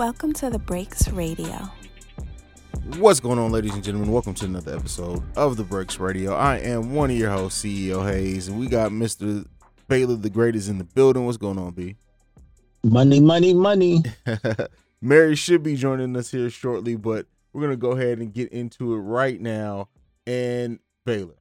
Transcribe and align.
Welcome 0.00 0.32
to 0.32 0.48
the 0.48 0.58
Breaks 0.58 1.08
Radio. 1.08 1.70
What's 2.96 3.20
going 3.20 3.38
on, 3.38 3.52
ladies 3.52 3.74
and 3.74 3.84
gentlemen? 3.84 4.10
Welcome 4.10 4.32
to 4.36 4.46
another 4.46 4.74
episode 4.74 5.22
of 5.36 5.58
the 5.58 5.62
Breaks 5.62 6.00
Radio. 6.00 6.34
I 6.34 6.56
am 6.56 6.94
one 6.94 7.10
of 7.10 7.18
your 7.18 7.28
hosts, 7.28 7.62
CEO 7.62 8.02
Haize, 8.10 8.48
and 8.48 8.58
we 8.58 8.66
got 8.66 8.92
Mr. 8.92 9.46
Baylor 9.88 10.16
the 10.16 10.30
Greatest 10.30 10.70
in 10.70 10.78
the 10.78 10.84
building. 10.84 11.26
What's 11.26 11.36
going 11.36 11.58
on, 11.58 11.72
B? 11.72 11.96
Money, 12.82 13.20
money, 13.20 13.52
money. 13.52 14.02
Mary 15.02 15.36
should 15.36 15.62
be 15.62 15.76
joining 15.76 16.16
us 16.16 16.30
here 16.30 16.48
shortly, 16.48 16.96
but 16.96 17.26
we're 17.52 17.60
gonna 17.60 17.76
go 17.76 17.90
ahead 17.90 18.20
and 18.20 18.32
get 18.32 18.50
into 18.52 18.94
it 18.94 19.00
right 19.00 19.38
now. 19.38 19.90
And 20.26 20.78
Baylor, 21.04 21.36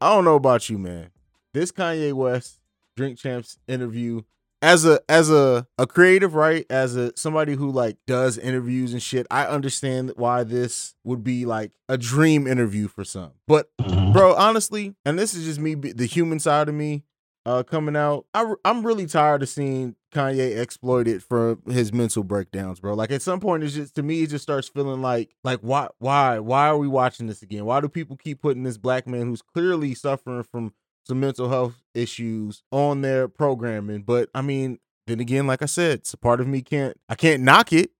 I 0.00 0.14
don't 0.14 0.24
know 0.24 0.36
about 0.36 0.70
you, 0.70 0.78
man. 0.78 1.10
This 1.52 1.70
Kanye 1.70 2.14
West 2.14 2.60
Drink 2.96 3.18
Champs 3.18 3.58
interview 3.68 4.22
as 4.62 4.84
a 4.84 5.00
as 5.08 5.30
a 5.30 5.66
a 5.78 5.86
creative 5.86 6.34
right? 6.34 6.66
As 6.70 6.96
a 6.96 7.12
somebody 7.16 7.54
who 7.54 7.70
like 7.70 7.96
does 8.06 8.38
interviews 8.38 8.92
and 8.92 9.02
shit 9.02 9.26
i 9.30 9.44
understand 9.46 10.12
why 10.16 10.42
this 10.44 10.94
would 11.04 11.22
be 11.22 11.44
like 11.46 11.72
a 11.88 11.96
dream 11.98 12.46
interview 12.46 12.88
for 12.88 13.04
some. 13.04 13.32
But 13.46 13.70
Mhm. 13.80 14.12
bro 14.12 14.34
honestly 14.34 14.94
and 15.04 15.18
this 15.18 15.34
is 15.34 15.44
just 15.44 15.60
me 15.60 15.74
the 15.74 16.06
human 16.06 16.38
side 16.40 16.68
of 16.68 16.74
me 16.74 17.04
uh 17.46 17.62
coming 17.62 17.96
out 17.96 18.26
I, 18.34 18.52
i'm 18.64 18.84
really 18.84 19.06
tired 19.06 19.42
of 19.42 19.48
seeing 19.48 19.94
kanye 20.12 20.58
exploited 20.58 21.22
for 21.22 21.58
his 21.66 21.92
mental 21.92 22.24
breakdowns 22.24 22.80
bro. 22.80 22.94
Like 22.94 23.12
at 23.12 23.22
some 23.22 23.40
point 23.40 23.62
it's 23.62 23.74
just 23.74 23.94
to 23.94 24.02
me 24.02 24.22
it 24.22 24.30
just 24.30 24.42
starts 24.42 24.68
feeling 24.68 25.00
like 25.02 25.30
like 25.44 25.60
why 25.60 25.88
why 25.98 26.38
why 26.40 26.66
are 26.68 26.78
we 26.78 26.88
watching 26.88 27.26
this 27.26 27.42
again? 27.42 27.64
Why 27.64 27.80
do 27.80 27.88
people 27.88 28.16
keep 28.16 28.40
putting 28.42 28.64
this 28.64 28.76
black 28.78 29.06
man 29.06 29.26
who's 29.26 29.42
clearly 29.42 29.94
suffering 29.94 30.42
from 30.42 30.72
some 31.08 31.20
mental 31.20 31.48
health 31.48 31.74
issues 31.94 32.62
on 32.70 33.00
their 33.00 33.28
programming. 33.28 34.02
But 34.02 34.28
I 34.34 34.42
mean, 34.42 34.78
then 35.06 35.20
again, 35.20 35.46
like 35.46 35.62
I 35.62 35.66
said, 35.66 36.00
it's 36.00 36.12
a 36.12 36.18
part 36.18 36.40
of 36.40 36.46
me 36.46 36.60
can't 36.60 36.96
I 37.08 37.14
can't 37.14 37.42
knock 37.42 37.72
it. 37.72 37.90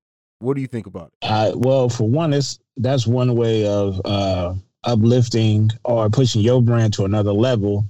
What 0.40 0.54
do 0.54 0.60
you 0.60 0.68
think 0.68 0.86
about 0.86 1.12
it? 1.20 1.26
Uh, 1.26 1.52
well, 1.56 1.88
for 1.88 2.09
one, 2.09 2.32
it's 2.32 2.60
that's 2.76 3.06
one 3.06 3.34
way 3.34 3.66
of 3.66 4.00
uh, 4.04 4.54
uplifting 4.84 5.70
or 5.84 6.09
pushing 6.10 6.42
your 6.42 6.62
brand 6.62 6.92
to 6.95 7.04
another 7.04 7.32
level. 7.32 7.84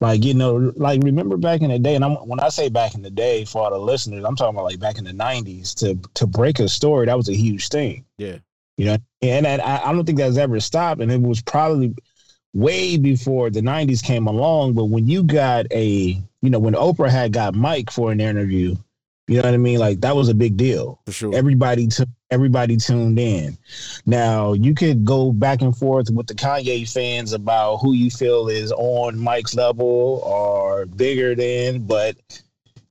Like 0.00 0.24
you 0.24 0.34
know, 0.34 0.72
like 0.76 1.02
remember 1.02 1.36
back 1.36 1.60
in 1.60 1.70
the 1.70 1.78
day, 1.78 1.94
and 1.94 2.04
I'm, 2.04 2.14
when 2.14 2.40
I 2.40 2.48
say 2.48 2.68
back 2.68 2.94
in 2.94 3.02
the 3.02 3.10
day 3.10 3.44
for 3.44 3.62
all 3.62 3.70
the 3.70 3.78
listeners, 3.78 4.24
I'm 4.24 4.36
talking 4.36 4.56
about 4.56 4.64
like 4.64 4.80
back 4.80 4.98
in 4.98 5.04
the 5.04 5.12
'90s. 5.12 5.74
To 5.76 5.98
to 6.14 6.26
break 6.26 6.58
a 6.58 6.68
story, 6.68 7.06
that 7.06 7.16
was 7.16 7.28
a 7.28 7.36
huge 7.36 7.68
thing. 7.68 8.04
Yeah. 8.18 8.38
You 8.76 8.84
know, 8.86 8.96
and 9.22 9.46
that, 9.46 9.64
I, 9.64 9.88
I 9.88 9.92
don't 9.92 10.04
think 10.04 10.18
that's 10.18 10.36
ever 10.36 10.60
stopped. 10.60 11.00
And 11.00 11.10
it 11.10 11.22
was 11.22 11.40
probably 11.40 11.94
way 12.54 12.96
before 12.96 13.50
the 13.50 13.60
90s 13.60 14.02
came 14.02 14.26
along. 14.26 14.74
But 14.74 14.86
when 14.86 15.06
you 15.06 15.22
got 15.22 15.66
a, 15.72 16.20
you 16.42 16.50
know, 16.50 16.58
when 16.58 16.74
Oprah 16.74 17.10
had 17.10 17.32
got 17.32 17.54
Mike 17.54 17.90
for 17.90 18.12
an 18.12 18.20
interview, 18.20 18.76
you 19.28 19.36
know 19.36 19.42
what 19.42 19.54
I 19.54 19.58
mean? 19.58 19.78
Like 19.78 20.00
that 20.02 20.14
was 20.14 20.28
a 20.28 20.34
big 20.34 20.56
deal. 20.56 21.00
For 21.06 21.12
sure. 21.12 21.34
Everybody, 21.34 21.88
t- 21.88 22.04
everybody 22.30 22.76
tuned 22.76 23.18
in. 23.18 23.58
Now 24.06 24.52
you 24.52 24.74
could 24.74 25.04
go 25.04 25.32
back 25.32 25.62
and 25.62 25.76
forth 25.76 26.10
with 26.10 26.28
the 26.28 26.34
Kanye 26.34 26.90
fans 26.90 27.32
about 27.32 27.78
who 27.78 27.92
you 27.92 28.10
feel 28.10 28.48
is 28.48 28.70
on 28.72 29.18
Mike's 29.18 29.54
level 29.54 30.22
or 30.24 30.86
bigger 30.86 31.34
than, 31.34 31.80
but 31.80 32.16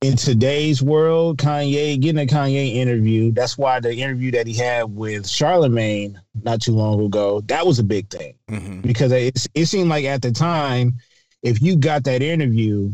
in 0.02 0.16
today's 0.16 0.82
world, 0.82 1.38
Kanye 1.38 1.98
getting 2.00 2.22
a 2.22 2.26
Kanye 2.26 2.74
interview. 2.74 3.32
That's 3.32 3.56
why 3.56 3.80
the 3.80 3.94
interview 3.94 4.30
that 4.32 4.46
he 4.46 4.54
had 4.54 4.84
with 4.94 5.28
Charlemagne 5.28 6.20
not 6.42 6.60
too 6.60 6.72
long 6.74 7.00
ago 7.04 7.40
that 7.46 7.66
was 7.66 7.78
a 7.78 7.84
big 7.84 8.08
thing 8.10 8.34
Mhm. 8.50 8.82
because 8.82 9.10
it, 9.12 9.46
it 9.54 9.66
seemed 9.66 9.88
like 9.88 10.04
at 10.04 10.20
the 10.22 10.30
time, 10.32 10.94
if 11.42 11.62
you 11.62 11.76
got 11.76 12.04
that 12.04 12.22
interview, 12.22 12.92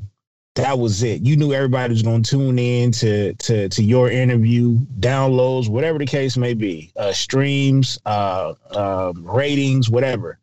that 0.54 0.78
was 0.78 1.02
it. 1.02 1.22
You 1.22 1.36
knew 1.36 1.52
everybody 1.52 1.92
was 1.92 2.02
going 2.02 2.22
to 2.22 2.30
tune 2.30 2.58
in 2.58 2.92
to 2.92 3.32
to 3.34 3.68
to 3.70 3.82
your 3.82 4.10
interview, 4.10 4.78
downloads, 5.00 5.68
whatever 5.68 5.98
the 5.98 6.04
case 6.06 6.36
may 6.36 6.52
be, 6.54 6.92
uh, 6.96 7.12
streams, 7.12 7.98
uh, 8.04 8.52
um, 8.76 9.24
ratings, 9.24 9.88
whatever. 9.88 10.38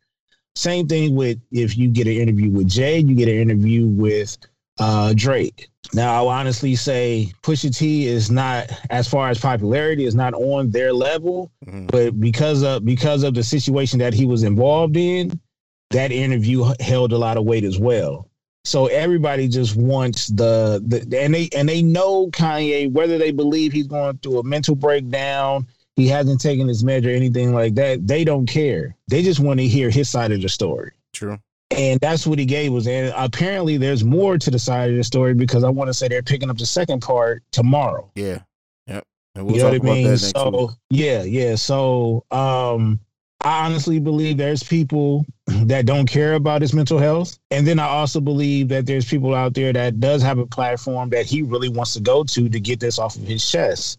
Same 0.56 0.88
thing 0.88 1.14
with 1.14 1.38
if 1.52 1.78
you 1.78 1.88
get 1.88 2.08
an 2.08 2.14
interview 2.14 2.50
with 2.50 2.68
Jay, 2.68 2.98
you 2.98 3.14
get 3.14 3.28
an 3.28 3.36
interview 3.36 3.86
with 3.86 4.36
uh, 4.80 5.12
Drake. 5.14 5.68
Now, 5.92 6.14
I'll 6.14 6.28
honestly 6.28 6.74
say 6.76 7.32
Pusha 7.42 7.76
T 7.76 8.06
is 8.06 8.30
not, 8.30 8.70
as 8.90 9.08
far 9.08 9.28
as 9.28 9.38
popularity, 9.38 10.04
is 10.04 10.14
not 10.14 10.34
on 10.34 10.70
their 10.70 10.92
level 10.92 11.50
Mhm. 11.66 11.90
but 11.90 12.18
because 12.20 12.62
of 12.62 12.84
because 12.84 13.22
of 13.22 13.34
the 13.34 13.42
situation 13.42 13.98
that 14.00 14.14
he 14.14 14.26
was 14.26 14.42
involved 14.42 14.96
in, 14.96 15.38
that 15.90 16.12
interview 16.12 16.64
held 16.80 17.12
a 17.12 17.18
lot 17.18 17.36
of 17.36 17.44
weight 17.44 17.64
as 17.64 17.78
well. 17.78 18.28
So 18.64 18.86
everybody 18.86 19.48
just 19.48 19.74
wants 19.74 20.26
the, 20.28 20.82
the 20.86 21.18
and 21.20 21.34
they 21.34 21.48
and 21.56 21.68
they 21.68 21.82
know 21.82 22.28
Kanye 22.28 22.90
whether 22.92 23.16
they 23.18 23.30
believe 23.32 23.72
he's 23.72 23.86
going 23.88 24.18
through 24.18 24.38
a 24.38 24.44
mental 24.44 24.74
breakdown, 24.76 25.66
he 25.96 26.06
hasn't 26.06 26.40
taken 26.40 26.68
his 26.68 26.84
measure, 26.84 27.08
anything 27.10 27.52
like 27.54 27.74
that. 27.76 28.06
They 28.06 28.22
don't 28.22 28.46
care. 28.46 28.96
They 29.08 29.22
just 29.22 29.40
want 29.40 29.60
to 29.60 29.66
hear 29.66 29.90
his 29.90 30.08
side 30.08 30.30
of 30.30 30.40
the 30.42 30.48
story. 30.48 30.92
True. 31.12 31.38
And 31.70 32.00
that's 32.00 32.26
what 32.26 32.38
he 32.38 32.46
gave 32.46 32.74
us. 32.74 32.86
And 32.86 33.12
apparently 33.16 33.76
there's 33.76 34.02
more 34.02 34.38
to 34.38 34.50
the 34.50 34.58
side 34.58 34.90
of 34.90 34.96
the 34.96 35.04
story 35.04 35.34
because 35.34 35.62
I 35.62 35.68
want 35.70 35.88
to 35.88 35.94
say 35.94 36.08
they're 36.08 36.22
picking 36.22 36.50
up 36.50 36.58
the 36.58 36.66
second 36.66 37.00
part 37.00 37.42
tomorrow. 37.52 38.10
Yeah. 38.16 38.40
Yep. 38.88 39.04
And 39.36 39.46
we'll 39.46 39.56
you 39.56 39.62
know 39.62 39.70
talk 39.70 39.82
what 39.82 39.88
I 39.88 39.92
about 39.92 39.94
mean? 39.94 40.04
that 40.04 40.10
next 40.10 40.30
So 40.32 40.50
week. 40.50 40.70
yeah, 40.90 41.22
yeah. 41.22 41.54
So 41.54 42.24
um 42.32 42.98
I 43.42 43.64
honestly 43.64 43.98
believe 44.00 44.36
there's 44.36 44.62
people 44.62 45.24
that 45.46 45.86
don't 45.86 46.06
care 46.06 46.34
about 46.34 46.60
his 46.60 46.74
mental 46.74 46.98
health. 46.98 47.38
And 47.50 47.66
then 47.66 47.78
I 47.78 47.86
also 47.86 48.20
believe 48.20 48.68
that 48.68 48.84
there's 48.84 49.06
people 49.06 49.34
out 49.34 49.54
there 49.54 49.72
that 49.72 50.00
does 50.00 50.22
have 50.22 50.38
a 50.38 50.46
platform 50.46 51.08
that 51.10 51.24
he 51.24 51.42
really 51.42 51.68
wants 51.68 51.94
to 51.94 52.00
go 52.00 52.24
to 52.24 52.48
to 52.48 52.60
get 52.60 52.80
this 52.80 52.98
off 52.98 53.16
of 53.16 53.22
his 53.22 53.48
chest. 53.48 53.98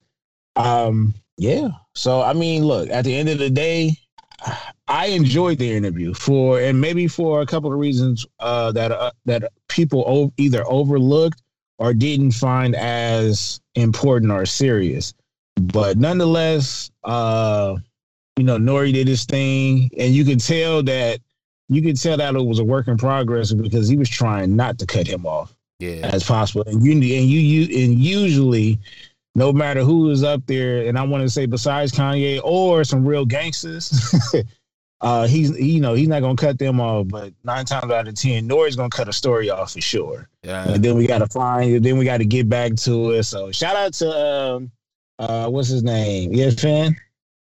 Um, 0.57 1.13
yeah. 1.37 1.69
So 1.95 2.21
I 2.21 2.33
mean, 2.33 2.65
look, 2.65 2.89
at 2.89 3.05
the 3.05 3.15
end 3.15 3.29
of 3.29 3.39
the 3.39 3.49
day, 3.49 3.97
I 4.91 5.05
enjoyed 5.07 5.57
the 5.57 5.71
interview 5.71 6.13
for 6.13 6.59
and 6.59 6.79
maybe 6.79 7.07
for 7.07 7.41
a 7.41 7.45
couple 7.45 7.71
of 7.71 7.79
reasons 7.79 8.25
uh 8.39 8.71
that 8.73 8.91
uh, 8.91 9.11
that 9.25 9.51
people 9.69 10.03
o- 10.05 10.33
either 10.37 10.63
overlooked 10.67 11.41
or 11.79 11.93
didn't 11.93 12.31
find 12.31 12.75
as 12.75 13.59
important 13.75 14.31
or 14.31 14.45
serious. 14.45 15.13
But 15.55 15.97
nonetheless, 15.97 16.91
uh, 17.03 17.77
you 18.37 18.43
know, 18.43 18.55
N.O.R.E. 18.55 18.91
did 18.91 19.07
his 19.07 19.25
thing, 19.25 19.89
and 19.97 20.13
you 20.13 20.23
could 20.25 20.39
tell 20.39 20.83
that 20.83 21.19
you 21.69 21.81
could 21.81 21.99
tell 21.99 22.17
that 22.17 22.35
it 22.35 22.45
was 22.45 22.59
a 22.59 22.63
work 22.63 22.87
in 22.89 22.97
progress 22.97 23.51
because 23.53 23.87
he 23.87 23.95
was 23.97 24.09
trying 24.09 24.55
not 24.55 24.77
to 24.79 24.85
cut 24.85 25.07
him 25.07 25.25
off 25.25 25.55
Yeah. 25.79 26.09
as 26.11 26.23
possible. 26.23 26.63
And 26.67 26.83
you 26.85 26.91
and 26.93 27.01
you, 27.03 27.39
you 27.39 27.85
and 27.85 27.97
usually, 27.97 28.77
no 29.35 29.53
matter 29.53 29.83
who 29.83 30.09
is 30.09 30.23
up 30.23 30.45
there, 30.47 30.85
and 30.87 30.99
I 30.99 31.03
want 31.03 31.23
to 31.23 31.29
say 31.29 31.45
besides 31.45 31.93
Kanye 31.93 32.41
or 32.43 32.83
some 32.83 33.05
real 33.05 33.25
gangsters, 33.25 33.89
uh, 35.01 35.27
he's 35.27 35.57
you 35.59 35.81
know 35.81 35.93
he's 35.93 36.07
not 36.07 36.21
gonna 36.21 36.35
cut 36.35 36.59
them 36.59 36.79
off. 36.79 37.07
But 37.07 37.33
nine 37.43 37.65
times 37.65 37.91
out 37.91 38.07
of 38.07 38.13
ten, 38.15 38.45
N.O.R.E.'s 38.45 38.75
gonna 38.75 38.89
cut 38.89 39.07
a 39.09 39.13
story 39.13 39.49
off 39.49 39.73
for 39.73 39.81
sure. 39.81 40.29
Yeah. 40.43 40.69
And 40.69 40.83
then 40.83 40.95
we 40.95 41.07
gotta 41.07 41.27
find. 41.27 41.83
Then 41.83 41.97
we 41.97 42.05
gotta 42.05 42.25
get 42.25 42.47
back 42.47 42.75
to 42.77 43.11
it. 43.11 43.23
So 43.23 43.51
shout 43.51 43.75
out 43.75 43.93
to 43.95 44.09
um, 44.09 44.71
uh, 45.19 45.49
what's 45.49 45.69
his 45.69 45.83
name? 45.83 46.33
Yeah, 46.33 46.51
fan. 46.51 46.95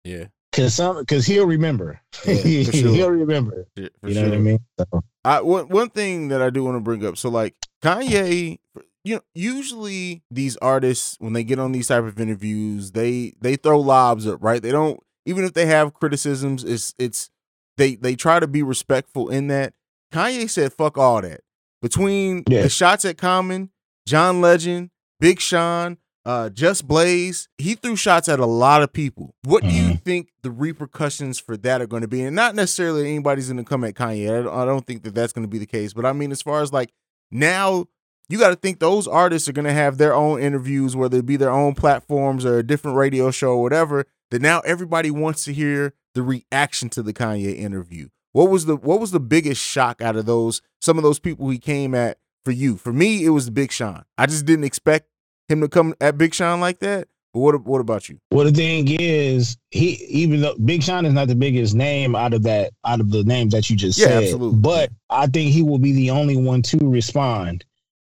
Yeah. 0.04 0.26
Cause 0.54 0.74
some, 0.74 1.06
cause 1.06 1.26
he'll 1.26 1.46
remember. 1.46 2.00
Yeah, 2.26 2.64
sure. 2.64 2.72
he'll 2.90 3.12
remember. 3.12 3.68
Yeah, 3.76 3.90
You 4.02 4.14
know 4.16 4.22
sure. 4.22 4.30
what 4.30 4.34
I 4.38 4.42
mean? 4.42 4.60
So, 4.80 5.04
I 5.24 5.42
one 5.42 5.68
one 5.70 5.90
thing 5.90 6.30
that 6.30 6.42
I 6.42 6.50
do 6.50 6.64
want 6.64 6.78
to 6.78 6.80
bring 6.82 7.06
up. 7.06 7.18
So 7.18 7.30
like 7.30 7.54
Kanye, 7.84 8.58
you 9.04 9.16
know, 9.16 9.22
usually 9.36 10.24
these 10.32 10.58
artists 10.58 11.16
when 11.20 11.34
they 11.34 11.44
get 11.44 11.60
on 11.60 11.74
these 11.74 11.88
type 11.88 12.04
of 12.06 12.20
interviews, 12.20 12.92
they 12.92 13.34
they 13.40 13.56
throw 13.56 13.80
lobs 13.80 14.26
up, 14.26 14.42
right? 14.42 14.62
They 14.62 14.72
don't 14.72 15.00
even 15.26 15.44
if 15.44 15.54
they 15.54 15.66
have 15.68 15.94
criticisms, 15.94 16.64
it's 16.64 16.96
it's 16.98 17.30
they 17.78 17.96
they 17.96 18.16
try 18.16 18.40
to 18.40 18.48
be 18.48 18.64
respectful 18.64 19.30
in 19.30 19.48
that. 19.48 19.74
Kanye 20.14 20.50
said 20.50 20.74
fuck 20.74 20.98
all 20.98 21.22
that. 21.22 21.42
Between 21.82 22.44
Yeah. 22.50 22.64
the 22.64 22.70
shots 22.70 23.06
at 23.06 23.18
Common, 23.18 23.70
John 24.08 24.42
Legend, 24.42 24.90
Big 25.20 25.40
Sean, 25.40 25.98
uh, 26.26 26.50
Just 26.50 26.88
Blaze, 26.88 27.48
he 27.58 27.76
threw 27.76 27.96
shots 27.96 28.28
at 28.28 28.40
a 28.40 28.46
lot 28.46 28.82
of 28.84 28.92
people. 28.92 29.36
What 29.44 29.64
do 29.64 29.70
you 29.70 29.96
think 29.96 30.30
the 30.44 30.52
repercussions 30.52 31.40
for 31.40 31.56
that 31.58 31.82
are 31.82 31.88
going 31.88 32.02
to 32.02 32.08
be? 32.08 32.22
And 32.24 32.36
not 32.36 32.56
necessarily 32.56 33.08
anybody's 33.10 33.48
going 33.48 33.58
to 33.58 33.64
come 33.64 33.84
at 33.84 33.94
Kanye. 33.94 34.30
I 34.40 34.44
don't, 34.44 34.54
I 34.54 34.66
don't 34.66 34.86
think 34.86 35.04
that 35.04 35.14
that's 35.16 35.34
going 35.34 35.46
to 35.46 35.50
be 35.50 35.60
the 35.60 35.66
case. 35.66 35.94
But 35.94 36.06
I 36.06 36.14
mean, 36.14 36.32
as 36.32 36.42
far 36.42 36.62
as 36.62 36.74
like 36.74 36.92
now, 37.32 37.86
you 38.30 38.38
got 38.38 38.50
to 38.50 38.56
think 38.56 38.80
those 38.80 39.08
artists 39.08 39.48
are 39.48 39.54
going 39.54 39.66
to 39.68 39.74
have 39.74 39.98
their 39.98 40.14
own 40.14 40.42
interviews, 40.42 40.96
whether 40.96 41.20
it 41.20 41.26
be 41.26 41.38
their 41.38 41.52
own 41.52 41.76
platforms 41.76 42.46
or 42.46 42.58
a 42.58 42.64
different 42.64 42.98
radio 42.98 43.32
show 43.32 43.52
or 43.52 43.62
whatever. 43.62 44.06
That 44.32 44.42
now 44.42 44.60
everybody 44.62 45.10
wants 45.12 45.46
to 45.46 45.54
hear 45.54 45.94
the 46.18 46.24
reaction 46.24 46.90
to 46.90 47.02
the 47.02 47.14
Kanye 47.14 47.56
interview. 47.58 48.10
What 48.34 48.50
was 48.50 48.66
the 48.66 48.76
what 48.76 49.00
was 49.00 49.12
the 49.12 49.20
biggest 49.20 49.62
shock 49.62 50.02
out 50.02 50.16
of 50.16 50.26
those 50.26 50.62
some 50.82 50.98
of 50.98 51.04
those 51.04 51.20
people 51.20 51.50
he 51.50 51.58
came 51.58 51.96
at 51.96 52.18
for 52.44 52.52
you? 52.52 52.76
For 52.76 52.92
me, 52.94 53.24
it 53.26 53.30
was 53.30 53.50
Big 53.50 53.72
Sean. 53.72 54.04
I 54.18 54.26
just 54.26 54.46
didn't 54.46 54.66
expect 54.66 55.08
him 55.48 55.62
to 55.62 55.68
come 55.70 55.96
at 56.02 56.18
Big 56.18 56.34
Sean 56.34 56.60
like 56.60 56.80
that. 56.80 57.08
But 57.34 57.40
what 57.40 57.66
what 57.66 57.82
about 57.82 58.10
you? 58.10 58.20
well, 58.32 58.46
the 58.46 58.52
thing 58.52 58.88
is, 59.00 59.58
he 59.72 59.92
even 60.10 60.42
though 60.42 60.56
Big 60.66 60.84
Sean 60.84 61.06
is 61.06 61.14
not 61.14 61.28
the 61.30 61.36
biggest 61.36 61.74
name 61.76 62.16
out 62.16 62.34
of 62.34 62.44
that 62.44 62.74
out 62.86 63.00
of 63.00 63.12
the 63.12 63.24
names 63.24 63.54
that 63.54 63.70
you 63.70 63.76
just 63.76 63.98
Yeah, 63.98 64.08
said, 64.08 64.24
absolutely. 64.24 64.60
but 64.60 64.92
I 65.10 65.28
think 65.28 65.52
he 65.52 65.64
will 65.64 65.80
be 65.80 65.94
the 65.94 66.12
only 66.12 66.36
one 66.38 66.62
to 66.64 66.78
respond, 66.90 67.64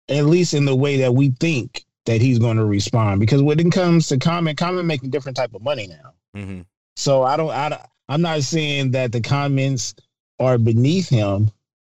at 0.08 0.26
least 0.26 0.54
in 0.54 0.64
the 0.64 0.76
way 0.76 0.96
that 0.98 1.14
we 1.14 1.30
think 1.40 1.84
that 2.06 2.20
he's 2.20 2.38
going 2.38 2.56
to 2.56 2.64
respond 2.64 3.20
because 3.20 3.42
when 3.42 3.58
it 3.60 3.70
comes 3.72 4.06
to 4.08 4.18
Common, 4.18 4.56
Common 4.56 4.86
making 4.86 5.10
different 5.10 5.36
type 5.36 5.54
of 5.54 5.62
money 5.62 5.86
now. 5.86 6.12
Mhm. 6.36 6.64
So 6.96 7.22
I 7.22 7.36
don't, 7.36 7.50
I, 7.50 7.68
don't- 7.68 7.80
I'm 8.10 8.20
not 8.20 8.42
saying 8.42 8.90
that 8.90 9.12
the 9.12 9.20
comments 9.22 9.94
are 10.38 10.58
beneath 10.58 11.08
him, 11.08 11.50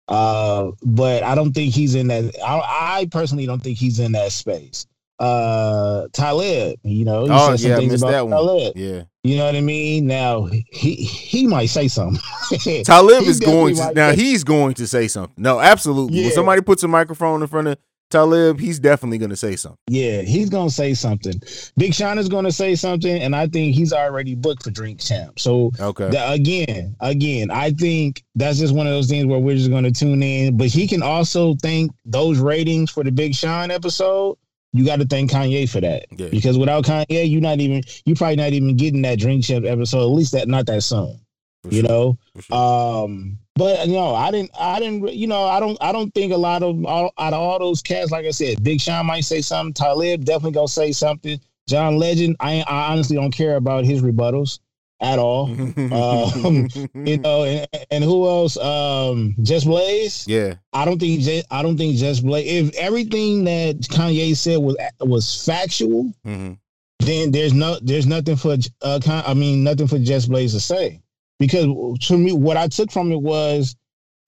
uh, 0.08 0.70
but 0.82 1.22
I 1.22 1.34
don't 1.34 1.52
think 1.52 1.74
he's 1.74 1.94
in 1.94 2.06
that. 2.08 2.34
I, 2.42 3.00
I 3.00 3.06
personally 3.10 3.46
don't 3.46 3.62
think 3.62 3.76
he's 3.78 3.98
in 4.00 4.12
that 4.12 4.32
space. 4.32 4.86
Uh, 5.18 6.08
Talib, 6.12 6.78
you 6.82 7.04
know, 7.04 7.24
he 7.24 7.30
Oh, 7.30 7.50
said 7.50 7.60
some 7.60 7.70
yeah, 7.70 7.76
things 7.76 7.92
missed 7.92 8.02
about 8.04 8.10
that 8.12 8.22
one. 8.26 8.30
Talib. 8.32 8.76
Yeah. 8.76 9.02
You 9.22 9.36
know 9.38 9.46
what 9.46 9.54
I 9.56 9.60
mean? 9.60 10.06
Now 10.06 10.44
he 10.44 10.94
he 10.96 11.46
might 11.46 11.66
say 11.66 11.88
something. 11.88 12.20
Talib 12.84 13.22
is 13.22 13.40
going 13.40 13.76
to 13.76 13.92
now 13.94 14.10
say- 14.10 14.16
he's 14.16 14.44
going 14.44 14.74
to 14.74 14.86
say 14.86 15.08
something. 15.08 15.34
No, 15.42 15.60
absolutely. 15.60 16.22
When 16.22 16.32
somebody 16.32 16.62
puts 16.62 16.82
a 16.82 16.88
microphone 16.88 17.42
in 17.42 17.48
front 17.48 17.68
of 17.68 17.78
Talib, 18.10 18.60
he's 18.60 18.78
definitely 18.78 19.18
gonna 19.18 19.34
say 19.36 19.56
something. 19.56 19.78
Yeah, 19.88 20.22
he's 20.22 20.48
gonna 20.48 20.70
say 20.70 20.94
something. 20.94 21.34
Big 21.76 21.94
Sean 21.94 22.18
is 22.18 22.28
gonna 22.28 22.52
say 22.52 22.74
something, 22.76 23.20
and 23.22 23.34
I 23.34 23.48
think 23.48 23.74
he's 23.74 23.92
already 23.92 24.34
booked 24.34 24.62
for 24.62 24.70
Drink 24.70 25.00
Champ. 25.00 25.38
So 25.40 25.72
Okay. 25.80 26.10
that, 26.10 26.32
again, 26.32 26.94
again, 27.00 27.50
I 27.50 27.70
think 27.72 28.22
that's 28.36 28.58
just 28.58 28.74
one 28.74 28.86
of 28.86 28.92
those 28.92 29.08
things 29.08 29.26
where 29.26 29.38
we're 29.40 29.56
just 29.56 29.70
gonna 29.70 29.90
tune 29.90 30.22
in. 30.22 30.56
But 30.56 30.68
he 30.68 30.86
can 30.86 31.02
also 31.02 31.54
thank 31.62 31.90
those 32.04 32.38
ratings 32.38 32.90
for 32.90 33.02
the 33.02 33.10
Big 33.10 33.34
Sean 33.34 33.70
episode. 33.72 34.36
You 34.72 34.84
got 34.84 34.98
to 34.98 35.06
thank 35.06 35.30
Kanye 35.30 35.68
for 35.68 35.80
that 35.80 36.06
Yeah. 36.16 36.28
because 36.30 36.58
without 36.58 36.84
Kanye, 36.84 37.30
you're 37.30 37.40
not 37.40 37.60
even 37.60 37.82
you're 38.06 38.16
probably 38.16 38.36
not 38.36 38.52
even 38.52 38.76
getting 38.76 39.02
that 39.02 39.18
Drink 39.20 39.44
Champ 39.44 39.64
episode. 39.64 40.00
At 40.02 40.10
least 40.16 40.32
that 40.32 40.48
not 40.48 40.66
that 40.66 40.82
soon. 40.82 41.20
For 41.62 41.70
You 41.74 41.80
sure, 41.80 41.88
know. 41.88 42.18
sure. 42.40 43.04
Um, 43.04 43.38
but 43.56 43.86
you 43.86 43.94
know, 43.94 44.14
I 44.14 44.30
didn't, 44.30 44.50
I 44.58 44.78
didn't, 44.80 45.12
you 45.12 45.26
know, 45.26 45.44
I 45.44 45.60
don't, 45.60 45.78
I 45.80 45.92
don't 45.92 46.12
think 46.14 46.32
a 46.32 46.36
lot 46.36 46.62
of 46.62 46.84
all, 46.84 47.12
out 47.18 47.32
of 47.32 47.40
all 47.40 47.58
those 47.58 47.82
cats, 47.82 48.10
like 48.10 48.26
I 48.26 48.30
said, 48.30 48.62
Big 48.62 48.80
Sean 48.80 49.06
might 49.06 49.24
say 49.24 49.40
something. 49.40 49.72
Talib 49.74 50.24
definitely 50.24 50.52
gonna 50.52 50.68
say 50.68 50.92
something. 50.92 51.38
John 51.68 51.96
Legend, 51.96 52.36
I, 52.40 52.62
I 52.66 52.92
honestly 52.92 53.16
don't 53.16 53.30
care 53.32 53.56
about 53.56 53.84
his 53.84 54.02
rebuttals 54.02 54.58
at 55.00 55.18
all. 55.18 55.50
um, 55.92 56.68
You 56.94 57.18
know, 57.18 57.44
and, 57.44 57.66
and 57.90 58.04
who 58.04 58.26
else? 58.28 58.56
Um, 58.56 59.34
Just 59.42 59.66
Blaze. 59.66 60.26
yeah. 60.28 60.54
I 60.72 60.84
don't 60.84 60.98
think, 60.98 61.22
I 61.50 61.62
don't 61.62 61.76
think 61.76 61.96
Just 61.96 62.24
Blaze. 62.24 62.68
If 62.68 62.74
everything 62.76 63.44
that 63.44 63.76
Kanye 63.82 64.36
said 64.36 64.58
was 64.58 64.76
was 65.00 65.44
factual, 65.44 66.12
Mhm. 66.26 66.58
then 67.00 67.30
there's 67.30 67.52
no 67.52 67.78
there's 67.82 68.06
nothing 68.06 68.36
for 68.36 68.56
uh 68.82 69.00
I 69.26 69.34
mean 69.34 69.62
nothing 69.64 69.86
for 69.88 69.98
Just 69.98 70.28
Blaze 70.28 70.52
to 70.52 70.60
say 70.60 71.00
because 71.46 71.98
to 72.08 72.18
me 72.18 72.32
what 72.32 72.56
I 72.56 72.68
took 72.68 72.90
from 72.90 73.12
it 73.12 73.20
was 73.20 73.76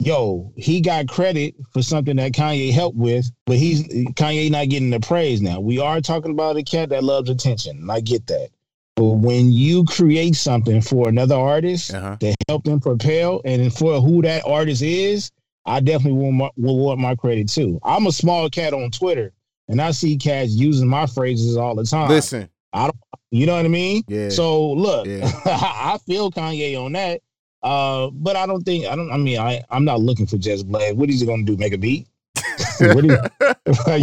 yo 0.00 0.52
he 0.56 0.80
got 0.80 1.08
credit 1.08 1.54
for 1.72 1.82
something 1.82 2.16
that 2.16 2.32
Kanye 2.32 2.70
helped 2.72 2.96
with 2.98 3.30
but 3.46 3.56
he's 3.56 3.82
Kanye 4.14 4.50
not 4.50 4.68
getting 4.68 4.90
the 4.90 5.00
praise 5.00 5.40
now 5.40 5.58
we 5.60 5.78
are 5.78 6.00
talking 6.00 6.32
about 6.32 6.56
a 6.56 6.62
cat 6.62 6.90
that 6.90 7.02
loves 7.04 7.30
attention 7.30 7.78
and 7.78 7.90
I 7.90 8.00
get 8.00 8.26
that 8.26 8.50
but 8.94 9.04
when 9.04 9.52
you 9.52 9.84
create 9.84 10.36
something 10.36 10.80
for 10.80 11.08
another 11.08 11.34
artist 11.34 11.92
Uh-huh. 11.94 12.16
to 12.20 12.34
help 12.48 12.64
them 12.64 12.80
propel 12.80 13.40
and 13.44 13.72
for 13.72 14.00
who 14.00 14.22
that 14.22 14.42
artist 14.46 14.82
is 14.82 15.30
I 15.68 15.80
definitely 15.80 16.18
will, 16.20 16.32
my, 16.32 16.50
will 16.56 16.78
want 16.78 17.00
my 17.00 17.14
credit 17.14 17.48
too 17.48 17.80
I'm 17.82 18.06
a 18.06 18.12
small 18.12 18.50
cat 18.50 18.74
on 18.74 18.90
Twitter 18.90 19.32
and 19.68 19.80
I 19.80 19.90
see 19.92 20.16
cats 20.18 20.50
using 20.52 20.88
my 20.88 21.06
phrases 21.06 21.56
all 21.56 21.74
the 21.74 21.84
time 21.84 22.10
Listen. 22.10 22.50
You 23.30 23.46
know 23.46 23.56
what 23.56 23.64
I 23.64 23.68
mean? 23.68 24.02
Yeah. 24.08 24.28
So 24.28 24.72
look, 24.72 25.06
Yeah. 25.06 25.30
I 25.46 25.98
feel 26.06 26.30
Kanye 26.30 26.76
on 26.82 26.92
that. 26.92 27.20
Uh, 27.62 28.10
but 28.12 28.36
I 28.36 28.46
don't 28.46 28.62
think 28.62 28.86
I 28.86 28.94
don't. 28.94 29.10
I 29.10 29.16
mean, 29.16 29.38
I 29.38 29.62
I'm 29.70 29.84
not 29.84 30.00
looking 30.00 30.26
for 30.26 30.36
Just 30.36 30.68
Blaze. 30.68 30.94
What 30.94 31.08
is 31.10 31.20
he 31.20 31.26
gonna 31.26 31.42
do? 31.44 31.56
Make 31.56 31.72
a 31.72 31.78
beat? 31.78 32.06
What 32.78 33.04
You 33.04 33.16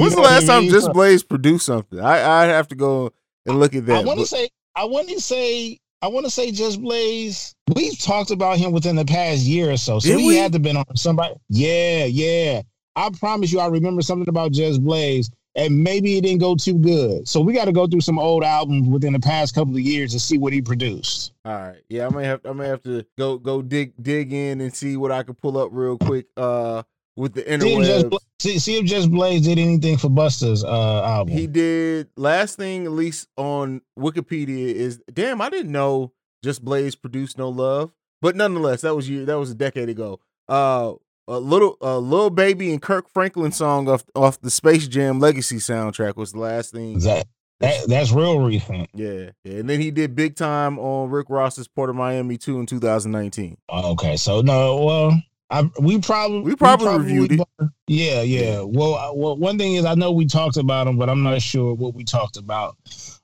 When's 0.01 0.15
the 0.15 0.21
last 0.21 0.47
time 0.47 0.63
mean? 0.63 0.71
Just 0.71 0.91
Blaze 0.91 1.23
produced 1.23 1.65
something? 1.65 1.99
I 1.99 2.43
I 2.43 2.45
have 2.47 2.67
to 2.69 2.75
go 2.75 3.11
and 3.45 3.59
look 3.59 3.75
at 3.75 3.85
that. 3.85 3.97
I 3.97 4.03
want 4.03 4.19
to 4.19 4.25
say. 4.25 4.49
I 4.75 4.85
want 4.85 5.07
to 5.09 5.21
say. 5.21 5.79
I 6.01 6.07
want 6.07 6.25
to 6.25 6.31
say 6.31 6.51
Just 6.51 6.81
Blaze. 6.81 7.55
We've 7.73 7.97
talked 7.97 8.31
about 8.31 8.57
him 8.57 8.71
within 8.73 8.95
the 8.97 9.05
past 9.05 9.41
year 9.43 9.71
or 9.71 9.77
so. 9.77 9.99
So 9.99 10.09
Did 10.09 10.19
he 10.19 10.27
we? 10.27 10.35
had 10.35 10.51
to 10.53 10.59
been 10.59 10.75
on 10.75 10.83
somebody. 10.97 11.35
Yeah, 11.49 12.05
yeah. 12.05 12.63
I 12.97 13.09
promise 13.17 13.53
you, 13.53 13.59
I 13.59 13.67
remember 13.67 14.01
something 14.01 14.27
about 14.27 14.51
Just 14.51 14.83
Blaze, 14.83 15.29
and 15.55 15.83
maybe 15.83 16.17
it 16.17 16.21
didn't 16.21 16.39
go 16.39 16.55
too 16.55 16.77
good. 16.77 17.27
So 17.27 17.39
we 17.41 17.53
got 17.53 17.65
to 17.65 17.71
go 17.71 17.87
through 17.87 18.01
some 18.01 18.17
old 18.17 18.43
albums 18.43 18.87
within 18.87 19.13
the 19.13 19.19
past 19.19 19.53
couple 19.53 19.75
of 19.75 19.81
years 19.81 20.11
to 20.13 20.19
see 20.19 20.37
what 20.37 20.53
he 20.53 20.61
produced. 20.61 21.33
All 21.45 21.53
right. 21.53 21.81
Yeah, 21.89 22.07
I 22.07 22.09
may 22.09 22.25
have 22.25 22.41
I 22.45 22.53
may 22.53 22.67
have 22.67 22.81
to 22.83 23.05
go 23.17 23.37
go 23.37 23.61
dig 23.61 23.93
dig 24.01 24.33
in 24.33 24.61
and 24.61 24.73
see 24.73 24.97
what 24.97 25.11
I 25.11 25.23
can 25.23 25.35
pull 25.35 25.57
up 25.57 25.69
real 25.71 25.97
quick 25.97 26.27
uh 26.37 26.83
with 27.15 27.33
the 27.33 27.41
See 27.41 27.73
if, 27.73 27.85
Just 27.85 28.05
interwebs. 28.07 28.17
See, 28.39 28.59
see 28.59 28.77
if 28.77 28.85
Just 28.85 29.11
Blaze 29.11 29.41
did 29.43 29.59
anything 29.59 29.97
for 29.97 30.09
Busta's 30.09 30.63
uh, 30.63 31.03
album. 31.03 31.35
He 31.35 31.47
did 31.47 32.09
last 32.17 32.57
thing 32.57 32.85
at 32.85 32.91
least 32.91 33.27
on 33.37 33.81
Wikipedia 33.97 34.73
is 34.73 35.01
damn, 35.11 35.41
I 35.41 35.49
didn't 35.49 35.71
know 35.71 36.13
Just 36.43 36.63
Blaze 36.63 36.95
produced 36.95 37.37
No 37.37 37.49
Love. 37.49 37.91
But 38.21 38.35
nonetheless, 38.35 38.81
that 38.81 38.95
was 38.95 39.09
year 39.09 39.25
that 39.25 39.37
was 39.37 39.51
a 39.51 39.55
decade 39.55 39.89
ago. 39.89 40.19
Uh 40.47 40.93
a 41.27 41.39
little 41.39 41.77
a 41.81 41.99
Lil 41.99 42.29
Baby 42.29 42.71
and 42.71 42.81
Kirk 42.81 43.09
Franklin 43.09 43.51
song 43.51 43.87
off 43.87 44.03
off 44.15 44.39
the 44.41 44.49
Space 44.51 44.87
Jam 44.87 45.19
Legacy 45.19 45.57
soundtrack 45.57 46.15
was 46.15 46.31
the 46.33 46.39
last 46.39 46.71
thing. 46.73 46.99
that, 46.99 47.25
that 47.59 47.87
that's 47.87 48.11
real 48.11 48.39
recent. 48.39 48.89
Yeah, 48.93 49.31
yeah. 49.43 49.59
And 49.59 49.69
then 49.69 49.79
he 49.79 49.89
did 49.91 50.15
Big 50.15 50.35
Tyme 50.35 50.77
on 50.79 51.09
Rick 51.09 51.27
Ross's 51.29 51.67
Port 51.67 51.89
of 51.89 51.95
Miami 51.95 52.37
2 52.37 52.59
in 52.59 52.65
2019. 52.65 53.57
Okay, 53.71 54.17
so 54.17 54.41
no, 54.41 54.83
well, 54.83 55.21
I 55.49 55.69
we 55.79 55.99
probably 55.99 56.41
We 56.41 56.55
probably 56.55 56.97
reviewed 56.97 57.31
it. 57.33 57.47
Yeah, 57.87 58.21
yeah. 58.21 58.61
Well, 58.65 58.95
I- 58.95 59.11
well, 59.13 59.37
one 59.37 59.57
thing 59.57 59.75
is 59.75 59.85
I 59.85 59.93
know 59.95 60.11
we 60.11 60.25
talked 60.25 60.57
about 60.57 60.87
him, 60.87 60.97
but 60.97 61.09
I'm 61.09 61.23
not 61.23 61.41
sure 61.41 61.73
what 61.73 61.93
we 61.93 62.03
talked 62.03 62.37
about. 62.37 62.75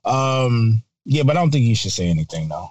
Um, 0.04 0.82
yeah, 1.04 1.22
but 1.22 1.36
I 1.36 1.40
don't 1.40 1.50
think 1.50 1.66
you 1.66 1.74
should 1.74 1.92
say 1.92 2.08
anything 2.08 2.48
though. 2.48 2.70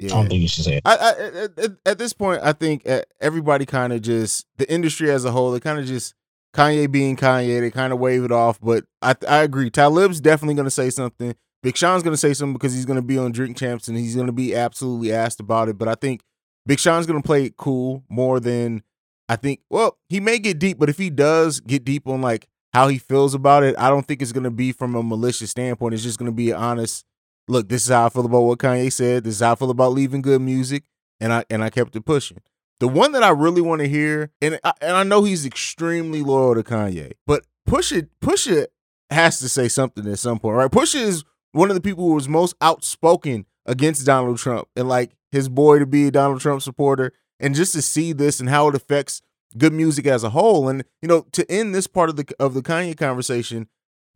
I 0.00 0.06
don't 0.06 0.28
think 0.28 0.42
you 0.42 0.48
should 0.48 0.64
say 0.64 0.76
it. 0.76 0.82
I, 0.84 0.94
I 0.94 1.62
at, 1.64 1.70
at, 1.84 1.98
this 1.98 2.12
point, 2.12 2.40
I 2.42 2.52
think 2.52 2.88
uh, 2.88 3.02
everybody 3.20 3.66
kind 3.66 3.92
of 3.92 4.00
just 4.00 4.46
the 4.56 4.70
industry 4.72 5.10
as 5.10 5.24
a 5.24 5.32
whole, 5.32 5.50
they 5.50 5.60
kind 5.60 5.78
of 5.78 5.86
just 5.86 6.14
Kanye 6.54 6.90
being 6.90 7.16
Kanye, 7.16 7.60
they 7.60 7.70
kind 7.70 7.92
of 7.92 7.98
wave 7.98 8.22
it 8.22 8.32
off. 8.32 8.60
But 8.60 8.84
I 9.02 9.14
I 9.28 9.38
agree, 9.38 9.70
Talib's 9.70 10.20
definitely 10.20 10.54
going 10.54 10.66
to 10.66 10.70
say 10.70 10.90
something. 10.90 11.34
Big 11.62 11.76
Sean's 11.76 12.04
going 12.04 12.14
to 12.14 12.18
say 12.18 12.32
something 12.34 12.52
because 12.52 12.74
he's 12.74 12.84
going 12.84 12.96
to 12.96 13.02
be 13.02 13.18
on 13.18 13.32
Drink 13.32 13.56
Champs 13.56 13.88
and 13.88 13.98
he's 13.98 14.14
going 14.14 14.28
to 14.28 14.32
be 14.32 14.54
absolutely 14.54 15.12
asked 15.12 15.40
about 15.40 15.68
it. 15.68 15.76
But 15.76 15.88
I 15.88 15.96
think 15.96 16.22
Big 16.64 16.78
Sean's 16.78 17.06
going 17.06 17.20
to 17.20 17.26
play 17.26 17.46
it 17.46 17.56
cool 17.56 18.04
more 18.08 18.38
than 18.38 18.84
I 19.28 19.34
think. 19.36 19.60
Well, 19.68 19.98
he 20.08 20.20
may 20.20 20.38
get 20.38 20.60
deep, 20.60 20.78
but 20.78 20.88
if 20.88 20.98
he 20.98 21.10
does 21.10 21.58
get 21.58 21.84
deep 21.84 22.06
on 22.06 22.20
like 22.20 22.46
how 22.72 22.86
he 22.86 22.98
feels 22.98 23.34
about 23.34 23.64
it, 23.64 23.74
I 23.78 23.88
don't 23.88 24.06
think 24.06 24.22
it's 24.22 24.32
going 24.32 24.44
to 24.44 24.50
be 24.50 24.70
from 24.70 24.94
a 24.94 25.02
malicious 25.02 25.50
standpoint. 25.50 25.94
It's 25.94 26.04
just 26.04 26.18
going 26.18 26.30
to 26.30 26.36
be 26.36 26.50
an 26.50 26.56
honest 26.56 27.04
look, 27.48 27.68
this 27.68 27.82
is 27.82 27.88
how 27.88 28.06
I 28.06 28.08
feel 28.08 28.26
about 28.26 28.42
what 28.42 28.58
Kanye 28.58 28.92
said. 28.92 29.24
This 29.24 29.36
is 29.36 29.40
how 29.40 29.52
I 29.52 29.54
feel 29.54 29.70
about 29.70 29.92
leaving 29.92 30.22
G.O.O.D. 30.22 30.44
Music, 30.44 30.84
and 31.20 31.32
I 31.32 31.44
and 31.50 31.64
I 31.64 31.70
kept 31.70 31.96
it 31.96 32.04
pushing. 32.04 32.38
The 32.80 32.88
one 32.88 33.12
that 33.12 33.24
I 33.24 33.30
really 33.30 33.60
want 33.60 33.80
to 33.80 33.88
hear, 33.88 34.30
and 34.40 34.60
I, 34.62 34.72
and 34.80 34.96
I 34.96 35.02
know 35.02 35.24
he's 35.24 35.44
extremely 35.44 36.22
loyal 36.22 36.54
to 36.54 36.62
Kanye, 36.62 37.12
but 37.26 37.44
Pusha 37.68 38.08
Pusha 38.20 38.66
has 39.10 39.40
to 39.40 39.48
say 39.48 39.68
something 39.68 40.06
at 40.06 40.18
some 40.18 40.38
point, 40.38 40.56
right? 40.56 40.70
Pusha 40.70 41.00
is 41.00 41.24
one 41.52 41.70
of 41.70 41.74
the 41.74 41.80
people 41.80 42.04
who 42.06 42.14
was 42.14 42.28
most 42.28 42.54
outspoken 42.60 43.46
against 43.66 44.06
Donald 44.06 44.38
Trump, 44.38 44.68
and 44.76 44.88
like 44.88 45.12
his 45.32 45.48
boy 45.48 45.78
to 45.78 45.86
be 45.86 46.06
a 46.06 46.10
Donald 46.10 46.40
Trump 46.40 46.62
supporter, 46.62 47.12
and 47.40 47.54
just 47.54 47.72
to 47.72 47.82
see 47.82 48.12
this 48.12 48.40
and 48.40 48.48
how 48.48 48.68
it 48.68 48.74
affects 48.74 49.20
G.O.O.D. 49.56 49.76
Music 49.76 50.06
as 50.06 50.22
a 50.22 50.30
whole, 50.30 50.68
and 50.68 50.84
you 51.02 51.08
know, 51.08 51.26
to 51.32 51.50
end 51.50 51.74
this 51.74 51.86
part 51.86 52.10
of 52.10 52.16
the 52.16 52.26
of 52.38 52.54
the 52.54 52.62
Kanye 52.62 52.96
conversation. 52.96 53.68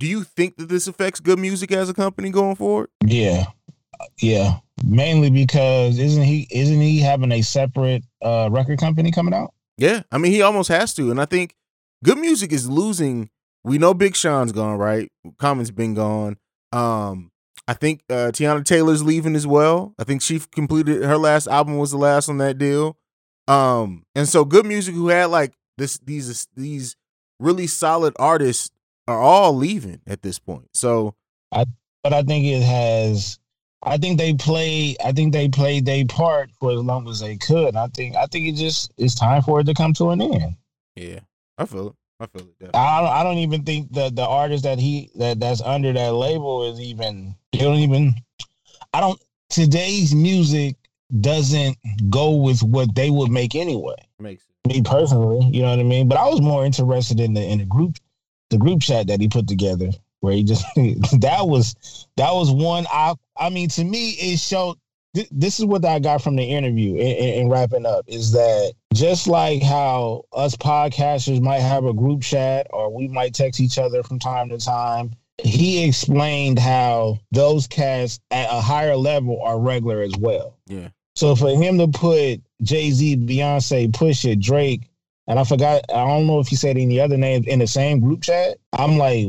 Do 0.03 0.09
you 0.09 0.25
think 0.25 0.57
that 0.57 0.69
this 0.69 0.89
affects 0.89 1.21
G.O.O.D. 1.21 1.41
Music 1.41 1.71
as 1.71 1.89
a 1.89 1.95
company 1.95 2.31
going 2.31 2.57
forward? 2.57 2.89
Yeah, 3.07 3.45
yeah. 4.21 4.57
Mainly 4.85 5.31
because 5.31 5.97
isn't 5.97 6.25
he 6.25 6.49
isn't 6.51 6.81
he 6.81 6.99
having 6.99 7.31
a 7.31 7.41
separate 7.41 8.03
uh 8.21 8.49
record 8.51 8.81
company 8.81 9.13
coming 9.13 9.33
out? 9.33 9.55
Yeah, 9.79 10.03
I 10.11 10.19
mean 10.19 10.33
he 10.33 10.43
almost 10.43 10.71
has 10.71 10.93
to, 10.95 11.13
and 11.13 11.21
I 11.21 11.25
think 11.25 11.55
G.O.O.D. 12.05 12.21
Music 12.21 12.51
is 12.53 12.69
losing. 12.69 13.31
We 13.63 13.79
know 13.79 13.95
Big 13.95 14.17
Sean's 14.17 14.51
gone, 14.51 14.77
right? 14.77 15.09
Common's 15.39 15.71
been 15.71 15.95
gone. 15.95 16.37
Um, 16.73 17.31
I 17.69 17.75
think 17.75 18.03
uh, 18.11 18.33
Teyana 18.35 18.65
Taylor's 18.65 19.05
leaving 19.05 19.37
as 19.37 19.47
well. 19.47 19.95
I 20.01 20.03
think 20.03 20.21
she 20.21 20.41
completed 20.51 21.05
her 21.05 21.17
last 21.17 21.47
album 21.47 21.79
was 21.79 21.93
the 21.93 21.99
last 21.99 22.29
on 22.29 22.39
that 22.39 22.59
deal. 22.59 22.97
Um, 23.47 24.05
and 24.17 24.29
so 24.29 24.45
G.O.O.D. 24.45 24.67
Music 24.67 24.97
who 24.97 25.11
had 25.11 25.27
like 25.27 25.55
this 25.79 25.99
these 25.99 26.49
these 26.57 26.97
really 27.39 27.69
solid 27.69 28.15
artists 28.19 28.73
are 29.09 29.21
all 29.21 29.55
leaving 29.55 30.01
at 30.07 30.23
this 30.23 30.39
point. 30.39 30.69
So 30.75 31.15
I 31.53 31.65
But 32.03 32.13
I 32.13 32.23
think 32.23 32.45
it 32.45 32.63
has. 32.63 33.39
I 33.85 33.97
think 33.99 34.17
they 34.19 34.35
play 34.35 34.97
I 35.05 35.13
think 35.13 35.33
they 35.33 35.49
played 35.49 35.85
their 35.87 36.05
part 36.07 36.51
for 36.61 36.71
as 36.73 36.81
long 36.81 37.09
as 37.09 37.21
they 37.21 37.37
could. 37.37 37.77
I 37.77 37.89
think. 37.89 38.17
I 38.17 38.27
think 38.27 38.49
it 38.49 38.55
just 38.55 38.93
it's 38.97 39.15
time 39.15 39.43
for 39.43 39.61
it 39.61 39.65
to 39.65 39.75
come 39.75 39.93
to 39.95 40.11
an 40.11 40.23
end. 40.23 40.57
yeah, 40.97 41.21
I 41.59 41.67
feel 41.67 41.89
it. 41.89 41.95
I 42.21 42.27
feel 42.27 42.43
it. 42.43 42.59
Definitely. 42.61 42.81
I 42.81 43.01
don't, 43.01 43.11
I 43.11 43.23
don't 43.25 43.39
even 43.39 43.65
think 43.65 43.93
that 43.95 44.15
the 44.15 44.27
artist 44.27 44.63
that 44.65 44.79
he 44.79 45.11
that 45.17 45.41
that's 45.41 45.61
under 45.63 45.93
that 45.93 46.13
label 46.13 46.71
is 46.71 46.81
even 46.81 47.35
they 47.53 47.59
don't 47.59 47.81
even 47.81 48.15
I 48.95 49.01
don't 49.01 49.21
today's 49.49 50.15
music 50.15 50.77
doesn't 51.21 51.77
go 52.09 52.37
with 52.37 52.63
what 52.63 52.95
they 52.95 53.11
would 53.11 53.31
make 53.31 53.55
anyway. 53.55 53.97
Makes 54.19 54.45
it. 54.45 54.49
Me 54.69 54.81
personally, 54.81 55.45
you 55.53 55.61
know 55.63 55.71
what 55.71 55.81
I 55.81 55.83
mean? 55.83 56.09
But 56.09 56.19
I 56.19 56.29
was 56.29 56.41
more 56.41 56.65
interested 56.65 57.19
in 57.19 57.35
the 57.35 57.43
in 57.43 57.59
the 57.59 57.65
group 57.65 57.97
the 58.53 58.59
group 58.59 58.81
chat 58.81 59.09
that 59.09 59.21
he 59.21 59.27
put 59.27 59.49
together. 59.49 59.91
where 60.21 60.35
he 60.35 60.45
just 60.45 60.65
that 60.77 61.47
was 61.49 62.07
that 62.17 62.33
was 62.33 62.53
one. 62.53 62.87
I 62.93 63.15
I 63.37 63.51
mean, 63.51 63.69
to 63.71 63.85
me, 63.85 64.11
it 64.11 64.39
showed. 64.39 64.77
Th- 65.15 65.29
this 65.31 65.59
is 65.59 65.67
what 65.67 65.85
I 65.85 65.99
got 65.99 66.23
from 66.23 66.37
the 66.37 66.43
interview 66.43 66.97
and, 66.97 67.51
wrapping 67.51 67.85
up 67.85 68.07
is 68.07 68.33
that 68.33 68.73
just 68.95 69.27
like 69.27 69.63
how 69.63 70.25
us 70.33 70.57
podcasters 70.57 71.43
might 71.43 71.61
have 71.61 71.85
a 71.85 71.93
group 71.93 72.23
chat 72.23 72.67
or 72.71 72.89
we 72.91 73.09
might 73.09 73.35
text 73.35 73.61
each 73.61 73.77
other 73.77 74.03
from 74.03 74.19
time 74.19 74.49
to 74.49 74.57
time, 74.57 75.11
he 75.37 75.85
explained 75.85 76.59
how 76.59 77.19
those 77.31 77.67
cats 77.67 78.21
at 78.31 78.49
a 78.51 78.63
higher 78.63 78.97
level 78.97 79.43
are 79.43 79.61
regular 79.61 80.01
as 80.01 80.15
well. 80.19 80.57
Yeah. 80.67 80.89
So 81.15 81.37
for 81.37 81.51
him 81.51 81.77
to 81.77 81.89
put 81.89 82.41
Jay 82.63 82.91
Z, 82.91 83.19
Beyonce, 83.19 83.91
Pusha, 83.93 84.41
Drake, 84.41 84.89
and 85.27 85.39
I 85.39 85.45
forgot, 85.45 85.85
I 85.91 86.07
don't 86.07 86.27
know 86.27 86.41
if 86.41 86.49
he 86.49 86.57
said 86.57 86.77
any 86.77 87.01
other 87.01 87.17
names 87.17 87.47
in 87.47 87.59
the 87.59 87.67
same 87.67 88.01
group 88.01 88.23
chat. 88.23 88.59
I'm 88.73 88.99
like, 88.99 89.27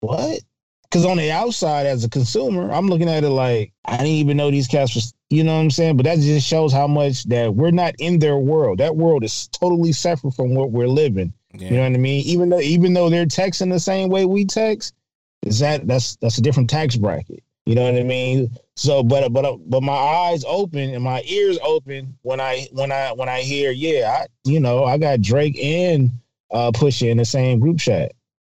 what? 0.00 0.40
Because 0.84 1.04
on 1.04 1.18
the 1.18 1.30
outside, 1.30 1.86
as 1.86 2.04
a 2.04 2.08
consumer, 2.08 2.70
I'm 2.72 2.88
looking 2.88 3.10
at 3.10 3.24
it 3.24 3.28
like 3.28 3.72
I 3.84 3.98
didn't 3.98 4.06
even 4.06 4.38
know 4.38 4.50
these 4.50 4.68
cats 4.68 4.94
was, 4.94 5.12
you 5.28 5.44
know 5.44 5.54
what 5.54 5.60
I'm 5.60 5.70
saying? 5.70 5.98
But 5.98 6.04
that 6.04 6.18
just 6.18 6.46
shows 6.46 6.72
how 6.72 6.86
much 6.86 7.24
that 7.24 7.54
we're 7.54 7.72
not 7.72 7.94
in 7.98 8.18
their 8.18 8.38
world. 8.38 8.78
That 8.78 8.96
world 8.96 9.22
is 9.22 9.48
totally 9.48 9.92
separate 9.92 10.32
from 10.32 10.54
what 10.54 10.70
we're 10.70 10.88
living. 10.88 11.34
Yeah. 11.52 11.68
You 11.68 11.76
know 11.76 11.82
what 11.82 11.92
I 11.92 11.98
mean? 11.98 12.24
Even 12.24 12.48
though 12.48 12.60
even 12.60 12.94
though 12.94 13.10
they're 13.10 13.26
texting 13.26 13.70
the 13.70 13.80
same 13.80 14.08
way 14.08 14.24
we 14.24 14.46
text, 14.46 14.94
is 15.42 15.58
that 15.58 15.86
that's 15.86 16.16
that's 16.16 16.38
a 16.38 16.42
different 16.42 16.70
tax 16.70 16.96
bracket. 16.96 17.42
You 17.68 17.74
know 17.74 17.82
what 17.82 17.96
I 17.96 18.02
mean? 18.02 18.50
So, 18.76 19.02
but 19.02 19.30
but 19.30 19.58
but 19.68 19.82
my 19.82 19.92
eyes 19.92 20.42
open 20.46 20.94
and 20.94 21.04
my 21.04 21.20
ears 21.26 21.58
open 21.62 22.16
when 22.22 22.40
I 22.40 22.66
when 22.72 22.90
I 22.90 23.12
when 23.12 23.28
I 23.28 23.40
hear, 23.42 23.72
yeah, 23.72 24.22
I 24.22 24.26
you 24.44 24.58
know 24.58 24.84
I 24.84 24.96
got 24.96 25.20
Drake 25.20 25.58
and 25.62 26.10
uh 26.50 26.70
Pusha 26.70 27.10
in 27.10 27.18
the 27.18 27.26
same 27.26 27.58
group 27.58 27.78
chat. 27.78 28.12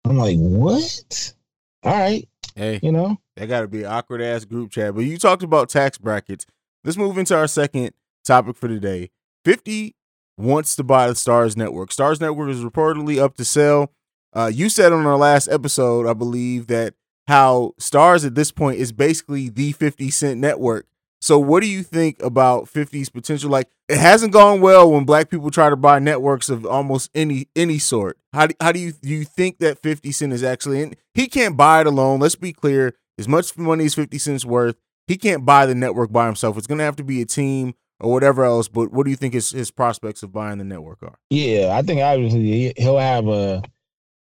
I'm 0.04 0.16
like, 0.16 0.36
what? 0.36 1.34
All 1.82 1.92
right, 1.92 2.28
hey, 2.54 2.78
you 2.84 2.92
know 2.92 3.18
that 3.34 3.48
got 3.48 3.62
to 3.62 3.66
be 3.66 3.84
awkward 3.84 4.22
ass 4.22 4.44
group 4.44 4.70
chat. 4.70 4.94
But 4.94 5.00
you 5.00 5.18
talked 5.18 5.42
about 5.42 5.70
tax 5.70 5.98
brackets. 5.98 6.46
Let's 6.84 6.96
move 6.96 7.18
into 7.18 7.36
our 7.36 7.48
second 7.48 7.90
topic 8.24 8.54
for 8.54 8.68
today. 8.68 9.10
Fifty 9.44 9.96
wants 10.38 10.76
to 10.76 10.84
buy 10.84 11.08
the 11.08 11.14
Starz 11.14 11.56
Network. 11.56 11.90
Starz 11.90 12.20
Network 12.20 12.50
is 12.50 12.62
reportedly 12.62 13.18
up 13.18 13.36
to 13.38 13.44
sell. 13.44 13.92
Uh, 14.32 14.52
you 14.54 14.68
said 14.68 14.92
on 14.92 15.04
our 15.04 15.16
last 15.16 15.48
episode, 15.48 16.06
I 16.06 16.12
believe 16.12 16.68
that 16.68 16.94
how 17.30 17.74
Starz 17.78 18.26
at 18.26 18.34
this 18.34 18.50
point 18.50 18.80
is 18.80 18.90
basically 18.90 19.48
the 19.48 19.70
50 19.72 20.10
Cent 20.10 20.40
network. 20.40 20.86
So 21.20 21.38
what 21.38 21.60
do 21.60 21.68
you 21.68 21.82
think 21.82 22.20
about 22.22 22.64
50's 22.64 23.08
potential? 23.08 23.50
Like 23.50 23.68
it 23.88 23.98
hasn't 23.98 24.32
gone 24.32 24.60
well 24.60 24.90
when 24.90 25.04
black 25.04 25.30
people 25.30 25.50
try 25.50 25.70
to 25.70 25.76
buy 25.76 26.00
networks 26.00 26.48
of 26.48 26.66
almost 26.66 27.08
any 27.14 27.46
any 27.54 27.78
sort. 27.78 28.18
How 28.32 28.48
do, 28.48 28.54
how 28.60 28.72
do 28.72 28.80
you 28.80 28.92
do 28.92 29.08
you 29.08 29.24
think 29.24 29.58
that 29.58 29.80
50 29.80 30.10
Cent 30.10 30.32
is 30.32 30.42
actually 30.42 30.82
and 30.82 30.96
he 31.14 31.28
can't 31.28 31.56
buy 31.56 31.82
it 31.82 31.86
alone. 31.86 32.18
Let's 32.18 32.34
be 32.34 32.52
clear. 32.52 32.94
As 33.16 33.28
much 33.28 33.56
money 33.56 33.84
as 33.84 33.94
50 33.94 34.18
Cent's 34.18 34.44
worth, 34.44 34.76
he 35.06 35.16
can't 35.16 35.44
buy 35.44 35.66
the 35.66 35.74
network 35.74 36.10
by 36.10 36.26
himself. 36.26 36.56
It's 36.58 36.66
gonna 36.66 36.84
have 36.84 36.96
to 36.96 37.04
be 37.04 37.20
a 37.20 37.26
team 37.26 37.74
or 38.00 38.10
whatever 38.10 38.44
else. 38.44 38.66
But 38.66 38.90
what 38.90 39.04
do 39.04 39.10
you 39.10 39.16
think 39.16 39.34
his 39.34 39.50
his 39.50 39.70
prospects 39.70 40.24
of 40.24 40.32
buying 40.32 40.58
the 40.58 40.64
network 40.64 41.02
are? 41.04 41.18
Yeah, 41.28 41.76
I 41.76 41.82
think 41.82 42.00
obviously 42.00 42.72
he'll 42.76 42.98
have 42.98 43.28
a 43.28 43.62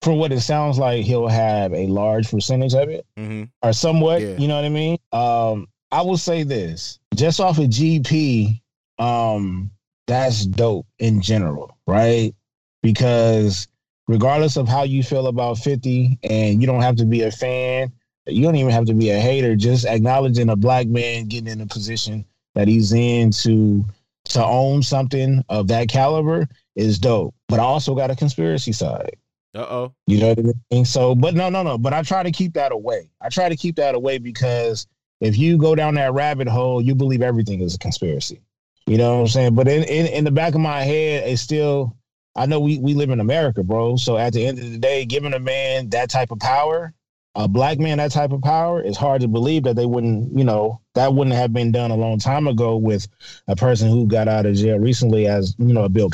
for 0.01 0.13
what 0.13 0.31
it 0.31 0.41
sounds 0.41 0.77
like, 0.77 1.03
he'll 1.03 1.27
have 1.27 1.73
a 1.73 1.87
large 1.87 2.29
percentage 2.29 2.73
of 2.73 2.89
it, 2.89 3.05
mm-hmm. 3.17 3.43
or 3.61 3.73
somewhat. 3.73 4.21
Yeah. 4.21 4.37
You 4.37 4.47
know 4.47 4.55
what 4.55 4.65
I 4.65 4.69
mean? 4.69 4.97
Um, 5.11 5.67
I 5.91 6.01
will 6.01 6.17
say 6.17 6.43
this: 6.43 6.99
just 7.15 7.39
off 7.39 7.57
of 7.57 7.65
GP, 7.65 8.61
um, 8.97 9.71
that's 10.07 10.45
dope 10.45 10.87
in 10.99 11.21
general, 11.21 11.77
right? 11.85 12.33
Because 12.81 13.67
regardless 14.07 14.55
of 14.55 14.67
how 14.67 14.83
you 14.83 15.03
feel 15.03 15.27
about 15.27 15.57
Fifty, 15.57 16.17
and 16.23 16.61
you 16.61 16.67
don't 16.67 16.81
have 16.81 16.95
to 16.97 17.05
be 17.05 17.23
a 17.23 17.31
fan, 17.31 17.91
you 18.25 18.43
don't 18.43 18.55
even 18.55 18.71
have 18.71 18.85
to 18.85 18.93
be 18.93 19.09
a 19.09 19.19
hater. 19.19 19.55
Just 19.55 19.85
acknowledging 19.85 20.49
a 20.49 20.55
black 20.55 20.87
man 20.87 21.25
getting 21.25 21.47
in 21.47 21.61
a 21.61 21.67
position 21.67 22.25
that 22.55 22.67
he's 22.67 22.93
in 22.93 23.31
to 23.31 23.85
to 24.25 24.45
own 24.45 24.83
something 24.83 25.43
of 25.49 25.67
that 25.67 25.89
caliber 25.89 26.47
is 26.75 26.99
dope. 26.99 27.33
But 27.47 27.59
I 27.59 27.63
also 27.63 27.95
got 27.95 28.11
a 28.11 28.15
conspiracy 28.15 28.71
side. 28.71 29.15
Uh 29.55 29.59
oh. 29.59 29.93
You 30.05 30.19
know 30.19 30.29
what 30.29 30.39
I 30.39 30.53
mean? 30.71 30.85
So, 30.85 31.15
but 31.15 31.33
no, 31.33 31.49
no, 31.49 31.63
no. 31.63 31.77
But 31.77 31.93
I 31.93 32.03
try 32.03 32.23
to 32.23 32.31
keep 32.31 32.53
that 32.53 32.71
away. 32.71 33.09
I 33.21 33.29
try 33.29 33.49
to 33.49 33.55
keep 33.55 33.75
that 33.77 33.95
away 33.95 34.19
because 34.19 34.85
if 35.21 35.37
you 35.37 35.57
go 35.57 35.75
down 35.75 35.95
that 35.95 36.13
rabbit 36.13 36.47
hole, 36.47 36.81
you 36.81 36.95
believe 36.95 37.21
everything 37.21 37.61
is 37.61 37.75
a 37.75 37.79
conspiracy. 37.79 38.41
You 38.85 38.97
know 38.97 39.15
what 39.15 39.21
I'm 39.21 39.27
saying? 39.27 39.55
But 39.55 39.67
in, 39.67 39.83
in, 39.83 40.07
in 40.07 40.23
the 40.23 40.31
back 40.31 40.55
of 40.55 40.61
my 40.61 40.83
head, 40.83 41.27
it's 41.27 41.41
still, 41.41 41.95
I 42.35 42.45
know 42.45 42.59
we, 42.59 42.79
we 42.79 42.93
live 42.93 43.09
in 43.09 43.19
America, 43.19 43.63
bro. 43.63 43.97
So 43.97 44.17
at 44.17 44.33
the 44.33 44.45
end 44.45 44.59
of 44.59 44.71
the 44.71 44.77
day, 44.77 45.05
giving 45.05 45.33
a 45.33 45.39
man 45.39 45.89
that 45.89 46.09
type 46.09 46.31
of 46.31 46.39
power, 46.39 46.93
a 47.35 47.47
black 47.47 47.79
man 47.79 47.99
that 47.99 48.11
type 48.11 48.31
of 48.31 48.41
power, 48.41 48.81
it's 48.81 48.97
hard 48.97 49.21
to 49.21 49.27
believe 49.27 49.63
that 49.63 49.75
they 49.75 49.85
wouldn't, 49.85 50.37
you 50.37 50.43
know, 50.43 50.81
that 50.95 51.13
wouldn't 51.13 51.35
have 51.35 51.53
been 51.53 51.71
done 51.71 51.91
a 51.91 51.95
long 51.95 52.17
time 52.17 52.47
ago 52.47 52.77
with 52.77 53.07
a 53.47 53.55
person 53.55 53.89
who 53.89 54.07
got 54.07 54.27
out 54.27 54.45
of 54.45 54.55
jail 54.55 54.79
recently 54.79 55.27
as, 55.27 55.55
you 55.59 55.73
know, 55.73 55.83
a 55.83 55.89
Bill 55.89 56.09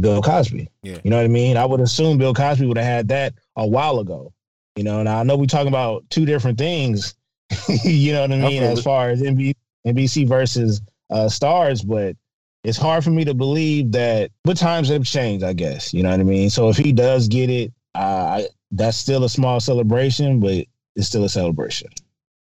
Bill 0.00 0.22
Cosby. 0.22 0.68
Yeah. 0.82 0.98
You 1.02 1.10
know 1.10 1.16
what 1.16 1.24
I 1.24 1.28
mean? 1.28 1.56
I 1.56 1.64
would 1.64 1.80
assume 1.80 2.18
Bill 2.18 2.34
Cosby 2.34 2.66
would 2.66 2.76
have 2.76 2.86
had 2.86 3.08
that 3.08 3.34
a 3.56 3.66
while 3.66 3.98
ago. 4.00 4.32
You 4.76 4.84
know, 4.84 5.00
and 5.00 5.08
I 5.08 5.22
know 5.24 5.36
we're 5.36 5.46
talking 5.46 5.68
about 5.68 6.08
two 6.08 6.24
different 6.24 6.56
things, 6.56 7.16
you 7.84 8.12
know 8.12 8.20
what 8.22 8.32
I 8.32 8.36
mean, 8.36 8.62
as 8.62 8.80
far 8.82 9.10
as 9.10 9.20
NBC, 9.20 9.54
NBC 9.86 10.28
versus 10.28 10.80
uh, 11.10 11.26
Starz, 11.26 11.86
but 11.86 12.16
it's 12.64 12.78
hard 12.78 13.02
for 13.02 13.10
me 13.10 13.24
to 13.24 13.34
believe 13.34 13.92
that, 13.92 14.30
but 14.44 14.56
times 14.56 14.88
have 14.88 15.04
changed, 15.04 15.44
I 15.44 15.52
guess. 15.52 15.94
You 15.94 16.02
know 16.02 16.10
what 16.10 16.20
I 16.20 16.24
mean? 16.24 16.50
So 16.50 16.68
if 16.68 16.76
he 16.76 16.92
does 16.92 17.26
get 17.28 17.50
it, 17.50 17.72
uh, 17.94 18.42
that's 18.70 18.96
still 18.96 19.24
a 19.24 19.28
small 19.28 19.60
celebration, 19.60 20.40
but 20.40 20.66
it's 20.94 21.06
still 21.08 21.24
a 21.24 21.28
celebration. 21.28 21.88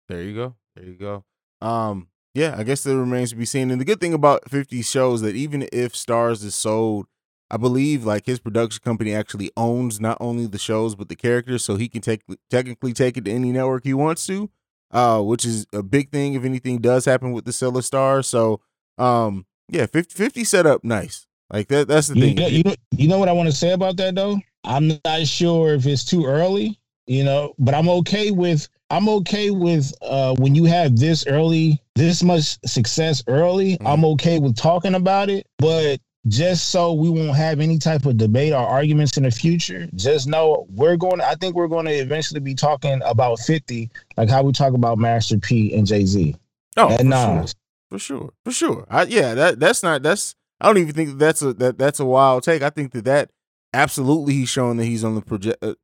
There 0.09 0.23
you 0.23 0.33
go. 0.35 0.55
There 0.75 0.85
you 0.85 0.93
go. 0.95 1.23
Um, 1.61 2.07
yeah, 2.33 2.55
I 2.57 2.63
guess 2.63 2.85
it 2.85 2.95
remains 2.95 3.29
to 3.29 3.35
be 3.35 3.45
seen. 3.45 3.71
And 3.71 3.79
the 3.79 3.85
good 3.85 4.01
thing 4.01 4.13
about 4.13 4.49
50 4.49 4.81
shows 4.81 5.21
that 5.21 5.35
even 5.35 5.67
if 5.71 5.93
Starz 5.93 6.43
is 6.43 6.55
sold 6.55 7.07
I 7.51 7.57
believe 7.57 8.05
like 8.05 8.25
his 8.25 8.39
production 8.39 8.81
company 8.83 9.13
actually 9.13 9.51
owns 9.55 9.99
not 9.99 10.17
only 10.19 10.47
the 10.47 10.57
shows 10.57 10.95
but 10.95 11.09
the 11.09 11.15
characters, 11.15 11.63
so 11.63 11.75
he 11.75 11.87
can 11.87 12.01
take 12.01 12.21
technically 12.49 12.93
take 12.93 13.17
it 13.17 13.25
to 13.25 13.31
any 13.31 13.51
network 13.51 13.83
he 13.83 13.93
wants 13.93 14.25
to, 14.27 14.49
uh, 14.91 15.21
which 15.21 15.45
is 15.45 15.65
a 15.73 15.83
big 15.83 16.11
thing 16.11 16.33
if 16.33 16.43
anything 16.43 16.79
does 16.79 17.05
happen 17.05 17.31
with 17.31 17.45
the 17.45 17.53
Seller 17.53 17.81
Star. 17.81 18.23
So, 18.23 18.61
um, 18.97 19.45
yeah, 19.69 19.85
50, 19.85 20.15
50 20.15 20.43
set 20.43 20.65
up 20.65 20.83
nice. 20.83 21.27
Like 21.51 21.67
that. 21.67 21.87
That's 21.87 22.07
the 22.07 22.15
you 22.15 22.21
thing. 22.21 22.35
Know, 22.35 22.47
you 22.47 22.63
know, 22.63 22.75
you 22.91 23.07
know 23.07 23.19
what 23.19 23.29
I 23.29 23.33
want 23.33 23.49
to 23.49 23.55
say 23.55 23.71
about 23.71 23.97
that 23.97 24.15
though. 24.15 24.39
I'm 24.63 24.99
not 25.05 25.27
sure 25.27 25.75
if 25.75 25.85
it's 25.85 26.03
too 26.03 26.25
early, 26.25 26.79
you 27.05 27.23
know, 27.23 27.53
but 27.59 27.75
I'm 27.75 27.87
okay 27.89 28.31
with 28.31 28.67
I'm 28.89 29.09
okay 29.09 29.51
with 29.51 29.93
uh, 30.01 30.35
when 30.35 30.55
you 30.55 30.65
have 30.65 30.97
this 30.97 31.25
early, 31.27 31.81
this 31.95 32.23
much 32.23 32.57
success 32.65 33.23
early. 33.27 33.73
Mm-hmm. 33.73 33.87
I'm 33.87 34.05
okay 34.05 34.39
with 34.39 34.55
talking 34.55 34.95
about 34.95 35.29
it, 35.29 35.47
but 35.57 35.99
just 36.27 36.69
so 36.69 36.93
we 36.93 37.09
won't 37.09 37.35
have 37.35 37.59
any 37.59 37.77
type 37.77 38.05
of 38.05 38.17
debate 38.17 38.53
or 38.53 38.57
arguments 38.57 39.15
in 39.17 39.23
the 39.23 39.31
future, 39.31 39.87
just 39.95 40.27
know 40.27 40.65
we're 40.69 40.97
going 40.97 41.17
to, 41.17 41.27
I 41.27 41.35
think 41.35 41.55
we're 41.55 41.67
going 41.67 41.85
to 41.85 41.93
eventually 41.93 42.39
be 42.39 42.55
talking 42.55 43.01
about 43.05 43.39
50, 43.39 43.89
like 44.17 44.29
how 44.29 44.43
we 44.43 44.51
talk 44.51 44.73
about 44.73 44.97
Master 44.97 45.37
P 45.37 45.73
and 45.75 45.85
Jay 45.85 46.05
Z. 46.05 46.35
Oh, 46.77 46.89
and 46.89 46.99
for 46.99 47.03
Nas. 47.05 47.15
Sure. 47.25 47.55
For 47.89 47.99
sure. 47.99 48.33
For 48.43 48.51
sure. 48.51 48.87
I, 48.89 49.03
yeah, 49.03 49.35
that 49.35 49.59
that's 49.59 49.83
not, 49.83 50.01
that's, 50.01 50.35
I 50.59 50.67
don't 50.67 50.77
even 50.77 50.93
think 50.93 51.09
that 51.09 51.19
that's 51.19 51.41
a, 51.41 51.53
that, 51.53 51.77
that's 51.77 51.99
a 51.99 52.05
wild 52.05 52.43
take. 52.43 52.63
I 52.63 52.69
think 52.69 52.91
that 52.93 53.05
that 53.05 53.29
absolutely 53.73 54.33
he's 54.33 54.49
showing 54.49 54.77
that 54.77 54.85
he's 54.85 55.03
on 55.03 55.15
the 55.15 55.21
project, 55.21 55.63
uh, 55.63 55.75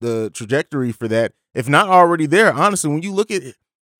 the 0.00 0.30
trajectory 0.32 0.92
for 0.92 1.08
that. 1.08 1.32
If 1.54 1.68
not 1.68 1.88
already 1.88 2.26
there, 2.26 2.52
honestly, 2.52 2.90
when 2.90 3.02
you 3.02 3.12
look 3.12 3.30
at 3.30 3.42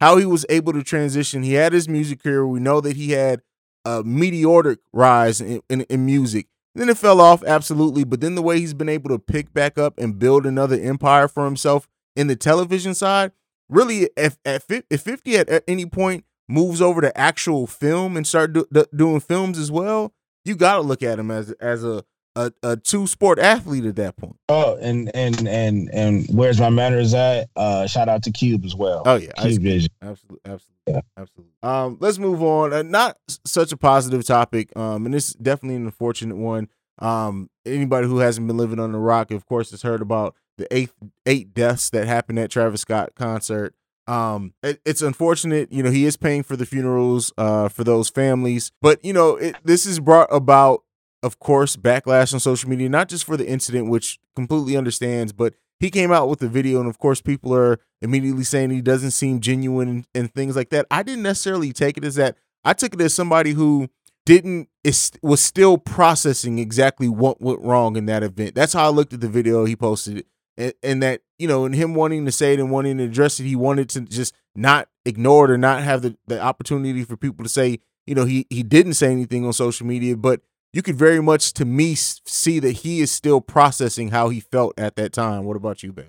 how 0.00 0.16
he 0.18 0.26
was 0.26 0.44
able 0.48 0.72
to 0.72 0.82
transition, 0.82 1.42
he 1.42 1.54
had 1.54 1.72
his 1.72 1.88
music 1.88 2.22
career. 2.22 2.46
We 2.46 2.60
know 2.60 2.80
that 2.80 2.96
he 2.96 3.12
had 3.12 3.42
a 3.84 4.02
meteoric 4.02 4.78
rise 4.92 5.40
in, 5.40 5.60
in, 5.68 5.82
in 5.82 6.06
music. 6.06 6.46
then 6.74 6.88
it 6.88 6.98
fell 6.98 7.20
off, 7.20 7.42
absolutely. 7.44 8.04
But 8.04 8.20
then 8.20 8.34
the 8.34 8.42
way 8.42 8.58
he's 8.58 8.74
been 8.74 8.88
able 8.88 9.10
to 9.10 9.18
pick 9.18 9.52
back 9.52 9.78
up 9.78 9.98
and 9.98 10.18
build 10.18 10.46
another 10.46 10.78
empire 10.78 11.28
for 11.28 11.44
himself 11.44 11.88
in 12.16 12.26
the 12.26 12.36
television 12.36 12.94
side, 12.94 13.32
really, 13.68 14.08
if 14.16 14.38
at 14.44 14.64
if 14.90 15.00
fifty 15.02 15.36
at, 15.36 15.48
at 15.48 15.64
any 15.68 15.86
point 15.86 16.24
moves 16.48 16.80
over 16.80 17.00
to 17.00 17.16
actual 17.18 17.66
film 17.66 18.16
and 18.16 18.26
start 18.26 18.52
do, 18.52 18.66
do, 18.72 18.84
doing 18.94 19.20
films 19.20 19.58
as 19.58 19.70
well, 19.70 20.12
you 20.44 20.54
got 20.54 20.76
to 20.76 20.82
look 20.82 21.02
at 21.02 21.18
him 21.18 21.30
as 21.30 21.50
as 21.52 21.84
a 21.84 22.04
a, 22.36 22.52
a 22.62 22.76
two 22.76 23.06
sport 23.06 23.38
athlete 23.38 23.84
at 23.84 23.96
that 23.96 24.16
point. 24.16 24.36
Oh, 24.48 24.76
and 24.80 25.10
and 25.14 25.46
and 25.46 25.90
and 25.92 26.26
where's 26.30 26.60
my 26.60 26.70
manners 26.70 27.14
at? 27.14 27.48
Uh, 27.56 27.86
shout 27.86 28.08
out 28.08 28.22
to 28.24 28.32
Cube 28.32 28.64
as 28.64 28.74
well. 28.74 29.02
Oh 29.06 29.16
yeah, 29.16 29.32
Cube 29.38 29.62
Vision. 29.62 29.90
Absolutely, 30.02 30.40
absolutely, 30.44 30.74
yeah. 30.88 31.00
absolutely. 31.16 31.52
Um, 31.62 31.96
let's 32.00 32.18
move 32.18 32.42
on. 32.42 32.72
Uh, 32.72 32.82
not 32.82 33.18
such 33.44 33.72
a 33.72 33.76
positive 33.76 34.24
topic. 34.24 34.76
Um, 34.76 35.06
and 35.06 35.14
it's 35.14 35.32
definitely 35.34 35.76
an 35.76 35.86
unfortunate 35.86 36.36
one. 36.36 36.68
Um, 36.98 37.50
anybody 37.64 38.06
who 38.06 38.18
hasn't 38.18 38.46
been 38.46 38.56
living 38.56 38.78
on 38.78 38.92
the 38.92 38.98
rock, 38.98 39.30
of 39.30 39.46
course, 39.46 39.70
has 39.70 39.82
heard 39.82 40.02
about 40.02 40.34
the 40.58 40.66
eight 40.74 40.90
eight 41.26 41.54
deaths 41.54 41.90
that 41.90 42.06
happened 42.06 42.38
at 42.38 42.50
Travis 42.50 42.82
Scott 42.82 43.14
concert. 43.14 43.74
Um, 44.06 44.52
it, 44.62 44.80
it's 44.84 45.00
unfortunate, 45.00 45.72
you 45.72 45.82
know, 45.82 45.90
he 45.90 46.04
is 46.04 46.18
paying 46.18 46.42
for 46.42 46.56
the 46.56 46.66
funerals, 46.66 47.32
uh, 47.38 47.70
for 47.70 47.84
those 47.84 48.10
families, 48.10 48.70
but 48.82 49.02
you 49.02 49.14
know, 49.14 49.36
it, 49.36 49.56
this 49.64 49.86
is 49.86 49.98
brought 49.98 50.28
about 50.30 50.84
of 51.24 51.38
course, 51.38 51.74
backlash 51.74 52.34
on 52.34 52.38
social 52.38 52.68
media, 52.68 52.88
not 52.90 53.08
just 53.08 53.24
for 53.24 53.38
the 53.38 53.48
incident, 53.48 53.88
which 53.88 54.18
completely 54.36 54.76
understands, 54.76 55.32
but 55.32 55.54
he 55.80 55.90
came 55.90 56.12
out 56.12 56.28
with 56.28 56.38
the 56.38 56.48
video, 56.48 56.80
and 56.80 56.88
of 56.88 56.98
course, 56.98 57.22
people 57.22 57.54
are 57.54 57.80
immediately 58.02 58.44
saying 58.44 58.70
he 58.70 58.82
doesn't 58.82 59.12
seem 59.12 59.40
genuine 59.40 59.88
and, 59.88 60.06
and 60.14 60.34
things 60.34 60.54
like 60.54 60.68
that. 60.68 60.86
I 60.90 61.02
didn't 61.02 61.22
necessarily 61.22 61.72
take 61.72 61.96
it 61.96 62.04
as 62.04 62.16
that. 62.16 62.36
I 62.62 62.74
took 62.74 62.92
it 62.92 63.00
as 63.00 63.14
somebody 63.14 63.52
who 63.52 63.88
didn't 64.26 64.68
is 64.84 65.12
was 65.22 65.42
still 65.42 65.78
processing 65.78 66.58
exactly 66.58 67.08
what 67.08 67.40
went 67.40 67.60
wrong 67.60 67.96
in 67.96 68.04
that 68.06 68.22
event. 68.22 68.54
That's 68.54 68.74
how 68.74 68.84
I 68.84 68.90
looked 68.90 69.14
at 69.14 69.20
the 69.22 69.28
video 69.28 69.64
he 69.64 69.76
posted, 69.76 70.26
and, 70.58 70.74
and 70.82 71.02
that 71.02 71.22
you 71.38 71.48
know, 71.48 71.64
and 71.64 71.74
him 71.74 71.94
wanting 71.94 72.26
to 72.26 72.32
say 72.32 72.52
it 72.52 72.60
and 72.60 72.70
wanting 72.70 72.98
to 72.98 73.04
address 73.04 73.40
it, 73.40 73.44
he 73.44 73.56
wanted 73.56 73.88
to 73.90 74.02
just 74.02 74.34
not 74.54 74.88
ignore 75.06 75.46
it 75.46 75.50
or 75.50 75.58
not 75.58 75.82
have 75.82 76.02
the, 76.02 76.16
the 76.26 76.40
opportunity 76.40 77.02
for 77.02 77.16
people 77.16 77.44
to 77.44 77.48
say, 77.48 77.80
you 78.06 78.14
know, 78.14 78.26
he 78.26 78.46
he 78.50 78.62
didn't 78.62 78.94
say 78.94 79.10
anything 79.10 79.46
on 79.46 79.54
social 79.54 79.86
media, 79.86 80.16
but 80.16 80.42
you 80.74 80.82
could 80.82 80.96
very 80.96 81.22
much, 81.22 81.52
to 81.52 81.64
me, 81.64 81.94
see 81.94 82.58
that 82.58 82.72
he 82.72 83.00
is 83.00 83.12
still 83.12 83.40
processing 83.40 84.10
how 84.10 84.28
he 84.28 84.40
felt 84.40 84.74
at 84.76 84.96
that 84.96 85.12
time. 85.12 85.44
What 85.44 85.56
about 85.56 85.84
you, 85.84 85.92
Baylor? 85.92 86.08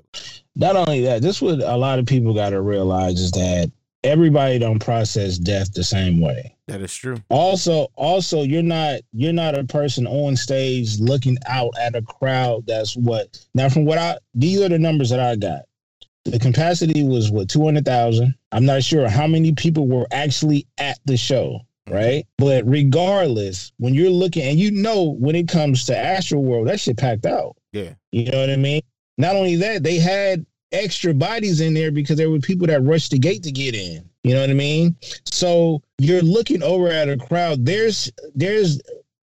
Not 0.55 0.75
only 0.75 1.01
that, 1.01 1.21
this 1.21 1.39
what 1.39 1.61
a 1.61 1.77
lot 1.77 1.99
of 1.99 2.07
people 2.07 2.33
got 2.33 2.49
to 2.49 2.61
realize 2.61 3.19
is 3.19 3.29
that 3.31 3.71
everybody 4.03 4.57
don't 4.57 4.79
process 4.79 5.37
death 5.37 5.71
the 5.73 5.83
same 5.83 6.19
way. 6.19 6.55
That 6.67 6.81
is 6.81 6.95
true. 6.95 7.17
Also, 7.29 7.89
also 7.95 8.41
you're 8.41 8.63
not 8.63 9.01
you're 9.13 9.33
not 9.33 9.57
a 9.57 9.63
person 9.65 10.07
on 10.07 10.35
stage 10.35 10.99
looking 10.99 11.37
out 11.47 11.71
at 11.79 11.95
a 11.95 12.01
crowd 12.01 12.65
that's 12.65 12.95
what 12.95 13.37
now 13.53 13.69
from 13.69 13.85
what 13.85 13.99
I 13.99 14.17
these 14.33 14.61
are 14.61 14.69
the 14.69 14.79
numbers 14.79 15.11
that 15.11 15.19
I 15.19 15.35
got. 15.35 15.61
The 16.23 16.39
capacity 16.39 17.03
was 17.03 17.29
what 17.29 17.49
200,000. 17.49 18.33
I'm 18.51 18.65
not 18.65 18.83
sure 18.83 19.07
how 19.07 19.27
many 19.27 19.53
people 19.53 19.87
were 19.87 20.07
actually 20.11 20.65
at 20.79 20.97
the 21.05 21.17
show, 21.17 21.59
right? 21.89 22.25
But 22.37 22.67
regardless, 22.67 23.71
when 23.77 23.93
you're 23.93 24.09
looking 24.09 24.43
and 24.43 24.59
you 24.59 24.71
know 24.71 25.15
when 25.19 25.35
it 25.35 25.47
comes 25.47 25.85
to 25.85 25.93
Astroworld, 25.93 26.67
that 26.67 26.79
shit 26.79 26.97
packed 26.97 27.25
out. 27.25 27.55
Yeah. 27.71 27.93
You 28.11 28.31
know 28.31 28.39
what 28.39 28.49
I 28.49 28.55
mean? 28.55 28.81
Not 29.17 29.35
only 29.35 29.55
that, 29.57 29.83
they 29.83 29.97
had 29.97 30.45
extra 30.71 31.13
bodies 31.13 31.61
in 31.61 31.73
there 31.73 31.91
because 31.91 32.17
there 32.17 32.29
were 32.29 32.39
people 32.39 32.67
that 32.67 32.83
rushed 32.83 33.11
the 33.11 33.19
gate 33.19 33.43
to 33.43 33.51
get 33.51 33.75
in. 33.75 34.07
You 34.23 34.33
know 34.33 34.41
what 34.41 34.49
I 34.49 34.53
mean? 34.53 34.95
So 35.25 35.81
you're 35.99 36.21
looking 36.21 36.63
over 36.63 36.87
at 36.89 37.09
a 37.09 37.17
crowd. 37.17 37.65
There's 37.65 38.11
there's 38.33 38.81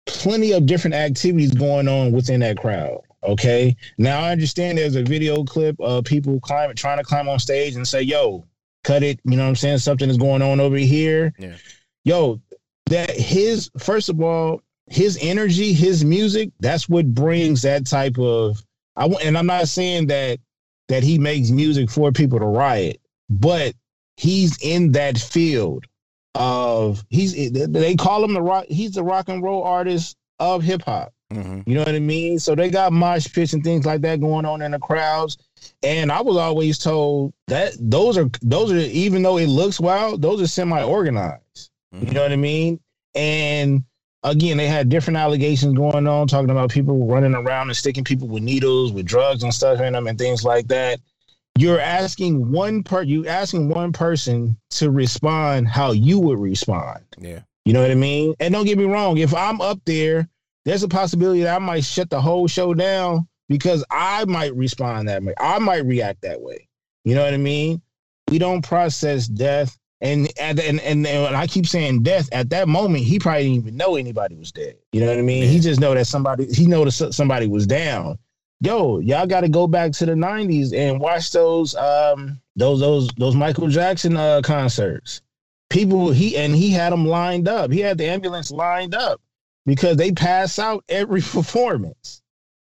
plenty 0.05 0.51
of 0.51 0.65
different 0.65 0.95
activities 0.95 1.53
going 1.53 1.87
on 1.87 2.11
within 2.11 2.41
that 2.41 2.57
crowd. 2.57 3.01
Okay. 3.23 3.75
Now 3.97 4.21
I 4.21 4.31
understand 4.31 4.77
there's 4.77 4.95
a 4.95 5.03
video 5.03 5.43
clip 5.43 5.79
of 5.79 6.05
people 6.05 6.39
climbing, 6.41 6.75
trying 6.75 6.97
to 6.97 7.03
climb 7.03 7.27
on 7.27 7.39
stage 7.39 7.75
and 7.75 7.87
say, 7.87 8.01
"Yo, 8.01 8.45
cut 8.83 9.01
it." 9.01 9.19
You 9.23 9.35
know 9.37 9.43
what 9.43 9.49
I'm 9.49 9.55
saying? 9.55 9.79
Something 9.79 10.09
is 10.09 10.17
going 10.17 10.41
on 10.41 10.59
over 10.59 10.77
here. 10.77 11.33
Yeah. 11.39 11.55
Yo, 12.03 12.39
that 12.87 13.11
his 13.11 13.69
first 13.79 14.09
of 14.09 14.21
all, 14.21 14.61
his 14.87 15.17
energy, 15.21 15.73
his 15.73 16.03
music, 16.03 16.51
that's 16.59 16.89
what 16.89 17.13
brings 17.13 17.61
that 17.61 17.85
type 17.85 18.17
of. 18.17 18.61
I 18.95 19.05
want, 19.05 19.25
and 19.25 19.37
I'm 19.37 19.45
not 19.45 19.67
saying 19.67 20.07
that 20.07 20.39
that 20.89 21.03
he 21.03 21.17
makes 21.17 21.49
music 21.49 21.89
for 21.89 22.11
people 22.11 22.39
to 22.39 22.45
riot, 22.45 22.99
but 23.29 23.73
he's 24.17 24.61
in 24.61 24.91
that 24.91 25.17
field 25.17 25.85
of 26.35 27.03
he's 27.09 27.51
they 27.51 27.95
call 27.95 28.23
him 28.23 28.33
the 28.33 28.41
rock. 28.41 28.65
He's 28.67 28.91
the 28.91 29.03
rock 29.03 29.29
and 29.29 29.41
roll 29.41 29.63
artist 29.63 30.17
of 30.39 30.63
hip 30.63 30.81
hop. 30.83 31.13
Mm-hmm. 31.31 31.61
You 31.65 31.75
know 31.75 31.81
what 31.81 31.95
I 31.95 31.99
mean? 31.99 32.37
So 32.37 32.53
they 32.53 32.69
got 32.69 32.93
mosh 32.93 33.31
pits 33.33 33.53
and 33.53 33.63
things 33.63 33.85
like 33.85 34.01
that 34.01 34.21
going 34.21 34.45
on 34.45 34.61
in 34.61 34.71
the 34.71 34.79
crowds. 34.79 35.37
And 35.81 36.11
I 36.11 36.21
was 36.21 36.37
always 36.37 36.77
told 36.77 37.33
that 37.47 37.73
those 37.79 38.17
are 38.17 38.29
those 38.41 38.71
are 38.71 38.77
even 38.77 39.23
though 39.23 39.37
it 39.37 39.47
looks 39.47 39.79
wild, 39.79 40.21
those 40.21 40.41
are 40.41 40.47
semi 40.47 40.83
organized. 40.83 41.71
Mm-hmm. 41.93 42.07
You 42.07 42.13
know 42.13 42.21
what 42.21 42.31
I 42.31 42.37
mean? 42.37 42.79
And 43.15 43.83
again, 44.23 44.57
they 44.57 44.67
had 44.67 44.89
different 44.89 45.17
allegations 45.17 45.75
going 45.75 46.07
on, 46.07 46.27
talking 46.27 46.49
about 46.49 46.71
people 46.71 47.05
running 47.05 47.35
around 47.35 47.69
and 47.69 47.77
sticking 47.77 48.03
people 48.03 48.27
with 48.27 48.43
needles, 48.43 48.91
with 48.91 49.05
drugs 49.05 49.43
and 49.43 49.53
stuff 49.53 49.79
in 49.79 49.93
them, 49.93 50.07
and 50.07 50.17
things 50.17 50.43
like 50.43 50.67
that. 50.69 50.99
You're 51.57 51.79
asking 51.79 52.51
one 52.51 52.81
per 52.81 53.03
you 53.03 53.27
asking 53.27 53.69
one 53.69 53.93
person 53.93 54.57
to 54.71 54.89
respond 54.89 55.67
how 55.67 55.91
you 55.91 56.19
would 56.19 56.39
respond. 56.39 57.03
Yeah. 57.19 57.41
You 57.65 57.73
know 57.73 57.81
what 57.81 57.91
I 57.91 57.95
mean? 57.95 58.33
And 58.39 58.53
don't 58.53 58.65
get 58.65 58.77
me 58.77 58.85
wrong, 58.85 59.17
if 59.17 59.33
I'm 59.33 59.61
up 59.61 59.79
there, 59.85 60.27
there's 60.65 60.83
a 60.83 60.87
possibility 60.87 61.43
that 61.43 61.55
I 61.55 61.59
might 61.59 61.83
shut 61.83 62.09
the 62.09 62.19
whole 62.19 62.47
show 62.47 62.73
down 62.73 63.27
because 63.49 63.85
I 63.91 64.25
might 64.25 64.55
respond 64.55 65.07
that 65.09 65.23
way. 65.23 65.33
I 65.39 65.59
might 65.59 65.85
react 65.85 66.21
that 66.21 66.41
way. 66.41 66.67
You 67.05 67.15
know 67.15 67.23
what 67.23 67.33
I 67.33 67.37
mean? 67.37 67.81
We 68.29 68.39
don't 68.39 68.63
process 68.63 69.27
death 69.27 69.77
and 70.03 70.29
and 70.37 70.59
and, 70.59 70.81
and, 70.81 71.07
and 71.07 71.35
I 71.35 71.47
keep 71.47 71.65
saying 71.65 72.03
death. 72.03 72.27
At 72.33 72.49
that 72.49 72.67
moment, 72.67 73.05
he 73.05 73.17
probably 73.17 73.43
didn't 73.43 73.55
even 73.55 73.77
know 73.77 73.95
anybody 73.95 74.35
was 74.35 74.51
dead. 74.51 74.75
You 74.91 74.99
know 74.99 75.07
what 75.07 75.17
I 75.17 75.21
mean? 75.21 75.49
He 75.49 75.59
just 75.59 75.79
know 75.79 75.93
that 75.95 76.05
somebody 76.05 76.45
he 76.53 76.67
know 76.67 76.83
that 76.83 76.91
somebody 76.91 77.47
was 77.47 77.65
down. 77.65 78.19
Yo, 78.59 78.99
y'all 78.99 79.25
got 79.25 79.41
to 79.41 79.49
go 79.49 79.65
back 79.65 79.93
to 79.93 80.05
the 80.05 80.11
'90s 80.11 80.73
and 80.73 80.99
watch 80.99 81.31
those 81.31 81.73
um 81.75 82.39
those 82.57 82.81
those 82.81 83.07
those 83.17 83.35
Michael 83.35 83.69
Jackson 83.69 84.17
uh 84.17 84.41
concerts. 84.43 85.21
People 85.69 86.11
he 86.11 86.37
and 86.37 86.53
he 86.53 86.69
had 86.69 86.91
them 86.91 87.07
lined 87.07 87.47
up. 87.47 87.71
He 87.71 87.79
had 87.79 87.97
the 87.97 88.05
ambulance 88.05 88.51
lined 88.51 88.93
up 88.93 89.21
because 89.65 89.95
they 89.95 90.11
pass 90.11 90.59
out 90.59 90.83
every 90.89 91.21
performance. 91.21 92.21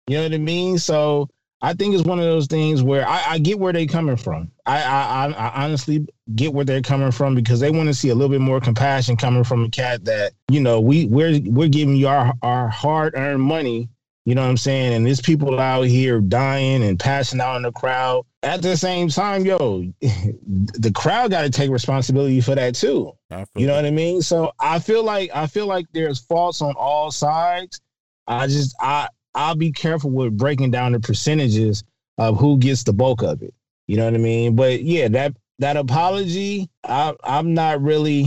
You 0.09 0.19
know 0.19 0.25
what 0.25 0.35
I 0.35 0.39
mean? 0.39 0.79
So 0.79 1.31
I 1.63 1.75
think 1.75 1.95
it's 1.95 2.05
one 2.05 2.19
of 2.19 2.25
those 2.25 2.47
things 2.47 2.83
where 2.83 3.07
I, 3.07 3.23
I 3.29 3.39
get 3.39 3.59
where 3.59 3.73
they're 3.73 3.87
coming 3.87 4.17
from. 4.17 4.51
I, 4.65 4.83
I, 4.83 5.27
I 5.27 5.65
honestly 5.65 6.07
get 6.35 6.55
where 6.55 6.65
they're 6.65 6.81
coming 6.81 7.11
from 7.11 7.35
because 7.35 7.61
they 7.61 7.71
want 7.71 7.89
to 7.89 7.95
see 7.95 8.09
a 8.09 8.15
little 8.15 8.31
bit 8.31 8.41
more 8.41 8.61
compassion 8.61 9.17
coming 9.17 9.45
from 9.45 9.65
a 9.65 9.69
cat 9.69 10.05
that 10.07 10.33
you 10.49 10.61
know 10.61 10.81
we 10.81 11.05
we're 11.07 11.41
we're 11.45 11.69
giving 11.69 11.97
you 11.97 12.09
our 12.09 12.33
our 12.43 12.69
hard 12.69 13.15
earned 13.15 13.43
money. 13.43 13.89
You 14.27 14.35
know 14.35 14.43
what 14.43 14.51
I'm 14.51 14.57
saying? 14.57 14.95
And 14.95 15.07
there's 15.07 15.21
people 15.21 15.59
out 15.59 15.83
here 15.83 16.21
dying 16.21 16.83
and 16.83 16.99
passing 16.99 17.41
out 17.41 17.57
in 17.57 17.63
the 17.63 17.73
crowd. 17.73 18.25
At 18.43 18.63
the 18.63 18.77
same 18.77 19.09
time, 19.09 19.45
yo, 19.45 19.93
the 20.01 20.93
crowd 20.95 21.31
got 21.31 21.43
to 21.43 21.51
take 21.51 21.71
responsibility 21.71 22.41
for 22.41 22.55
that 22.55 22.75
too. 22.75 23.13
You 23.55 23.67
know 23.67 23.75
what 23.75 23.85
I 23.85 23.91
mean? 23.91 24.23
So 24.23 24.53
I 24.61 24.79
feel 24.79 25.03
like 25.05 25.31
I 25.35 25.47
feel 25.47 25.67
like 25.67 25.87
there's 25.93 26.21
faults 26.21 26.63
on 26.63 26.75
all 26.75 27.11
sides. 27.11 27.81
I 28.27 28.47
just 28.47 28.75
I 28.81 29.09
I'll 29.35 29.55
be 29.55 29.73
careful 29.73 30.11
with 30.11 30.37
breaking 30.37 30.71
down 30.71 30.93
the 30.93 31.01
percentages 31.01 31.85
of 32.19 32.39
who 32.39 32.59
gets 32.59 32.85
the 32.85 32.93
bulk 32.93 33.23
of 33.23 33.43
it. 33.43 33.55
You 33.87 33.97
know 33.97 34.05
what 34.05 34.15
I 34.15 34.19
mean? 34.19 34.57
But 34.57 34.83
yeah, 34.83 35.09
that 35.09 35.37
that 35.59 35.77
apology, 35.77 36.69
I, 36.85 37.15
I'm 37.25 37.55
not 37.55 37.83
really, 37.83 38.27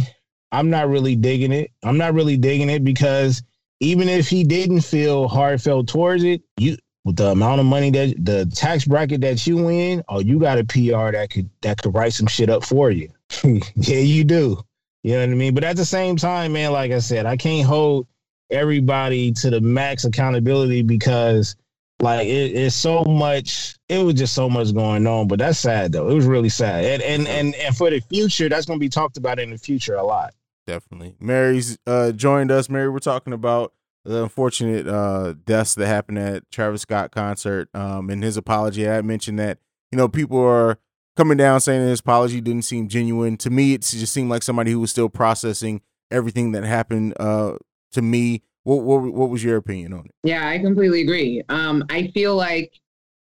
I'm 0.51 0.69
not 0.69 0.89
really 0.89 1.15
digging 1.15 1.51
it. 1.51 1.71
I'm 1.83 1.97
not 1.97 2.13
really 2.13 2.37
digging 2.37 2.69
it 2.69 2.83
because 2.83 3.41
even 3.79 4.07
if 4.07 4.27
he 4.27 4.43
didn't 4.43 4.81
feel 4.81 5.27
heartfelt 5.27 5.87
towards 5.87 6.23
it, 6.23 6.41
you 6.57 6.77
with 7.05 7.17
the 7.17 7.27
amount 7.27 7.59
of 7.59 7.65
money 7.65 7.89
that 7.91 8.15
the 8.23 8.45
tax 8.45 8.85
bracket 8.85 9.21
that 9.21 9.45
you 9.45 9.67
in, 9.69 10.03
oh, 10.07 10.19
you 10.19 10.39
got 10.39 10.57
a 10.57 10.63
PR 10.63 11.11
that 11.11 11.29
could 11.29 11.49
that 11.61 11.81
could 11.81 11.93
write 11.93 12.13
some 12.13 12.27
shit 12.27 12.49
up 12.49 12.63
for 12.63 12.91
you. 12.91 13.09
yeah, 13.43 13.97
you 13.97 14.23
do. 14.23 14.63
You 15.03 15.13
know 15.13 15.19
what 15.19 15.29
I 15.29 15.35
mean? 15.35 15.53
But 15.53 15.65
at 15.65 15.75
the 15.75 15.85
same 15.85 16.15
time, 16.15 16.53
man, 16.53 16.71
like 16.71 16.91
I 16.91 16.99
said, 16.99 17.25
I 17.25 17.35
can't 17.35 17.67
hold 17.67 18.07
everybody 18.49 19.31
to 19.31 19.49
the 19.49 19.61
max 19.61 20.05
accountability 20.05 20.81
because 20.81 21.55
like 21.99 22.27
it, 22.27 22.51
it's 22.55 22.75
so 22.75 23.03
much 23.03 23.75
it 23.89 24.03
was 24.03 24.15
just 24.15 24.33
so 24.33 24.49
much 24.49 24.73
going 24.73 25.07
on 25.07 25.27
but 25.27 25.39
that's 25.39 25.59
sad 25.59 25.91
though. 25.91 26.09
It 26.09 26.13
was 26.13 26.25
really 26.25 26.49
sad. 26.49 26.83
And 26.83 27.01
and 27.01 27.27
and, 27.27 27.55
and 27.55 27.75
for 27.75 27.89
the 27.89 27.99
future 28.01 28.49
that's 28.49 28.65
going 28.65 28.79
to 28.79 28.83
be 28.83 28.89
talked 28.89 29.17
about 29.17 29.39
in 29.39 29.51
the 29.51 29.57
future 29.57 29.95
a 29.95 30.03
lot. 30.03 30.33
Definitely. 30.67 31.15
Mary's 31.19 31.77
uh 31.87 32.11
joined 32.11 32.51
us. 32.51 32.69
Mary 32.69 32.89
we're 32.89 32.99
talking 32.99 33.33
about 33.33 33.73
the 34.05 34.23
unfortunate 34.23 34.87
uh 34.87 35.33
deaths 35.45 35.75
that 35.75 35.87
happened 35.87 36.19
at 36.19 36.49
travis 36.51 36.81
scott 36.81 37.11
concert 37.11 37.69
um 37.73 38.09
in 38.09 38.21
his 38.21 38.37
apology. 38.37 38.87
I 38.87 39.01
mentioned 39.01 39.39
that 39.39 39.59
you 39.91 39.97
know 39.97 40.07
people 40.07 40.39
are 40.39 40.77
coming 41.15 41.37
down 41.37 41.61
saying 41.61 41.87
his 41.87 41.99
apology 42.01 42.41
didn't 42.41 42.63
seem 42.63 42.87
genuine. 42.89 43.37
To 43.37 43.49
me 43.49 43.73
it 43.73 43.81
just 43.81 44.13
seemed 44.13 44.29
like 44.29 44.43
somebody 44.43 44.71
who 44.71 44.79
was 44.79 44.91
still 44.91 45.09
processing 45.09 45.81
everything 46.11 46.51
that 46.51 46.63
happened 46.63 47.13
uh 47.19 47.53
to 47.93 48.01
me. 48.01 48.41
What, 48.63 48.83
what 48.83 49.01
what 49.01 49.29
was 49.29 49.43
your 49.43 49.57
opinion 49.57 49.93
on 49.93 50.05
it? 50.05 50.11
Yeah, 50.23 50.47
I 50.47 50.57
completely 50.59 51.01
agree. 51.01 51.41
Um, 51.49 51.83
I 51.89 52.07
feel 52.07 52.35
like 52.35 52.79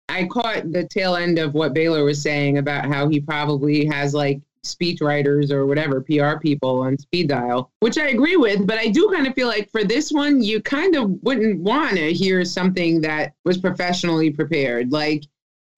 I 0.09 0.27
caught 0.27 0.71
the 0.73 0.87
tail 0.87 1.17
end 1.17 1.39
of 1.39 1.55
what 1.55 1.75
Baylor 1.75 2.05
was 2.05 2.23
saying 2.23 2.59
about 2.59 2.87
how 2.87 3.09
he 3.09 3.21
probably 3.21 3.85
has 3.87 4.15
like 4.15 4.41
speech 4.63 5.01
writers 5.01 5.51
or 5.51 5.67
whatever 5.67 6.01
PR 6.01 6.39
people 6.41 6.81
on 6.81 6.97
speed 6.99 7.29
dial, 7.29 7.71
which 7.81 7.99
I 7.99 8.09
agree 8.09 8.37
with. 8.37 8.67
But 8.67 8.79
I 8.79 8.89
do 8.89 9.11
kind 9.13 9.27
of 9.27 9.35
feel 9.35 9.49
like 9.49 9.71
for 9.71 9.83
this 9.83 10.13
one, 10.13 10.43
you 10.43 10.61
kind 10.61 10.95
of 10.95 11.11
wouldn't 11.23 11.61
want 11.61 11.97
to 11.97 12.13
hear 12.13 12.45
something 12.45 13.01
that 13.01 13.35
was 13.45 13.59
professionally 13.59 14.31
prepared. 14.31 14.93
Like 14.93 15.25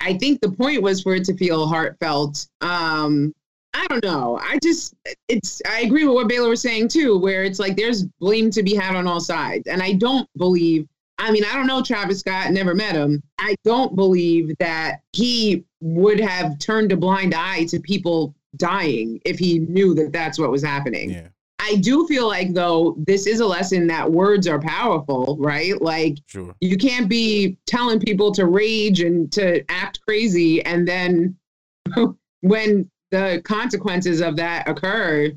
I 0.01 0.15
think 0.15 0.41
the 0.41 0.51
point 0.51 0.83
was 0.83 1.03
for 1.03 1.15
it 1.15 1.25
to 1.25 1.37
feel 1.37 1.67
heartfelt. 1.67 2.47
Um, 2.61 3.35
I 3.75 3.87
don't 3.89 4.05
know. 4.05 4.39
I 4.41 4.59
just 4.63 4.95
it's 5.29 5.61
I 5.69 5.81
agree 5.81 6.05
with 6.05 6.15
what 6.15 6.29
Baylor 6.29 6.49
was 6.49 6.63
saying 6.63 6.89
too, 6.89 7.19
where 7.19 7.45
it's 7.45 7.59
like 7.59 7.77
there's 7.77 8.05
blame 8.21 8.51
to 8.53 8.63
be 8.63 8.75
had 8.75 8.95
on 8.97 9.07
all 9.07 9.21
sides. 9.21 9.67
And 9.67 9.83
I 9.83 9.93
don't 9.93 10.29
believe 10.37 10.89
I 11.19 11.31
mean, 11.31 11.45
I 11.45 11.55
don't 11.55 11.67
know 11.67 11.83
Travis 11.83 12.21
Scott, 12.21 12.51
never 12.51 12.75
met 12.75 12.95
him. 12.95 13.23
I 13.39 13.55
don't 13.65 13.95
believe 13.95 14.53
that 14.59 15.01
he 15.13 15.65
would 15.81 16.19
have 16.21 16.59
turned 16.59 16.93
a 16.93 16.97
blind 16.97 17.35
eye 17.35 17.65
to 17.67 17.79
people 17.79 18.35
dying 18.57 19.21
if 19.25 19.39
he 19.39 19.59
knew 19.61 19.95
that 19.95 20.13
that's 20.13 20.39
what 20.39 20.51
was 20.51 20.63
happening. 20.63 21.11
Yeah. 21.11 21.29
I 21.61 21.77
do 21.77 22.07
feel 22.07 22.27
like 22.27 22.53
though 22.53 22.95
this 23.07 23.27
is 23.27 23.41
a 23.41 23.47
lesson 23.47 23.87
that 23.87 24.11
words 24.11 24.47
are 24.47 24.61
powerful, 24.61 25.37
right? 25.39 25.81
Like 25.81 26.19
Sure. 26.27 26.55
you 26.61 26.77
can't 26.77 27.09
be 27.09 27.57
telling 27.67 28.01
people 28.01 28.33
to 28.33 28.47
rage 28.47 29.01
and 29.01 29.33
to 29.33 29.65
act 29.71 30.01
crazy 30.07 30.63
and 30.65 30.87
then 30.87 31.37
when 32.41 32.91
the 33.15 33.41
consequences 33.45 34.21
of 34.21 34.37
that 34.37 34.69
occur 34.69 35.31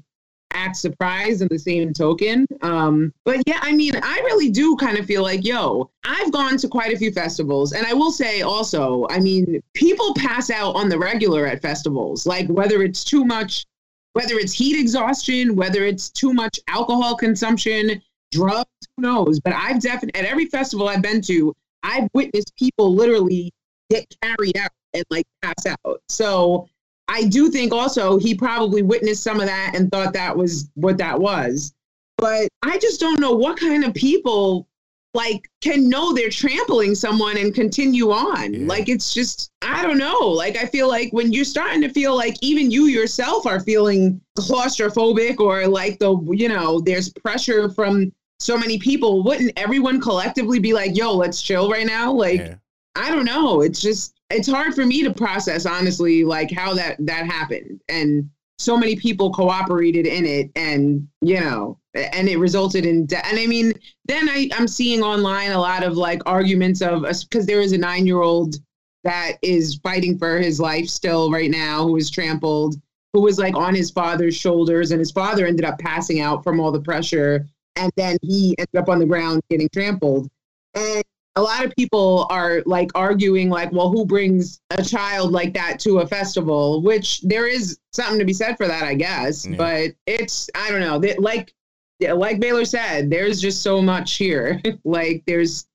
act 0.53 0.75
surprised 0.75 1.41
in 1.43 1.47
the 1.49 1.59
same 1.59 1.93
token. 1.93 2.47
Um 2.61 3.13
but 3.23 3.43
yeah 3.45 3.59
i 3.61 3.71
mean 3.71 3.93
i 4.01 4.21
really 4.25 4.49
do 4.49 4.75
kind 4.77 4.97
of 4.97 5.05
feel 5.05 5.21
like 5.21 5.45
yo 5.45 5.89
i've 6.03 6.31
gone 6.31 6.57
to 6.57 6.67
quite 6.67 6.93
a 6.93 6.97
few 6.97 7.11
festivals. 7.11 7.73
And 7.73 7.85
i 7.85 7.93
will 7.93 8.11
say 8.11 8.41
also 8.41 9.05
i 9.09 9.19
mean 9.19 9.61
people 9.73 10.13
pass 10.15 10.49
out 10.49 10.75
on 10.75 10.89
the 10.89 10.97
regular 10.97 11.45
at 11.45 11.61
festivals 11.61 12.25
like 12.25 12.47
whether 12.47 12.81
it's 12.81 13.03
too 13.03 13.23
much 13.23 13.65
whether 14.13 14.35
it's 14.35 14.53
heat 14.53 14.79
exhaustion 14.79 15.55
whether 15.55 15.83
it's 15.83 16.09
too 16.09 16.33
much 16.33 16.59
alcohol 16.67 17.15
consumption 17.15 18.01
drugs 18.31 18.65
who 18.95 19.03
knows? 19.03 19.39
But 19.39 19.53
i've 19.53 19.81
definitely 19.81 20.19
at 20.19 20.25
every 20.25 20.47
festival 20.47 20.87
i've 20.87 21.03
been 21.03 21.21
to 21.23 21.53
i've 21.83 22.09
witnessed 22.13 22.55
people 22.55 22.95
literally 22.95 23.51
get 23.91 24.05
carried 24.21 24.57
out 24.57 24.71
and 24.93 25.05
like 25.09 25.25
pass 25.41 25.65
out. 25.65 26.01
So 26.09 26.67
I 27.07 27.23
do 27.23 27.49
think 27.49 27.73
also 27.73 28.17
he 28.17 28.35
probably 28.35 28.81
witnessed 28.81 29.23
some 29.23 29.39
of 29.39 29.45
that 29.45 29.73
and 29.75 29.91
thought 29.91 30.13
that 30.13 30.35
was 30.35 30.69
what 30.75 30.97
that 30.97 31.19
was. 31.19 31.73
But 32.17 32.49
I 32.63 32.77
just 32.79 32.99
don't 32.99 33.19
know 33.19 33.31
what 33.31 33.59
kind 33.59 33.85
of 33.85 33.93
people 33.93 34.67
like 35.13 35.49
can 35.61 35.89
know 35.89 36.13
they're 36.13 36.29
trampling 36.29 36.93
someone 36.93 37.37
and 37.37 37.53
continue 37.53 38.11
on. 38.11 38.53
Yeah. 38.53 38.67
Like 38.67 38.89
it's 38.89 39.13
just 39.13 39.51
I 39.61 39.81
don't 39.81 39.97
know. 39.97 40.19
Like 40.19 40.57
I 40.57 40.65
feel 40.65 40.87
like 40.87 41.11
when 41.11 41.33
you're 41.33 41.45
starting 41.45 41.81
to 41.81 41.89
feel 41.89 42.15
like 42.15 42.35
even 42.41 42.71
you 42.71 42.85
yourself 42.85 43.45
are 43.45 43.59
feeling 43.59 44.21
claustrophobic 44.37 45.39
or 45.39 45.67
like 45.67 45.99
the 45.99 46.17
you 46.31 46.49
know 46.49 46.79
there's 46.81 47.09
pressure 47.09 47.69
from 47.69 48.11
so 48.39 48.57
many 48.57 48.77
people, 48.77 49.23
wouldn't 49.23 49.51
everyone 49.57 49.99
collectively 49.99 50.59
be 50.59 50.71
like, 50.73 50.95
"Yo, 50.95 51.13
let's 51.13 51.41
chill 51.41 51.69
right 51.69 51.87
now"? 51.87 52.11
Like 52.11 52.39
Yeah. 52.39 52.55
I 52.95 53.09
don't 53.09 53.25
know. 53.25 53.61
It's 53.61 53.81
just 53.81 54.16
it's 54.29 54.47
hard 54.47 54.75
for 54.75 54.85
me 54.85 55.03
to 55.03 55.13
process 55.13 55.65
honestly 55.65 56.23
like 56.23 56.51
how 56.51 56.73
that 56.73 56.97
that 56.99 57.25
happened. 57.25 57.81
And 57.89 58.29
so 58.59 58.75
many 58.75 58.95
people 58.95 59.31
cooperated 59.31 60.07
in 60.07 60.25
it 60.25 60.51
and 60.55 61.07
you 61.21 61.39
know 61.39 61.77
and 61.93 62.27
it 62.27 62.37
resulted 62.37 62.85
in 62.85 63.05
de- 63.05 63.25
and 63.25 63.39
I 63.39 63.45
mean 63.47 63.73
then 64.05 64.27
I 64.29 64.49
I'm 64.53 64.67
seeing 64.67 65.03
online 65.03 65.51
a 65.51 65.59
lot 65.59 65.83
of 65.83 65.95
like 65.95 66.21
arguments 66.25 66.81
of 66.81 67.05
because 67.29 67.45
there 67.45 67.61
is 67.61 67.73
a 67.73 67.77
9-year-old 67.77 68.55
that 69.03 69.33
is 69.41 69.75
fighting 69.83 70.17
for 70.17 70.39
his 70.39 70.59
life 70.59 70.87
still 70.87 71.31
right 71.31 71.51
now 71.51 71.83
who 71.83 71.93
was 71.93 72.09
trampled 72.09 72.75
who 73.13 73.21
was 73.21 73.37
like 73.37 73.55
on 73.55 73.75
his 73.75 73.91
father's 73.91 74.35
shoulders 74.35 74.91
and 74.91 74.99
his 74.99 75.11
father 75.11 75.45
ended 75.45 75.65
up 75.65 75.77
passing 75.79 76.19
out 76.19 76.43
from 76.43 76.59
all 76.59 76.71
the 76.71 76.81
pressure 76.81 77.45
and 77.77 77.91
then 77.95 78.17
he 78.21 78.55
ended 78.57 78.75
up 78.75 78.89
on 78.89 78.99
the 78.99 79.05
ground 79.05 79.41
getting 79.49 79.69
trampled. 79.69 80.29
And 80.73 81.03
a 81.37 81.41
lot 81.41 81.63
of 81.63 81.71
people 81.75 82.25
are 82.31 82.63
like 82.65 82.89
arguing 82.95 83.47
like 83.49 83.71
well 83.71 83.89
who 83.91 84.05
brings 84.05 84.59
a 84.71 84.83
child 84.83 85.31
like 85.31 85.53
that 85.53 85.79
to 85.79 85.99
a 85.99 86.07
festival 86.07 86.81
which 86.81 87.21
there 87.21 87.45
is 87.47 87.77
something 87.93 88.17
to 88.17 88.25
be 88.25 88.33
said 88.33 88.57
for 88.57 88.67
that 88.67 88.83
i 88.83 88.95
guess 88.95 89.45
Yeah. 89.45 89.55
but 89.55 89.91
it's 90.07 90.49
i 90.55 90.69
don't 90.71 90.81
know 90.81 90.97
that 90.99 91.19
like 91.19 91.53
like 91.99 92.39
baylor 92.39 92.65
said 92.65 93.09
there's 93.09 93.39
just 93.39 93.61
so 93.61 93.81
much 93.81 94.15
here 94.15 94.59
like 94.83 95.23
there's 95.27 95.67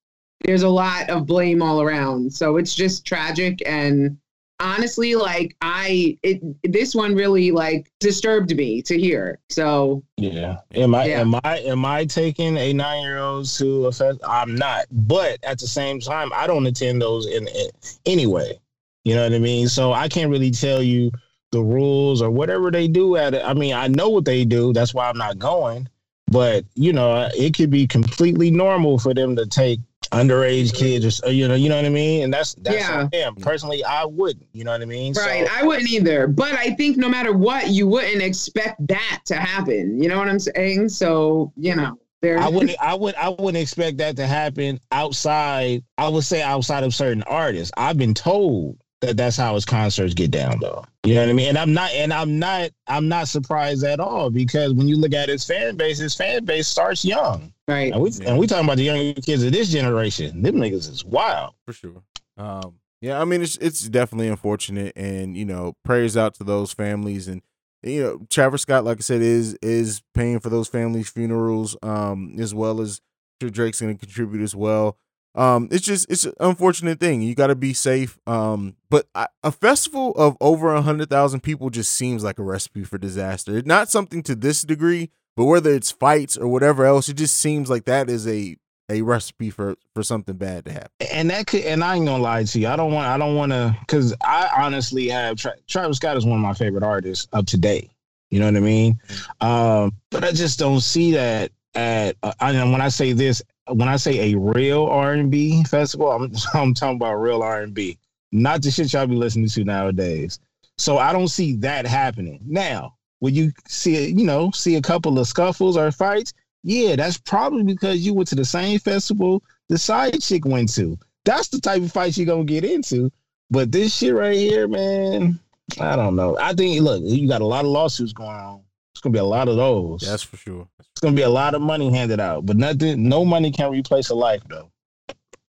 there's 0.44 0.64
a 0.64 0.68
lot 0.68 1.08
of 1.08 1.26
blame 1.26 1.62
all 1.62 1.80
around 1.80 2.32
so 2.32 2.56
it's 2.56 2.74
just 2.74 3.06
tragic 3.06 3.62
and 3.64 4.18
honestly 4.62 5.14
like 5.16 5.56
i 5.60 6.16
it 6.22 6.40
this 6.72 6.94
one 6.94 7.14
really 7.14 7.50
like 7.50 7.90
disturbed 7.98 8.54
me 8.56 8.80
to 8.80 8.98
hear 8.98 9.38
so 9.48 10.02
Yeah. 10.16 10.58
Am 10.74 10.94
I 10.94 11.06
Yeah. 11.06 11.20
am 11.20 11.34
I 11.42 11.58
am 11.58 11.84
I 11.84 12.04
taking 12.04 12.56
a 12.56 12.72
nine 12.72 13.02
year 13.02 13.18
old 13.18 13.48
to 13.58 13.86
a 13.86 13.92
fest? 13.92 14.20
I'm 14.26 14.54
not. 14.54 14.86
But 14.92 15.38
at 15.42 15.58
the 15.58 15.66
same 15.66 15.98
time, 16.00 16.30
I 16.34 16.46
don't 16.46 16.66
attend 16.66 17.02
those 17.02 17.26
in, 17.26 17.48
in 17.48 17.68
anyway. 18.06 18.58
You 19.04 19.16
know 19.16 19.24
what 19.24 19.34
I 19.34 19.38
mean? 19.40 19.66
So 19.68 19.92
I 19.92 20.08
can't 20.08 20.30
really 20.30 20.52
tell 20.52 20.80
you 20.82 21.10
the 21.50 21.60
rules 21.60 22.22
or 22.22 22.30
whatever 22.30 22.70
they 22.70 22.86
do 22.86 23.16
at 23.16 23.34
it. 23.34 23.42
I 23.44 23.54
mean, 23.54 23.74
I 23.74 23.88
know 23.88 24.08
what 24.10 24.24
they 24.24 24.44
do. 24.44 24.72
That's 24.72 24.94
why 24.94 25.08
I'm 25.08 25.18
not 25.18 25.38
going. 25.38 25.88
But 26.30 26.64
you 26.74 26.92
know, 26.92 27.28
it 27.36 27.54
could 27.56 27.70
be 27.70 27.86
completely 27.86 28.50
normal 28.50 28.98
for 28.98 29.12
them 29.12 29.34
to 29.36 29.46
take 29.46 29.80
underage 30.12 30.74
kids 30.74 31.20
or 31.22 31.26
uh, 31.26 31.30
you 31.30 31.48
know, 31.48 31.54
you 31.54 31.68
know 31.68 31.76
what 31.76 31.84
I 31.84 31.90
mean? 31.90 32.24
And 32.24 32.32
that's 32.32 32.54
that's 32.54 33.12
Yeah. 33.12 33.30
Personally, 33.40 33.82
I 33.84 34.04
wouldn't. 34.04 34.46
You 34.52 34.64
know 34.64 34.72
what 34.72 34.82
I 34.82 34.86
mean? 34.86 35.14
Right. 35.14 35.46
So, 35.46 35.52
I 35.54 35.62
wouldn't 35.62 35.90
either. 35.90 36.26
But 36.26 36.52
I 36.52 36.70
think 36.74 36.96
no 36.96 37.08
matter 37.08 37.32
what, 37.32 37.68
you 37.68 37.86
wouldn't 37.88 38.22
expect 38.22 38.86
that 38.88 39.20
to 39.26 39.36
happen. 39.36 40.00
You 40.02 40.08
know 40.08 40.18
what 40.18 40.28
I'm 40.28 40.38
saying? 40.38 40.90
So, 40.90 41.52
you 41.56 41.74
know, 41.74 41.98
there 42.20 42.38
I 42.38 42.48
wouldn't 42.48 42.76
I 42.80 42.94
would 42.94 43.14
I 43.16 43.28
wouldn't 43.28 43.56
expect 43.56 43.98
that 43.98 44.16
to 44.16 44.26
happen 44.26 44.78
outside 44.92 45.82
I 45.98 46.08
would 46.08 46.24
say 46.24 46.40
outside 46.40 46.84
of 46.84 46.94
certain 46.94 47.22
artists. 47.24 47.72
I've 47.76 47.98
been 47.98 48.14
told 48.14 48.78
that 49.02 49.16
that's 49.16 49.36
how 49.36 49.54
his 49.54 49.64
concerts 49.64 50.14
get 50.14 50.30
down 50.30 50.58
though. 50.60 50.84
You 51.04 51.14
know 51.14 51.22
what 51.22 51.30
I 51.30 51.32
mean? 51.34 51.48
And 51.48 51.58
I'm 51.58 51.74
not 51.74 51.90
and 51.92 52.12
I'm 52.12 52.38
not 52.38 52.70
I'm 52.86 53.08
not 53.08 53.28
surprised 53.28 53.84
at 53.84 54.00
all 54.00 54.30
because 54.30 54.72
when 54.72 54.88
you 54.88 54.96
look 54.96 55.12
at 55.12 55.28
his 55.28 55.44
fan 55.44 55.76
base, 55.76 55.98
his 55.98 56.14
fan 56.14 56.44
base 56.44 56.68
starts 56.68 57.04
young. 57.04 57.52
right. 57.68 57.92
And 57.92 58.00
we 58.00 58.10
and 58.24 58.38
we 58.38 58.46
talking 58.46 58.64
about 58.64 58.78
the 58.78 58.84
younger 58.84 59.20
kids 59.20 59.42
of 59.42 59.52
this 59.52 59.70
generation. 59.70 60.42
Them 60.42 60.56
niggas 60.56 60.88
is 60.88 61.04
wild. 61.04 61.54
for 61.66 61.72
sure. 61.72 62.02
Um, 62.38 62.78
yeah, 63.02 63.20
I 63.20 63.24
mean 63.24 63.42
it's 63.42 63.56
it's 63.56 63.88
definitely 63.88 64.28
unfortunate, 64.28 64.92
and 64.96 65.36
you 65.36 65.44
know, 65.44 65.74
prayers 65.84 66.16
out 66.16 66.34
to 66.34 66.44
those 66.44 66.72
families, 66.72 67.26
and 67.26 67.42
you 67.82 68.00
know, 68.00 68.26
Travis 68.30 68.62
Scott, 68.62 68.84
like 68.84 68.98
I 68.98 69.00
said, 69.00 69.20
is 69.22 69.58
is 69.60 70.02
paying 70.14 70.38
for 70.38 70.50
those 70.50 70.68
families' 70.68 71.10
funerals, 71.10 71.76
um, 71.82 72.36
as 72.38 72.54
well 72.54 72.80
as 72.80 73.00
Drake's 73.40 73.80
going 73.80 73.96
to 73.96 73.98
contribute 73.98 74.40
as 74.40 74.54
well. 74.54 74.96
Um, 75.34 75.68
it's 75.70 75.84
just 75.84 76.10
it's 76.10 76.24
an 76.24 76.34
unfortunate 76.40 77.00
thing. 77.00 77.22
You 77.22 77.34
got 77.34 77.46
to 77.46 77.54
be 77.54 77.72
safe. 77.72 78.18
Um, 78.26 78.76
but 78.90 79.06
I, 79.14 79.28
a 79.42 79.50
festival 79.50 80.12
of 80.12 80.36
over 80.40 80.74
a 80.74 80.82
hundred 80.82 81.08
thousand 81.10 81.40
people 81.40 81.70
just 81.70 81.92
seems 81.92 82.22
like 82.22 82.38
a 82.38 82.42
recipe 82.42 82.84
for 82.84 82.98
disaster. 82.98 83.56
It's 83.56 83.66
not 83.66 83.90
something 83.90 84.22
to 84.24 84.34
this 84.34 84.62
degree, 84.62 85.10
but 85.36 85.46
whether 85.46 85.70
it's 85.70 85.90
fights 85.90 86.36
or 86.36 86.48
whatever 86.48 86.84
else, 86.84 87.08
it 87.08 87.14
just 87.14 87.36
seems 87.38 87.70
like 87.70 87.84
that 87.86 88.10
is 88.10 88.28
a 88.28 88.56
a 88.90 89.00
recipe 89.00 89.48
for 89.48 89.76
for 89.94 90.02
something 90.02 90.36
bad 90.36 90.66
to 90.66 90.72
happen. 90.72 90.90
And 91.10 91.30
that 91.30 91.46
could, 91.46 91.62
and 91.62 91.82
I 91.82 91.96
ain't 91.96 92.06
gonna 92.06 92.22
lie 92.22 92.44
to 92.44 92.60
you. 92.60 92.68
I 92.68 92.76
don't 92.76 92.92
want, 92.92 93.06
I 93.06 93.16
don't 93.16 93.34
want 93.34 93.52
to, 93.52 93.74
because 93.80 94.14
I 94.22 94.50
honestly 94.56 95.08
have 95.08 95.36
Tra- 95.36 95.56
Travis 95.66 95.96
Scott 95.96 96.16
is 96.16 96.26
one 96.26 96.38
of 96.38 96.42
my 96.42 96.52
favorite 96.54 96.82
artists 96.82 97.26
of 97.32 97.46
today. 97.46 97.88
You 98.30 98.40
know 98.40 98.46
what 98.46 98.56
I 98.56 98.60
mean? 98.60 98.98
Um, 99.40 99.92
but 100.10 100.24
I 100.24 100.32
just 100.32 100.58
don't 100.58 100.80
see 100.80 101.12
that 101.12 101.52
at. 101.74 102.16
Uh, 102.22 102.32
I 102.40 102.52
mean, 102.52 102.72
when 102.72 102.80
I 102.80 102.88
say 102.88 103.12
this, 103.12 103.42
when 103.72 103.88
I 103.88 103.96
say 103.96 104.32
a 104.32 104.38
real 104.38 104.86
R 104.86 105.12
and 105.12 105.30
B 105.30 105.62
festival, 105.64 106.10
I'm 106.10 106.32
I'm 106.54 106.74
talking 106.74 106.96
about 106.96 107.14
real 107.14 107.42
R 107.42 107.62
and 107.62 107.74
B, 107.74 107.98
not 108.30 108.62
the 108.62 108.70
shit 108.70 108.92
y'all 108.92 109.06
be 109.06 109.14
listening 109.14 109.48
to 109.48 109.64
nowadays. 109.64 110.38
So 110.78 110.98
I 110.98 111.12
don't 111.12 111.28
see 111.28 111.54
that 111.56 111.86
happening. 111.86 112.40
Now, 112.44 112.94
would 113.20 113.36
you 113.36 113.52
see, 113.68 114.08
you 114.08 114.24
know, 114.24 114.50
see 114.52 114.76
a 114.76 114.82
couple 114.82 115.18
of 115.18 115.28
scuffles 115.28 115.76
or 115.76 115.92
fights? 115.92 116.32
Yeah, 116.64 116.96
that's 116.96 117.18
probably 117.18 117.64
because 117.64 118.00
you 118.00 118.14
went 118.14 118.28
to 118.28 118.34
the 118.34 118.44
same 118.44 118.78
festival 118.78 119.42
the 119.72 119.78
side 119.78 120.20
chick 120.20 120.44
went 120.44 120.72
to. 120.74 120.98
That's 121.24 121.48
the 121.48 121.60
type 121.60 121.82
of 121.82 121.90
fight 121.90 122.16
you're 122.16 122.26
gonna 122.26 122.44
get 122.44 122.62
into. 122.62 123.10
But 123.50 123.72
this 123.72 123.96
shit 123.96 124.14
right 124.14 124.36
here, 124.36 124.68
man, 124.68 125.40
I 125.80 125.96
don't 125.96 126.14
know. 126.14 126.36
I 126.38 126.52
think 126.52 126.80
look, 126.82 127.02
you 127.02 127.26
got 127.26 127.40
a 127.40 127.46
lot 127.46 127.64
of 127.64 127.70
lawsuits 127.70 128.12
going 128.12 128.36
on. 128.36 128.60
It's 129.02 129.08
gonna 129.08 129.14
be 129.14 129.18
a 129.18 129.24
lot 129.24 129.48
of 129.48 129.56
those. 129.56 130.02
That's 130.02 130.22
for 130.22 130.36
sure. 130.36 130.68
it's 130.78 131.00
gonna 131.00 131.16
be 131.16 131.22
a 131.22 131.28
lot 131.28 131.56
of 131.56 131.60
money 131.60 131.90
handed 131.90 132.20
out, 132.20 132.46
but 132.46 132.56
nothing, 132.56 133.08
no 133.08 133.24
money 133.24 133.50
can 133.50 133.72
replace 133.72 134.10
a 134.10 134.14
life 134.14 134.42
though. 134.48 134.70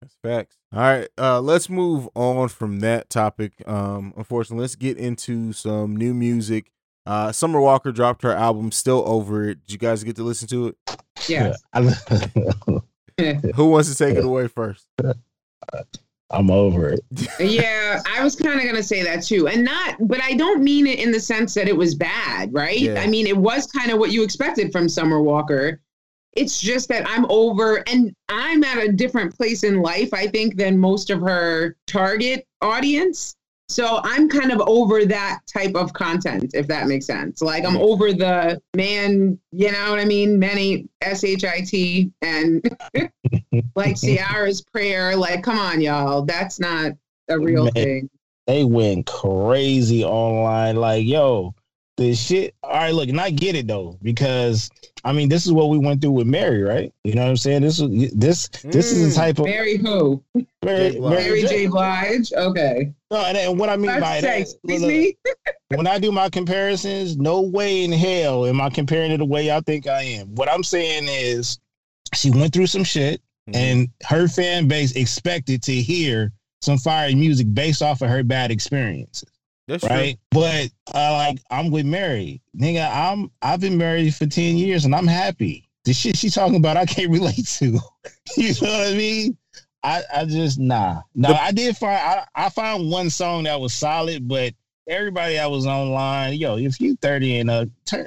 That's 0.00 0.16
facts. 0.22 0.56
All 0.72 0.80
right, 0.80 1.08
uh, 1.18 1.38
let's 1.38 1.68
move 1.68 2.08
on 2.14 2.48
from 2.48 2.80
that 2.80 3.10
topic. 3.10 3.52
Um, 3.68 4.14
unfortunately, 4.16 4.62
let's 4.62 4.74
get 4.74 4.96
into 4.96 5.52
some 5.52 5.94
new 5.94 6.14
music. 6.14 6.72
Uh, 7.04 7.30
Summer 7.30 7.60
Walker 7.60 7.92
dropped 7.92 8.22
her 8.22 8.32
album 8.32 8.72
"Still 8.72 9.04
Over 9.06 9.50
It." 9.50 9.66
Did 9.66 9.72
you 9.72 9.78
guys 9.78 10.02
get 10.02 10.16
to 10.16 10.22
listen 10.22 10.48
to 10.48 10.68
it? 10.68 10.76
Yeah. 11.28 11.52
Who 13.54 13.66
wants 13.66 13.94
to 13.94 13.98
take 14.02 14.16
it 14.16 14.24
away 14.24 14.48
first? 14.48 14.86
I'm 16.32 16.50
over 16.50 16.88
it. 16.88 17.00
yeah, 17.40 18.00
I 18.10 18.22
was 18.22 18.36
kind 18.36 18.58
of 18.58 18.62
going 18.62 18.76
to 18.76 18.82
say 18.82 19.02
that 19.02 19.22
too. 19.22 19.48
And 19.48 19.64
not, 19.64 19.96
but 20.00 20.22
I 20.22 20.34
don't 20.34 20.62
mean 20.62 20.86
it 20.86 20.98
in 20.98 21.10
the 21.10 21.20
sense 21.20 21.54
that 21.54 21.68
it 21.68 21.76
was 21.76 21.94
bad, 21.94 22.52
right? 22.52 22.78
Yeah. 22.78 23.00
I 23.00 23.06
mean, 23.06 23.26
it 23.26 23.36
was 23.36 23.66
kind 23.66 23.90
of 23.90 23.98
what 23.98 24.12
you 24.12 24.22
expected 24.22 24.72
from 24.72 24.88
Summer 24.88 25.20
Walker. 25.20 25.80
It's 26.34 26.60
just 26.60 26.88
that 26.88 27.08
I'm 27.08 27.26
over 27.28 27.84
and 27.88 28.14
I'm 28.28 28.64
at 28.64 28.78
a 28.78 28.90
different 28.90 29.36
place 29.36 29.64
in 29.64 29.82
life, 29.82 30.14
I 30.14 30.26
think, 30.26 30.56
than 30.56 30.78
most 30.78 31.10
of 31.10 31.20
her 31.20 31.76
target 31.86 32.46
audience. 32.62 33.36
So 33.72 34.00
I'm 34.04 34.28
kind 34.28 34.52
of 34.52 34.60
over 34.66 35.06
that 35.06 35.40
type 35.46 35.74
of 35.74 35.94
content, 35.94 36.50
if 36.54 36.66
that 36.66 36.88
makes 36.88 37.06
sense. 37.06 37.40
Like 37.40 37.64
I'm 37.64 37.78
over 37.78 38.12
the 38.12 38.60
man, 38.76 39.38
you 39.50 39.72
know 39.72 39.90
what 39.90 39.98
I 39.98 40.04
mean? 40.04 40.38
Many 40.38 40.88
S 41.00 41.24
H 41.24 41.44
I 41.44 41.62
T 41.62 42.12
and 42.20 42.62
like 43.74 43.96
Ciara's 44.00 44.60
prayer. 44.60 45.16
Like, 45.16 45.42
come 45.42 45.58
on, 45.58 45.80
y'all. 45.80 46.22
That's 46.22 46.60
not 46.60 46.92
a 47.28 47.38
real 47.38 47.64
Man. 47.64 47.72
thing. 47.72 48.10
They 48.46 48.64
went 48.64 49.06
crazy 49.06 50.04
online. 50.04 50.76
Like, 50.76 51.06
yo, 51.06 51.54
the 52.08 52.14
shit. 52.14 52.54
All 52.62 52.70
right, 52.70 52.94
look, 52.94 53.08
and 53.08 53.20
I 53.20 53.30
get 53.30 53.54
it 53.54 53.66
though, 53.66 53.98
because 54.02 54.70
I 55.04 55.12
mean, 55.12 55.28
this 55.28 55.46
is 55.46 55.52
what 55.52 55.68
we 55.70 55.78
went 55.78 56.00
through 56.00 56.12
with 56.12 56.26
Mary, 56.26 56.62
right? 56.62 56.92
You 57.04 57.14
know 57.14 57.22
what 57.22 57.30
I'm 57.30 57.36
saying? 57.36 57.62
This 57.62 57.80
is 57.80 58.12
this 58.12 58.48
this 58.64 58.92
is 58.92 59.14
the 59.14 59.20
Mm. 59.20 59.24
type 59.24 59.38
of 59.38 59.46
Mary 59.46 59.76
who? 59.78 60.22
Mary, 60.64 60.92
J. 60.92 61.00
Mary 61.00 61.42
J. 61.42 61.66
Blige. 61.66 62.32
Okay. 62.32 62.92
No, 63.10 63.18
and, 63.24 63.36
and 63.36 63.58
what 63.58 63.68
I 63.68 63.76
mean 63.76 63.86
Let's 63.86 64.00
by 64.00 64.20
say, 64.20 64.26
that, 64.26 64.40
excuse 64.40 64.80
look, 64.80 64.88
me. 64.90 65.16
when 65.74 65.86
I 65.86 65.98
do 65.98 66.12
my 66.12 66.28
comparisons, 66.30 67.16
no 67.16 67.40
way 67.40 67.84
in 67.84 67.92
hell 67.92 68.46
am 68.46 68.60
I 68.60 68.70
comparing 68.70 69.10
it 69.10 69.18
the 69.18 69.24
way 69.24 69.46
y'all 69.46 69.60
think 69.60 69.86
I 69.86 70.02
am. 70.02 70.34
What 70.34 70.48
I'm 70.50 70.62
saying 70.62 71.04
is, 71.08 71.58
she 72.14 72.30
went 72.30 72.52
through 72.52 72.68
some 72.68 72.84
shit, 72.84 73.20
Mhm. 73.50 73.56
and 73.56 73.88
her 74.04 74.28
fan 74.28 74.68
base 74.68 74.92
expected 74.92 75.62
to 75.64 75.72
hear 75.72 76.30
some 76.60 76.78
fire 76.78 77.10
music 77.16 77.52
based 77.52 77.82
off 77.82 78.02
of 78.02 78.08
her 78.08 78.22
bad 78.22 78.52
experiences. 78.52 79.28
That's 79.68 79.84
right? 79.84 80.18
But 80.30 80.70
uh, 80.94 81.12
like 81.12 81.38
I'm 81.50 81.70
with 81.70 81.86
Mary, 81.86 82.42
nigga. 82.58 82.90
I'm 82.92 83.30
I've 83.42 83.60
been 83.60 83.78
married 83.78 84.14
for 84.14 84.26
ten 84.26 84.56
years 84.56 84.84
and 84.84 84.94
I'm 84.94 85.06
happy. 85.06 85.68
The 85.84 85.92
shit 85.92 86.16
she 86.16 86.30
talking 86.30 86.56
about, 86.56 86.76
I 86.76 86.86
can't 86.86 87.10
relate 87.12 87.46
to. 87.58 87.66
you 88.36 88.54
know 88.60 88.68
what 88.68 88.88
I 88.88 88.94
mean? 88.94 89.36
I 89.82 90.02
I 90.14 90.24
just 90.24 90.58
nah. 90.58 91.02
No, 91.14 91.32
I 91.32 91.52
did 91.52 91.76
find 91.76 91.98
I, 91.98 92.26
I 92.34 92.48
found 92.48 92.90
one 92.90 93.10
song 93.10 93.44
that 93.44 93.60
was 93.60 93.72
solid, 93.72 94.28
but 94.28 94.54
everybody 94.88 95.38
I 95.38 95.46
was 95.46 95.66
online, 95.66 96.34
yo, 96.34 96.56
if 96.56 96.80
you 96.80 96.96
thirty 96.96 97.38
and 97.38 97.50
uh, 97.50 97.66
turn, 97.84 98.06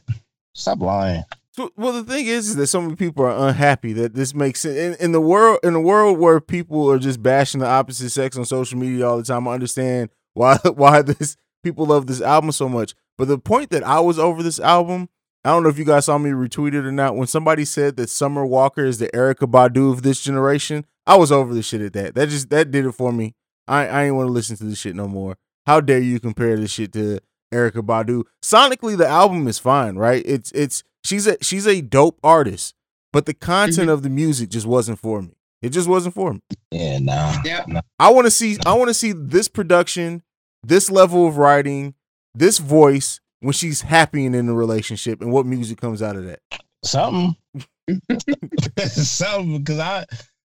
stop 0.53 0.79
lying. 0.81 1.23
So, 1.51 1.71
well, 1.77 1.93
the 1.93 2.03
thing 2.03 2.25
is, 2.25 2.49
is 2.49 2.55
that 2.57 2.67
so 2.67 2.81
many 2.81 2.97
people 2.97 3.23
are 3.23 3.47
unhappy 3.47 3.93
that 3.93 4.13
this 4.13 4.35
makes 4.35 4.59
sense 4.59 4.75
in, 4.75 5.05
in 5.05 5.11
the 5.13 5.21
world. 5.21 5.59
In 5.63 5.73
a 5.73 5.79
world 5.79 6.19
where 6.19 6.41
people 6.41 6.91
are 6.91 6.99
just 6.99 7.23
bashing 7.23 7.61
the 7.61 7.65
opposite 7.65 8.09
sex 8.09 8.37
on 8.37 8.43
social 8.43 8.77
media 8.77 9.07
all 9.07 9.17
the 9.17 9.23
time, 9.23 9.47
I 9.47 9.53
understand 9.53 10.09
why 10.33 10.57
why 10.75 11.01
this 11.01 11.37
people 11.65 11.87
love 11.87 12.07
this 12.07 12.21
album 12.21 12.53
so 12.53 12.69
much. 12.69 12.95
But 13.17 13.27
the 13.27 13.37
point 13.37 13.71
that 13.71 13.83
I 13.83 13.99
was 13.99 14.17
over 14.19 14.41
this 14.43 14.59
album, 14.59 15.09
I 15.43 15.49
don't 15.49 15.63
know 15.63 15.69
if 15.69 15.77
you 15.77 15.83
guys 15.83 16.05
saw 16.05 16.17
me 16.17 16.29
retweet 16.29 16.69
it 16.73 16.85
or 16.85 16.91
not. 16.91 17.15
When 17.17 17.27
somebody 17.27 17.65
said 17.65 17.97
that 17.97 18.09
Summer 18.09 18.45
Walker 18.45 18.85
is 18.85 18.99
the 18.99 19.07
Erykah 19.09 19.51
Badu 19.51 19.91
of 19.91 20.03
this 20.03 20.21
generation, 20.21 20.85
I 21.05 21.17
was 21.17 21.31
over 21.31 21.53
the 21.53 21.61
shit 21.61 21.81
at 21.81 21.93
that. 21.93 22.15
That 22.15 22.29
just 22.29 22.49
that 22.51 22.71
did 22.71 22.85
it 22.85 22.93
for 22.93 23.11
me. 23.11 23.35
I 23.67 23.87
I 23.87 24.03
ain't 24.05 24.15
want 24.15 24.27
to 24.27 24.31
listen 24.31 24.55
to 24.57 24.63
this 24.63 24.79
shit 24.79 24.95
no 24.95 25.07
more. 25.07 25.37
How 25.65 25.81
dare 25.81 25.99
you 25.99 26.19
compare 26.19 26.55
this 26.55 26.71
shit 26.71 26.93
to 26.93 27.19
Erykah 27.53 27.85
Badu? 27.85 28.23
Sonically, 28.43 28.97
the 28.97 29.07
album 29.07 29.47
is 29.47 29.59
fine, 29.59 29.95
right? 29.95 30.23
It's 30.25 30.51
it's 30.51 30.83
she's 31.03 31.27
a 31.27 31.37
she's 31.41 31.67
a 31.67 31.81
dope 31.81 32.19
artist, 32.23 32.75
but 33.11 33.25
the 33.25 33.33
content 33.33 33.89
mhm. 33.89 33.93
of 33.93 34.03
the 34.03 34.09
music 34.09 34.49
just 34.49 34.67
wasn't 34.67 34.99
for 34.99 35.21
me. 35.21 35.35
It 35.61 35.69
just 35.69 35.87
wasn't 35.87 36.13
for 36.13 36.33
me. 36.33 36.41
Yeah, 36.71 36.99
nah. 36.99 37.41
Yep. 37.43 37.67
I 37.97 38.11
want 38.11 38.25
to 38.25 38.31
see 38.31 38.57
I 38.65 38.73
want 38.73 38.89
to 38.89 38.93
see 38.93 39.13
this 39.13 39.47
production, 39.47 40.21
this 40.67 40.89
level 40.89 41.27
of 41.27 41.37
writing, 41.37 41.93
this 42.33 42.57
voice 42.57 43.19
when 43.39 43.53
she's 43.53 43.81
happy 43.81 44.25
and 44.25 44.35
in 44.35 44.49
a 44.49 44.53
relationship, 44.53 45.21
and 45.21 45.31
what 45.31 45.45
music 45.45 45.79
comes 45.79 46.01
out 46.01 46.15
of 46.15 46.25
that. 46.25 46.39
Something. 46.83 47.35
Something 48.79 49.59
because 49.59 49.79
I 49.79 50.05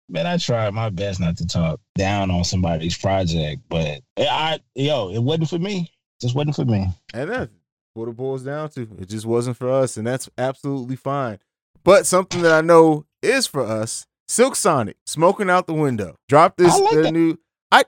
man, 0.09 0.27
I 0.27 0.37
tried 0.37 0.75
my 0.75 0.91
best 0.91 1.19
not 1.21 1.37
to 1.39 1.47
talk 1.47 1.81
down 1.97 2.31
on 2.31 2.45
somebody's 2.45 2.97
project, 2.97 3.63
but 3.69 4.03
eh, 4.17 4.27
I 4.29 4.61
yo, 4.75 5.11
it 5.11 5.21
wasn't 5.21 5.49
for 5.49 5.59
me. 5.59 5.91
Just 6.21 6.35
wasn't 6.35 6.57
for 6.57 6.65
me. 6.65 6.87
And 7.15 7.31
that's 7.31 7.51
what 7.95 8.09
it 8.09 8.17
boils 8.17 8.43
down 8.43 8.69
to. 8.71 8.83
It 8.99 9.09
just 9.09 9.27
wasn't 9.27 9.57
for 9.57 9.71
us, 9.71 9.97
and 9.97 10.07
that's 10.07 10.29
absolutely 10.39 10.97
fine. 10.97 11.39
But 11.85 12.07
something 12.07 12.43
that 12.43 12.53
I 12.53 12.61
know 12.61 13.07
is 13.23 13.47
for 13.47 13.63
us, 13.63 14.07
Silk 14.29 14.55
Sonic, 14.57 14.97
smoking 15.07 15.51
out 15.51 15.67
the 15.67 15.75
window. 15.75 16.17
Drop 16.29 16.57
this 16.57 16.75
I 16.75 16.79
like 16.79 16.93
their 16.95 17.03
that. 17.05 17.13
new 17.13 17.39
I 17.73 17.85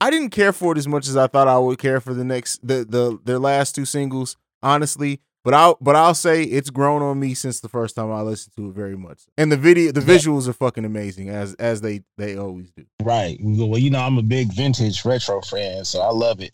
I 0.00 0.10
didn't 0.10 0.30
care 0.30 0.52
for 0.52 0.72
it 0.72 0.78
as 0.78 0.88
much 0.88 1.08
as 1.08 1.16
I 1.16 1.26
thought 1.26 1.46
I 1.48 1.58
would 1.58 1.78
care 1.78 2.00
for 2.00 2.14
the 2.14 2.24
next 2.24 2.66
the 2.66 2.84
the 2.84 3.18
their 3.24 3.38
last 3.38 3.74
two 3.74 3.84
singles, 3.84 4.36
honestly. 4.62 5.20
But 5.42 5.54
I'll 5.54 5.78
but 5.80 5.96
I'll 5.96 6.14
say 6.14 6.42
it's 6.44 6.68
grown 6.70 7.00
on 7.02 7.18
me 7.18 7.32
since 7.34 7.60
the 7.60 7.68
first 7.68 7.96
time 7.96 8.12
I 8.12 8.20
listened 8.20 8.54
to 8.56 8.68
it 8.68 8.74
very 8.74 8.96
much. 8.96 9.22
And 9.38 9.50
the 9.50 9.56
video 9.56 9.90
the 9.92 10.00
Yeah. 10.00 10.06
visuals 10.18 10.46
are 10.48 10.52
fucking 10.52 10.84
amazing 10.84 11.28
as 11.30 11.54
as 11.54 11.80
they 11.80 12.02
they 12.18 12.36
always 12.36 12.70
do. 12.72 12.84
Right. 13.02 13.38
Well, 13.42 13.78
you 13.78 13.90
know, 13.90 14.00
I'm 14.00 14.18
a 14.18 14.22
big 14.22 14.52
vintage 14.52 15.04
retro 15.04 15.40
fan, 15.40 15.84
so 15.86 16.00
I 16.00 16.10
love 16.10 16.40
it. 16.40 16.52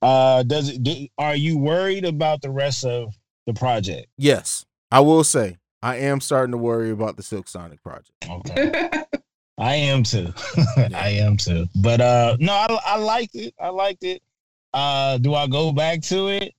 Uh 0.00 0.42
does 0.44 0.70
it 0.70 0.82
do, 0.82 1.06
are 1.18 1.36
you 1.36 1.58
worried 1.58 2.04
about 2.06 2.40
the 2.42 2.50
rest 2.50 2.84
of 2.86 3.14
the 3.46 3.52
project? 3.52 4.06
Yes. 4.16 4.64
I 4.90 5.00
will 5.00 5.24
say 5.24 5.58
I 5.82 5.96
am 5.96 6.20
starting 6.20 6.52
to 6.52 6.58
worry 6.58 6.90
about 6.90 7.16
the 7.18 7.22
Silk 7.22 7.48
Sonic 7.48 7.82
project. 7.82 8.12
Okay. 8.30 9.02
I 9.58 9.74
am 9.74 10.02
too. 10.02 10.32
I 10.94 11.10
am 11.20 11.36
too. 11.36 11.66
But 11.82 12.00
uh 12.00 12.36
no, 12.40 12.52
I 12.52 12.78
I 12.86 12.96
liked 12.96 13.34
it. 13.34 13.54
I 13.60 13.68
liked 13.68 14.04
it. 14.04 14.22
Uh 14.72 15.18
do 15.18 15.34
I 15.34 15.46
go 15.46 15.72
back 15.72 16.02
to 16.02 16.28
it? 16.28 16.54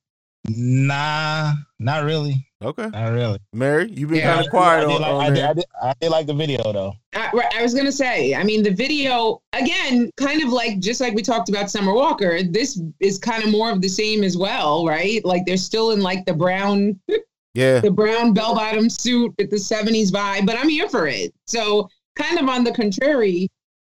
Nah, 0.50 1.54
not 1.80 2.04
really. 2.04 2.46
Okay. 2.62 2.88
Not 2.90 3.12
really. 3.12 3.40
Mary, 3.54 3.90
you've 3.92 4.10
been 4.10 4.20
Yeah, 4.20 4.34
kind 4.36 4.46
of 4.46 4.50
quiet 4.52 4.86
I 4.86 4.88
did, 4.88 4.96
on, 4.96 5.02
like, 5.02 5.12
on 5.12 5.22
I, 5.22 5.30
did. 5.32 5.44
I, 5.44 5.54
did, 5.54 5.66
I 5.82 5.94
did 6.00 6.10
like 6.10 6.28
the 6.28 6.34
video 6.34 6.72
though. 6.72 6.94
I, 7.14 7.30
I 7.58 7.62
was 7.62 7.74
gonna 7.74 7.92
say, 7.92 8.36
I 8.36 8.44
mean, 8.44 8.62
the 8.64 8.72
video 8.72 9.42
again, 9.54 10.10
kind 10.18 10.42
of 10.44 10.50
like 10.50 10.80
just 10.80 11.02
like 11.02 11.14
we 11.14 11.22
talked 11.22 11.50
about 11.50 11.70
Summer 11.72 11.94
Walker. 11.94 12.44
This 12.44 12.82
is 13.00 13.18
kind 13.18 13.44
of 13.44 13.52
more 13.52 13.72
of 13.72 13.82
the 13.82 13.90
same 13.90 14.24
as 14.24 14.38
well, 14.38 14.86
right? 14.86 15.24
Like 15.26 15.46
they're 15.46 15.58
still 15.58 15.92
in 15.92 16.02
like 16.02 16.26
the 16.26 16.34
brown, 16.34 17.00
Yeah. 17.54 17.80
the 17.82 17.92
brown 17.92 18.34
bell 18.34 18.56
bottom 18.56 18.90
suit 18.90 19.34
with 19.38 19.50
the 19.50 19.58
'70s 19.58 20.12
vibe, 20.12 20.46
but 20.46 20.58
I'm 20.58 20.70
here 20.70 20.90
for 20.90 21.08
it. 21.08 21.34
So, 21.48 21.90
kind 22.16 22.40
of 22.40 22.48
on 22.50 22.64
the 22.64 22.72
contrary, 22.72 23.50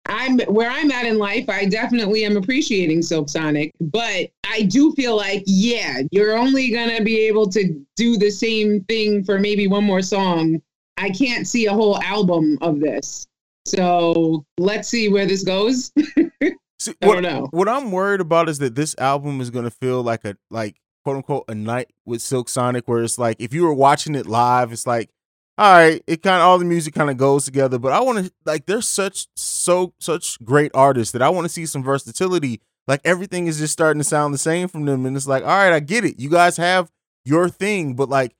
I'm 0.05 0.39
where 0.39 0.69
I'm 0.69 0.91
at 0.91 1.05
in 1.05 1.17
life. 1.17 1.49
I 1.49 1.65
definitely 1.65 2.25
am 2.25 2.36
appreciating 2.38 3.01
Silk 3.01 3.29
Sonic, 3.29 3.71
but 3.79 4.29
I 4.49 4.63
do 4.63 4.91
feel 4.93 5.15
like, 5.15 5.43
yeah, 5.45 6.01
you're 6.12 6.38
only 6.38 6.71
gonna 6.71 7.03
be 7.03 7.19
able 7.19 7.47
to 7.49 7.79
do 7.95 8.17
the 8.17 8.32
same 8.32 8.84
thing 8.86 9.23
for 9.23 9.39
maybe 9.39 9.67
one 9.67 9.84
more 9.84 10.01
song. 10.01 10.62
I 10.97 11.10
can't 11.12 11.47
see 11.47 11.67
a 11.67 11.73
whole 11.73 12.01
album 12.01 12.58
of 12.62 12.79
this. 12.79 13.27
So 13.65 14.45
let's 14.58 14.89
see 14.89 15.10
where 15.10 15.25
this 15.25 15.43
goes. 15.43 15.91
See, 16.79 16.93
I 17.01 17.08
what, 17.08 17.15
don't 17.15 17.23
know. 17.23 17.47
what 17.51 17.67
I'm 17.67 17.91
worried 17.91 18.21
about 18.21 18.47
is 18.47 18.60
that 18.60 18.73
this 18.73 18.95
album 18.97 19.41
is 19.41 19.49
gonna 19.49 19.69
feel 19.69 20.01
like 20.01 20.23
a 20.23 20.38
like 20.49 20.77
quote 21.03 21.17
unquote 21.17 21.45
a 21.49 21.55
night 21.55 21.91
with 22.05 22.21
Silk 22.21 22.47
Sonic, 22.47 22.88
where 22.88 23.03
it's 23.03 23.19
like 23.19 23.36
if 23.39 23.53
you 23.53 23.63
were 23.63 23.73
watching 23.73 24.15
it 24.15 24.25
live, 24.25 24.71
it's 24.71 24.88
like, 24.88 25.10
all 25.59 25.73
right, 25.73 26.01
it 26.07 26.23
kind 26.23 26.37
of 26.37 26.43
all 26.43 26.57
the 26.57 26.63
music 26.63 26.93
kind 26.93 27.09
of 27.09 27.17
goes 27.17 27.43
together. 27.43 27.77
But 27.77 27.91
I 27.91 27.99
want 27.99 28.25
to 28.25 28.31
like 28.45 28.65
there's 28.65 28.87
such 28.87 29.27
so 29.35 29.93
such 29.99 30.41
great 30.45 30.71
artists 30.73 31.11
that 31.11 31.21
I 31.21 31.27
want 31.27 31.43
to 31.43 31.49
see 31.49 31.65
some 31.65 31.83
versatility. 31.83 32.61
Like 32.87 33.01
everything 33.03 33.47
is 33.47 33.59
just 33.59 33.73
starting 33.73 33.99
to 33.99 34.07
sound 34.07 34.33
the 34.33 34.37
same 34.37 34.69
from 34.69 34.85
them, 34.85 35.05
and 35.05 35.17
it's 35.17 35.27
like, 35.27 35.43
all 35.43 35.49
right, 35.49 35.73
I 35.73 35.81
get 35.81 36.05
it. 36.05 36.17
You 36.17 36.29
guys 36.29 36.55
have 36.55 36.89
your 37.25 37.49
thing, 37.49 37.95
but 37.95 38.07
like 38.07 38.33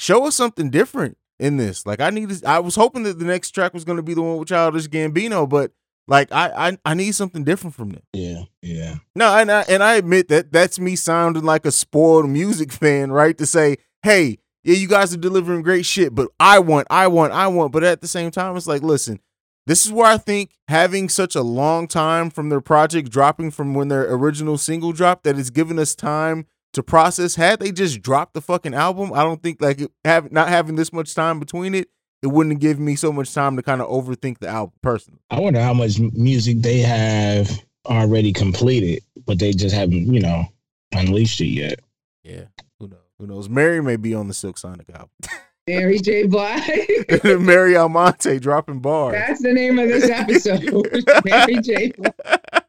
show 0.00 0.26
us 0.26 0.34
something 0.34 0.68
different 0.68 1.16
in 1.38 1.58
this. 1.58 1.86
Like 1.86 2.00
I 2.00 2.10
need, 2.10 2.44
I 2.44 2.58
was 2.58 2.74
hoping 2.74 3.04
that 3.04 3.20
the 3.20 3.24
next 3.24 3.52
track 3.52 3.72
was 3.72 3.84
gonna 3.84 4.02
be 4.02 4.14
the 4.14 4.22
one 4.22 4.38
with 4.38 4.48
Childish 4.48 4.88
Gambino, 4.88 5.48
but 5.48 5.70
like 6.08 6.32
I 6.32 6.70
I, 6.70 6.78
I 6.84 6.94
need 6.94 7.14
something 7.14 7.44
different 7.44 7.76
from 7.76 7.90
them. 7.90 8.02
Yeah, 8.12 8.42
yeah. 8.62 8.96
No, 9.14 9.32
and 9.36 9.52
I 9.52 9.64
and 9.68 9.80
I 9.80 9.94
admit 9.94 10.26
that 10.26 10.50
that's 10.50 10.80
me 10.80 10.96
sounding 10.96 11.44
like 11.44 11.66
a 11.66 11.70
spoiled 11.70 12.28
music 12.28 12.72
fan, 12.72 13.12
right? 13.12 13.38
To 13.38 13.46
say, 13.46 13.76
hey, 14.02 14.38
yeah, 14.64 14.76
you 14.76 14.88
guys 14.88 15.14
are 15.14 15.18
delivering 15.18 15.62
great 15.62 15.86
shit, 15.86 16.14
but 16.14 16.28
I 16.40 16.58
want, 16.58 16.86
I 16.90 17.06
want, 17.06 17.32
I 17.32 17.46
want. 17.48 17.72
But 17.72 17.84
at 17.84 18.00
the 18.00 18.08
same 18.08 18.30
time, 18.30 18.56
it's 18.56 18.66
like, 18.66 18.82
listen, 18.82 19.20
this 19.66 19.86
is 19.86 19.92
where 19.92 20.06
I 20.06 20.16
think 20.16 20.52
having 20.68 21.08
such 21.08 21.34
a 21.34 21.42
long 21.42 21.86
time 21.86 22.30
from 22.30 22.48
their 22.48 22.60
project 22.60 23.10
dropping 23.10 23.50
from 23.50 23.74
when 23.74 23.88
their 23.88 24.12
original 24.12 24.58
single 24.58 24.92
dropped, 24.92 25.24
that 25.24 25.38
it's 25.38 25.50
given 25.50 25.78
us 25.78 25.94
time 25.94 26.46
to 26.72 26.82
process. 26.82 27.34
Had 27.34 27.60
they 27.60 27.72
just 27.72 28.02
dropped 28.02 28.34
the 28.34 28.40
fucking 28.40 28.74
album, 28.74 29.12
I 29.12 29.22
don't 29.22 29.42
think 29.42 29.60
like 29.60 29.80
have 30.04 30.32
not 30.32 30.48
having 30.48 30.76
this 30.76 30.92
much 30.92 31.14
time 31.14 31.38
between 31.38 31.74
it, 31.74 31.88
it 32.22 32.28
wouldn't 32.28 32.60
give 32.60 32.78
me 32.78 32.96
so 32.96 33.12
much 33.12 33.32
time 33.34 33.56
to 33.56 33.62
kind 33.62 33.82
of 33.82 33.88
overthink 33.88 34.38
the 34.38 34.48
album 34.48 34.74
personally. 34.82 35.20
I 35.30 35.40
wonder 35.40 35.60
how 35.60 35.74
much 35.74 35.98
music 35.98 36.62
they 36.62 36.78
have 36.78 37.50
already 37.86 38.32
completed, 38.32 39.02
but 39.26 39.38
they 39.38 39.52
just 39.52 39.74
haven't, 39.74 40.12
you 40.12 40.20
know, 40.20 40.44
unleashed 40.92 41.40
it 41.40 41.48
yet. 41.48 41.80
Yeah, 42.22 42.44
who 43.18 43.26
knows? 43.26 43.48
Mary 43.48 43.82
may 43.82 43.96
be 43.96 44.14
on 44.14 44.28
the 44.28 44.34
Silk 44.34 44.58
Sonic 44.58 44.88
album. 44.90 45.10
Mary 45.66 45.98
J. 45.98 46.26
Blige. 46.26 47.24
Mary 47.24 47.76
Almonte 47.76 48.38
dropping 48.38 48.80
bars. 48.80 49.14
That's 49.14 49.42
the 49.42 49.52
name 49.52 49.78
of 49.78 49.88
this 49.88 50.10
episode. 50.10 51.04
Mary 51.24 51.56
J. 51.56 51.92
Blige. 51.96 52.62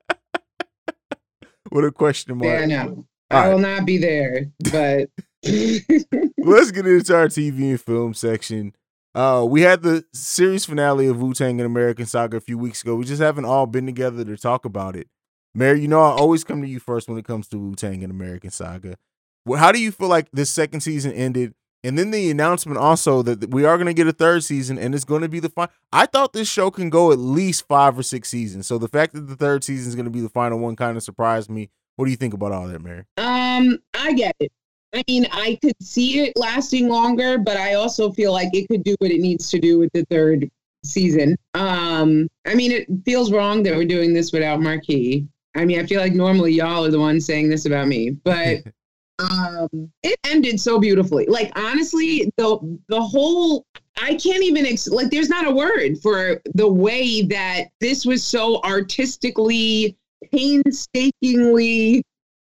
With 1.71 1.85
a 1.85 1.91
question 1.91 2.37
mark. 2.37 2.59
Yeah, 2.61 2.65
no. 2.65 3.05
I 3.31 3.49
will 3.49 3.59
not 3.59 3.85
be 3.85 3.97
there, 3.97 4.51
but 4.71 5.09
Let's 5.45 6.71
get 6.71 6.87
into 6.87 7.15
our 7.15 7.27
TV 7.27 7.71
and 7.71 7.81
film 7.81 8.13
section. 8.13 8.75
Uh, 9.13 9.45
we 9.47 9.61
had 9.61 9.83
the 9.83 10.03
series 10.13 10.65
finale 10.65 11.07
of 11.07 11.21
Wu-Tang: 11.21 11.59
An 11.59 11.65
American 11.65 12.05
Saga 12.05 12.37
a 12.37 12.41
few 12.41 12.57
weeks 12.57 12.81
ago. 12.81 12.95
We 12.95 13.05
just 13.05 13.21
haven't 13.21 13.45
all 13.45 13.65
been 13.65 13.85
together 13.85 14.25
to 14.25 14.37
talk 14.37 14.65
about 14.65 14.95
it. 14.95 15.07
Mary, 15.53 15.81
you 15.81 15.87
know 15.87 16.01
I 16.01 16.09
always 16.11 16.43
come 16.43 16.61
to 16.61 16.67
you 16.67 16.79
first 16.79 17.07
when 17.07 17.17
it 17.17 17.25
comes 17.25 17.47
to 17.49 17.59
Wu-Tang: 17.59 18.03
An 18.03 18.11
American 18.11 18.49
Saga. 18.49 18.97
Well, 19.45 19.59
how 19.59 19.71
do 19.71 19.79
you 19.79 19.91
feel 19.91 20.07
like 20.07 20.29
this 20.31 20.49
second 20.49 20.81
season 20.81 21.11
ended? 21.13 21.53
And 21.83 21.99
then 21.99 22.09
the 22.09 22.31
announcement 22.31 22.79
also 22.79 23.21
that 23.21 23.51
we 23.51 23.63
are 23.63 23.77
going 23.77 23.85
to 23.85 23.93
get 23.93 24.07
a 24.07 24.11
third 24.11 24.43
season 24.43 24.79
and 24.79 24.95
it's 24.95 25.03
going 25.03 25.21
to 25.21 25.29
be 25.29 25.39
the 25.39 25.49
final. 25.49 25.71
I 25.93 26.07
thought 26.07 26.33
this 26.33 26.49
show 26.49 26.71
can 26.71 26.89
go 26.89 27.11
at 27.11 27.19
least 27.19 27.67
five 27.67 27.97
or 27.97 28.01
six 28.01 28.29
seasons. 28.29 28.65
So 28.65 28.79
the 28.79 28.87
fact 28.87 29.13
that 29.13 29.27
the 29.27 29.35
third 29.35 29.63
season 29.63 29.89
is 29.89 29.95
going 29.95 30.05
to 30.05 30.11
be 30.11 30.21
the 30.21 30.29
final 30.29 30.57
one 30.57 30.75
kind 30.75 30.97
of 30.97 31.03
surprised 31.03 31.49
me. 31.49 31.69
What 31.95 32.05
do 32.05 32.11
you 32.11 32.17
think 32.17 32.33
about 32.33 32.51
all 32.51 32.67
that, 32.67 32.81
Mary? 32.81 33.03
Um, 33.17 33.77
I 33.93 34.13
get 34.13 34.35
it. 34.39 34.51
I 34.95 35.03
mean, 35.07 35.27
I 35.31 35.59
could 35.61 35.75
see 35.79 36.21
it 36.21 36.33
lasting 36.35 36.89
longer, 36.89 37.37
but 37.37 37.57
I 37.57 37.75
also 37.75 38.11
feel 38.11 38.33
like 38.33 38.49
it 38.53 38.67
could 38.67 38.83
do 38.83 38.95
what 38.99 39.11
it 39.11 39.19
needs 39.19 39.51
to 39.51 39.59
do 39.59 39.77
with 39.77 39.91
the 39.93 40.05
third 40.05 40.49
season. 40.83 41.37
Um, 41.53 42.27
I 42.45 42.55
mean, 42.55 42.71
it 42.71 42.87
feels 43.03 43.31
wrong 43.31 43.61
that 43.63 43.75
we're 43.75 43.85
doing 43.85 44.13
this 44.13 44.31
without 44.31 44.61
Marquee. 44.61 45.27
I 45.55 45.65
mean, 45.65 45.79
I 45.79 45.85
feel 45.85 46.01
like 46.01 46.13
normally 46.13 46.53
y'all 46.53 46.85
are 46.85 46.91
the 46.91 46.99
ones 46.99 47.25
saying 47.25 47.49
this 47.49 47.65
about 47.65 47.87
me, 47.87 48.11
but 48.11 48.63
um, 49.19 49.91
it 50.03 50.19
ended 50.25 50.59
so 50.59 50.79
beautifully. 50.79 51.25
Like 51.27 51.51
honestly, 51.57 52.31
the 52.37 52.79
the 52.87 53.01
whole 53.01 53.65
I 54.01 54.15
can't 54.15 54.43
even 54.43 54.65
ex- 54.65 54.87
like. 54.87 55.09
There's 55.09 55.29
not 55.29 55.47
a 55.47 55.51
word 55.51 55.97
for 56.01 56.41
the 56.53 56.67
way 56.67 57.21
that 57.23 57.65
this 57.79 58.05
was 58.05 58.23
so 58.23 58.61
artistically, 58.63 59.95
painstakingly 60.31 62.03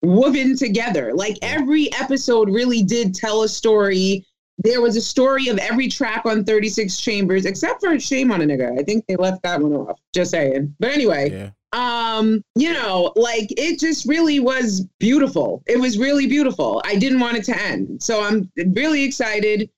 woven 0.01 0.55
together. 0.55 1.13
Like 1.13 1.37
every 1.41 1.91
episode 1.93 2.49
really 2.49 2.83
did 2.83 3.13
tell 3.13 3.43
a 3.43 3.49
story. 3.49 4.25
There 4.59 4.81
was 4.81 4.95
a 4.95 5.01
story 5.01 5.47
of 5.47 5.57
every 5.57 5.87
track 5.87 6.25
on 6.25 6.45
36 6.45 6.97
Chambers, 7.01 7.45
except 7.45 7.81
for 7.81 7.99
Shame 7.99 8.31
on 8.31 8.41
a 8.41 8.45
Nigga. 8.45 8.79
I 8.79 8.83
think 8.83 9.03
they 9.07 9.15
left 9.15 9.41
that 9.43 9.59
one 9.59 9.73
off. 9.73 9.99
Just 10.13 10.31
saying. 10.31 10.75
But 10.79 10.91
anyway, 10.91 11.31
Yeah. 11.31 11.49
Um, 11.73 12.43
you 12.55 12.71
know, 12.71 13.11
like 13.15 13.51
it 13.57 13.79
just 13.79 14.07
really 14.07 14.39
was 14.39 14.87
beautiful. 14.99 15.63
It 15.65 15.79
was 15.79 15.97
really 15.97 16.27
beautiful. 16.27 16.81
I 16.85 16.95
didn't 16.95 17.19
want 17.19 17.37
it 17.37 17.43
to 17.45 17.59
end. 17.59 18.01
So 18.01 18.23
I'm 18.23 18.49
really 18.73 19.03
excited 19.03 19.69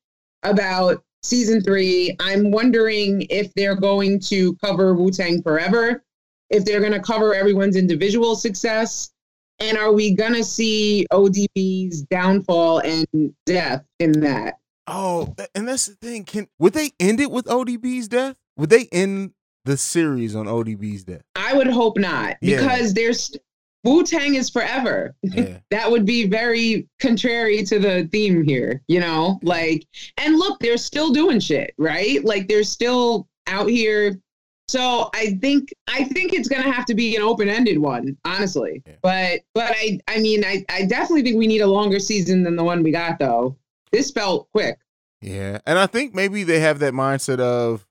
about 0.44 1.04
season 1.24 1.62
three. 1.62 2.16
I'm 2.20 2.52
wondering 2.52 3.26
if 3.30 3.54
they're 3.54 3.78
going 3.78 4.20
to 4.22 4.56
cover 4.58 4.94
Wu 4.94 5.10
Tang 5.10 5.42
Forever, 5.42 6.04
if 6.50 6.66
they're 6.66 6.82
going 6.82 6.92
to 6.92 7.00
cover 7.00 7.34
everyone's 7.34 7.78
individual 7.78 8.36
success. 8.36 9.12
And 9.60 9.78
are 9.78 9.94
we 9.94 10.14
going 10.14 10.34
to 10.34 10.44
see 10.44 11.08
ODB's 11.14 12.02
downfall 12.04 12.80
and 12.80 13.34
death 13.46 13.86
in 14.00 14.20
that? 14.20 14.60
Oh, 14.86 15.34
and 15.56 15.66
that's 15.66 15.86
the 15.86 15.96
thing. 15.96 16.26
Can 16.26 16.48
would 16.60 16.74
they 16.74 16.92
end 17.00 17.22
it 17.22 17.32
with 17.32 17.46
ODB's 17.46 18.10
death? 18.10 18.36
Would 18.58 18.70
they 18.70 18.88
end 18.92 19.32
the 19.66 19.78
series 19.78 20.36
on 20.36 20.48
ODB's 20.48 21.04
death? 21.04 21.22
I 21.36 21.54
would 21.54 21.68
hope 21.68 21.98
not 21.98 22.38
Yeah. 22.42 22.58
because 22.62 22.94
there's 22.94 23.36
Wu 23.84 24.04
Tang 24.04 24.34
is 24.36 24.50
forever. 24.50 25.16
Yeah. 25.22 25.58
that 25.72 25.92
would 25.92 26.06
be 26.06 26.28
very 26.28 26.88
contrary 27.00 27.64
to 27.66 27.78
the 27.78 28.10
theme 28.12 28.44
here, 28.44 28.82
you 28.88 29.00
know? 29.00 29.40
Like, 29.44 29.86
and 30.18 30.38
look, 30.38 30.60
they're 30.60 30.78
still 30.78 31.12
doing 31.12 31.40
shit, 31.40 31.74
right? 31.78 32.24
Like, 32.26 32.48
they're 32.48 32.64
still 32.64 33.28
out 33.48 33.68
here. 33.70 34.20
So 34.68 35.12
I 35.14 35.38
think 35.42 35.72
I 35.88 36.06
think 36.06 36.34
it's 36.34 36.48
gonna 36.48 36.72
have 36.72 36.86
to 36.86 36.96
be 36.96 37.16
an 37.16 37.22
open-ended 37.22 37.78
one, 37.78 38.18
honestly. 38.26 38.82
Yeah. 38.88 38.94
But 39.04 39.42
but 39.54 39.72
I 39.76 40.00
I 40.08 40.18
mean 40.20 40.44
I, 40.44 40.66
I 40.70 40.86
definitely 40.88 41.22
think 41.22 41.38
we 41.38 41.46
need 41.46 41.62
a 41.62 41.68
longer 41.68 42.00
season 42.00 42.42
than 42.42 42.56
the 42.56 42.64
one 42.64 42.82
we 42.82 42.92
got 42.92 43.20
though. 43.20 43.56
This 43.92 44.10
felt 44.10 44.50
quick. 44.52 44.80
Yeah, 45.22 45.60
and 45.68 45.78
I 45.78 45.86
think 45.86 46.16
maybe 46.16 46.44
they 46.44 46.60
have 46.62 46.80
that 46.80 46.94
mindset 46.94 47.40
of 47.40 47.86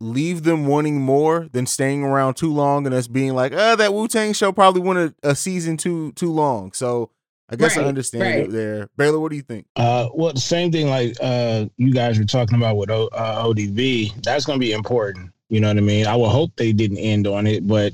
leave 0.00 0.42
them 0.42 0.66
wanting 0.66 1.00
more 1.00 1.48
than 1.52 1.66
staying 1.66 2.02
around 2.02 2.34
too 2.34 2.52
long, 2.52 2.86
and 2.86 2.94
us 2.94 3.08
being 3.08 3.34
like, 3.34 3.52
"Uh, 3.52 3.76
that 3.76 3.94
Wu 3.94 4.08
Tang 4.08 4.32
show 4.32 4.52
probably 4.52 4.80
went 4.80 4.98
a, 4.98 5.30
a 5.30 5.34
season 5.34 5.76
too 5.76 6.12
too 6.12 6.32
long." 6.32 6.72
So 6.72 7.10
I 7.48 7.56
guess 7.56 7.76
I 7.76 7.84
understand 7.84 8.22
right. 8.22 8.40
it 8.40 8.50
there. 8.50 8.88
Baylor, 8.96 9.20
what 9.20 9.30
do 9.30 9.36
you 9.36 9.42
think? 9.42 9.66
Uh, 9.76 10.08
well, 10.14 10.32
the 10.32 10.40
same 10.40 10.72
thing 10.72 10.88
like 10.88 11.16
uh, 11.20 11.66
you 11.76 11.92
guys 11.92 12.18
were 12.18 12.24
talking 12.24 12.56
about 12.56 12.76
with 12.76 12.90
o- 12.90 13.08
uh, 13.12 13.44
ODB. 13.44 14.22
That's 14.22 14.44
going 14.44 14.58
to 14.58 14.64
be 14.64 14.72
important. 14.72 15.30
You 15.48 15.60
know 15.60 15.68
what 15.68 15.76
I 15.76 15.80
mean? 15.80 16.06
I 16.06 16.16
will 16.16 16.28
hope 16.28 16.50
they 16.56 16.72
didn't 16.72 16.98
end 16.98 17.26
on 17.28 17.46
it, 17.46 17.66
but 17.66 17.92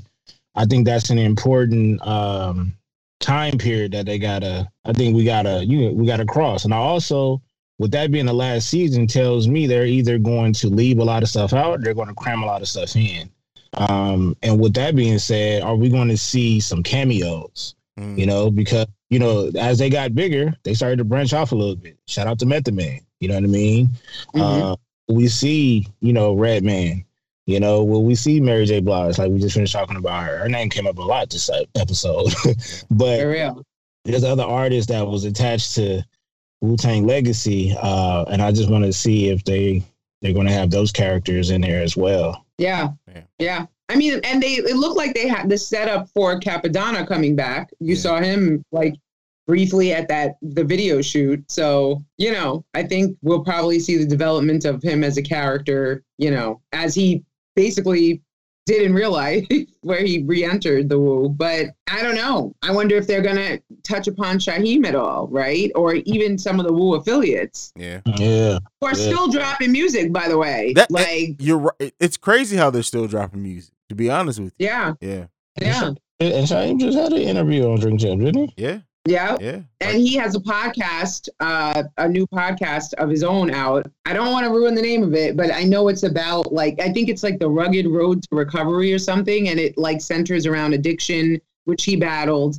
I 0.55 0.65
think 0.65 0.85
that's 0.85 1.11
an 1.11 1.19
important 1.19 2.05
um, 2.05 2.75
time 3.19 3.59
period 3.59 3.91
that 3.91 4.07
they 4.07 4.17
gotta. 4.17 4.67
I 4.85 4.93
think 4.93 5.15
we 5.15 5.23
gotta 5.23 5.63
you 5.63 5.91
we 5.91 6.07
gotta 6.07 6.25
cross. 6.25 6.65
And 6.65 6.73
I 6.73 6.77
also, 6.77 7.41
with 7.79 7.91
that 7.91 8.11
being 8.11 8.25
the 8.25 8.33
last 8.33 8.69
season, 8.69 9.07
tells 9.07 9.47
me 9.47 9.67
they're 9.67 9.85
either 9.85 10.17
going 10.17 10.53
to 10.53 10.67
leave 10.67 10.99
a 10.99 11.03
lot 11.03 11.23
of 11.23 11.29
stuff 11.29 11.53
out, 11.53 11.79
or 11.79 11.83
they're 11.83 11.93
going 11.93 12.07
to 12.07 12.13
cram 12.13 12.43
a 12.43 12.45
lot 12.45 12.61
of 12.61 12.67
stuff 12.67 12.95
in. 12.95 13.29
Um, 13.75 14.37
and 14.43 14.59
with 14.59 14.73
that 14.75 14.95
being 14.95 15.17
said, 15.19 15.63
are 15.63 15.75
we 15.75 15.89
going 15.89 16.09
to 16.09 16.17
see 16.17 16.59
some 16.59 16.83
cameos? 16.83 17.75
Mm. 17.99 18.17
you 18.17 18.25
know, 18.25 18.49
because 18.49 18.87
you 19.11 19.19
know, 19.19 19.51
as 19.59 19.77
they 19.77 19.87
got 19.87 20.15
bigger, 20.15 20.55
they 20.63 20.73
started 20.73 20.97
to 20.97 21.03
branch 21.03 21.31
off 21.31 21.51
a 21.51 21.55
little 21.55 21.75
bit. 21.75 21.95
Shout 22.07 22.25
out 22.25 22.39
to 22.39 22.47
Method 22.47 22.73
Man, 22.73 23.01
you 23.19 23.27
know 23.27 23.35
what 23.35 23.43
I 23.43 23.47
mean? 23.47 23.89
Mhm. 24.33 24.71
Uh, 24.71 24.75
we 25.07 25.27
see, 25.27 25.87
you 26.01 26.11
know, 26.11 26.33
Red 26.33 26.63
Man, 26.63 27.05
you 27.45 27.59
know, 27.59 27.83
well, 27.83 28.03
we 28.03 28.15
see 28.15 28.39
Mary 28.39 28.65
J. 28.65 28.79
Blige, 28.79 29.19
like 29.19 29.29
we 29.29 29.37
just 29.37 29.53
finished 29.53 29.73
talking 29.73 29.97
about 29.97 30.23
her. 30.23 30.39
Her 30.39 30.49
name 30.49 30.71
came 30.71 30.87
up 30.87 30.97
a 30.97 31.01
lot 31.03 31.29
this 31.29 31.51
episode, 31.75 32.33
but 32.89 33.19
there's 34.05 34.23
other 34.23 34.43
artists 34.43 34.89
that 34.91 35.05
was 35.05 35.23
attached 35.23 35.75
to 35.75 36.01
Wu 36.63 36.77
Tang 36.77 37.05
Legacy, 37.05 37.75
uh, 37.81 38.23
and 38.31 38.41
I 38.41 38.51
just 38.53 38.69
want 38.69 38.85
to 38.85 38.93
see 38.93 39.27
if 39.29 39.43
they 39.43 39.83
they're 40.21 40.33
going 40.33 40.47
to 40.47 40.53
have 40.53 40.71
those 40.71 40.93
characters 40.93 41.49
in 41.49 41.59
there 41.59 41.81
as 41.81 41.97
well. 41.97 42.45
Yeah. 42.57 42.91
Yeah. 43.13 43.21
Yeah. 43.37 43.65
I 43.89 43.97
mean, 43.97 44.21
and 44.23 44.41
they 44.41 44.53
it 44.53 44.77
looked 44.77 44.95
like 44.95 45.13
they 45.13 45.27
had 45.27 45.49
the 45.49 45.57
setup 45.57 46.07
for 46.13 46.39
Cappadonna 46.39 47.05
coming 47.05 47.35
back. 47.35 47.69
You 47.81 47.95
Yeah. 47.95 47.99
saw 48.01 48.21
him 48.21 48.63
like 48.71 48.95
briefly 49.45 49.91
at 49.91 50.07
that 50.07 50.37
the 50.41 50.63
video 50.63 51.01
shoot. 51.01 51.43
So, 51.51 52.01
you 52.17 52.31
know, 52.31 52.63
I 52.73 52.83
think 52.83 53.17
we'll 53.21 53.43
probably 53.43 53.81
see 53.81 53.97
the 53.97 54.05
development 54.05 54.63
of 54.63 54.81
him 54.81 55.03
as 55.03 55.17
a 55.17 55.21
character, 55.21 56.01
you 56.17 56.31
know, 56.31 56.61
as 56.71 56.95
he 56.95 57.23
basically 57.57 58.21
did 58.65 58.81
in 58.83 58.93
real 58.93 59.11
life 59.11 59.45
where 59.81 60.01
he 60.03 60.23
re-entered 60.23 60.89
the 60.89 60.99
Wu. 60.99 61.29
But 61.29 61.67
I 61.89 62.01
don't 62.01 62.15
know. 62.15 62.55
I 62.61 62.71
wonder 62.71 62.95
if 62.95 63.07
they're 63.07 63.21
gonna 63.21 63.59
touch 63.83 64.07
upon 64.07 64.37
Shyheim 64.39 64.85
at 64.85 64.95
all, 64.95 65.27
right? 65.27 65.71
Or 65.75 65.95
even 65.95 66.37
some 66.37 66.59
of 66.59 66.65
the 66.65 66.73
Wu 66.73 66.95
affiliates. 66.95 67.73
Yeah, 67.75 68.01
Yeah, 68.17 68.59
Who 68.81 68.87
are 68.87 68.89
Yeah. 68.89 68.93
still 68.93 69.27
dropping 69.29 69.71
music, 69.71 70.13
by 70.13 70.27
the 70.27 70.37
way. 70.37 70.73
That- 70.75 70.91
like, 70.91 71.35
you're 71.39 71.57
right. 71.57 71.93
It's 71.99 72.17
crazy 72.17 72.55
how 72.57 72.69
they're 72.69 72.83
still 72.83 73.07
dropping 73.07 73.41
music. 73.43 73.73
To 73.89 73.95
be 73.95 74.09
honest 74.09 74.39
with 74.39 74.53
yeah, 74.57 74.93
you, 75.01 75.09
yeah, 75.09 75.25
yeah, 75.61 75.91
and 76.19 76.47
Shyheim 76.47 76.79
just 76.79 76.97
had 76.97 77.11
an 77.11 77.21
interview 77.21 77.69
on 77.69 77.79
Drink 77.79 77.99
Champ, 77.99 78.21
didn't 78.21 78.53
he? 78.55 78.63
yeah, 78.63 78.79
yeah. 79.05 79.37
yeah. 79.41 79.59
and 79.81 79.97
he 79.97 80.15
has 80.15 80.35
a 80.35 80.39
podcast, 80.39 81.27
uh, 81.39 81.83
a 81.97 82.07
new 82.07 82.25
podcast 82.27 82.93
of 82.95 83.09
his 83.09 83.23
own 83.23 83.51
out. 83.51 83.89
I 84.05 84.13
don't 84.13 84.31
want 84.31 84.45
to 84.45 84.51
ruin 84.51 84.75
the 84.75 84.81
name 84.81 85.03
of 85.03 85.13
it, 85.13 85.35
but 85.35 85.51
I 85.53 85.63
know 85.63 85.87
it's 85.89 86.03
about 86.03 86.53
like 86.53 86.79
I 86.81 86.91
think 86.91 87.09
it's 87.09 87.23
like 87.23 87.39
the 87.39 87.49
rugged 87.49 87.87
road 87.87 88.23
to 88.23 88.29
recovery 88.31 88.93
or 88.93 88.99
something, 88.99 89.49
and 89.49 89.59
it 89.59 89.77
like 89.77 90.01
centers 90.01 90.45
around 90.45 90.73
addiction, 90.73 91.39
which 91.65 91.83
he 91.83 91.95
battled. 91.95 92.57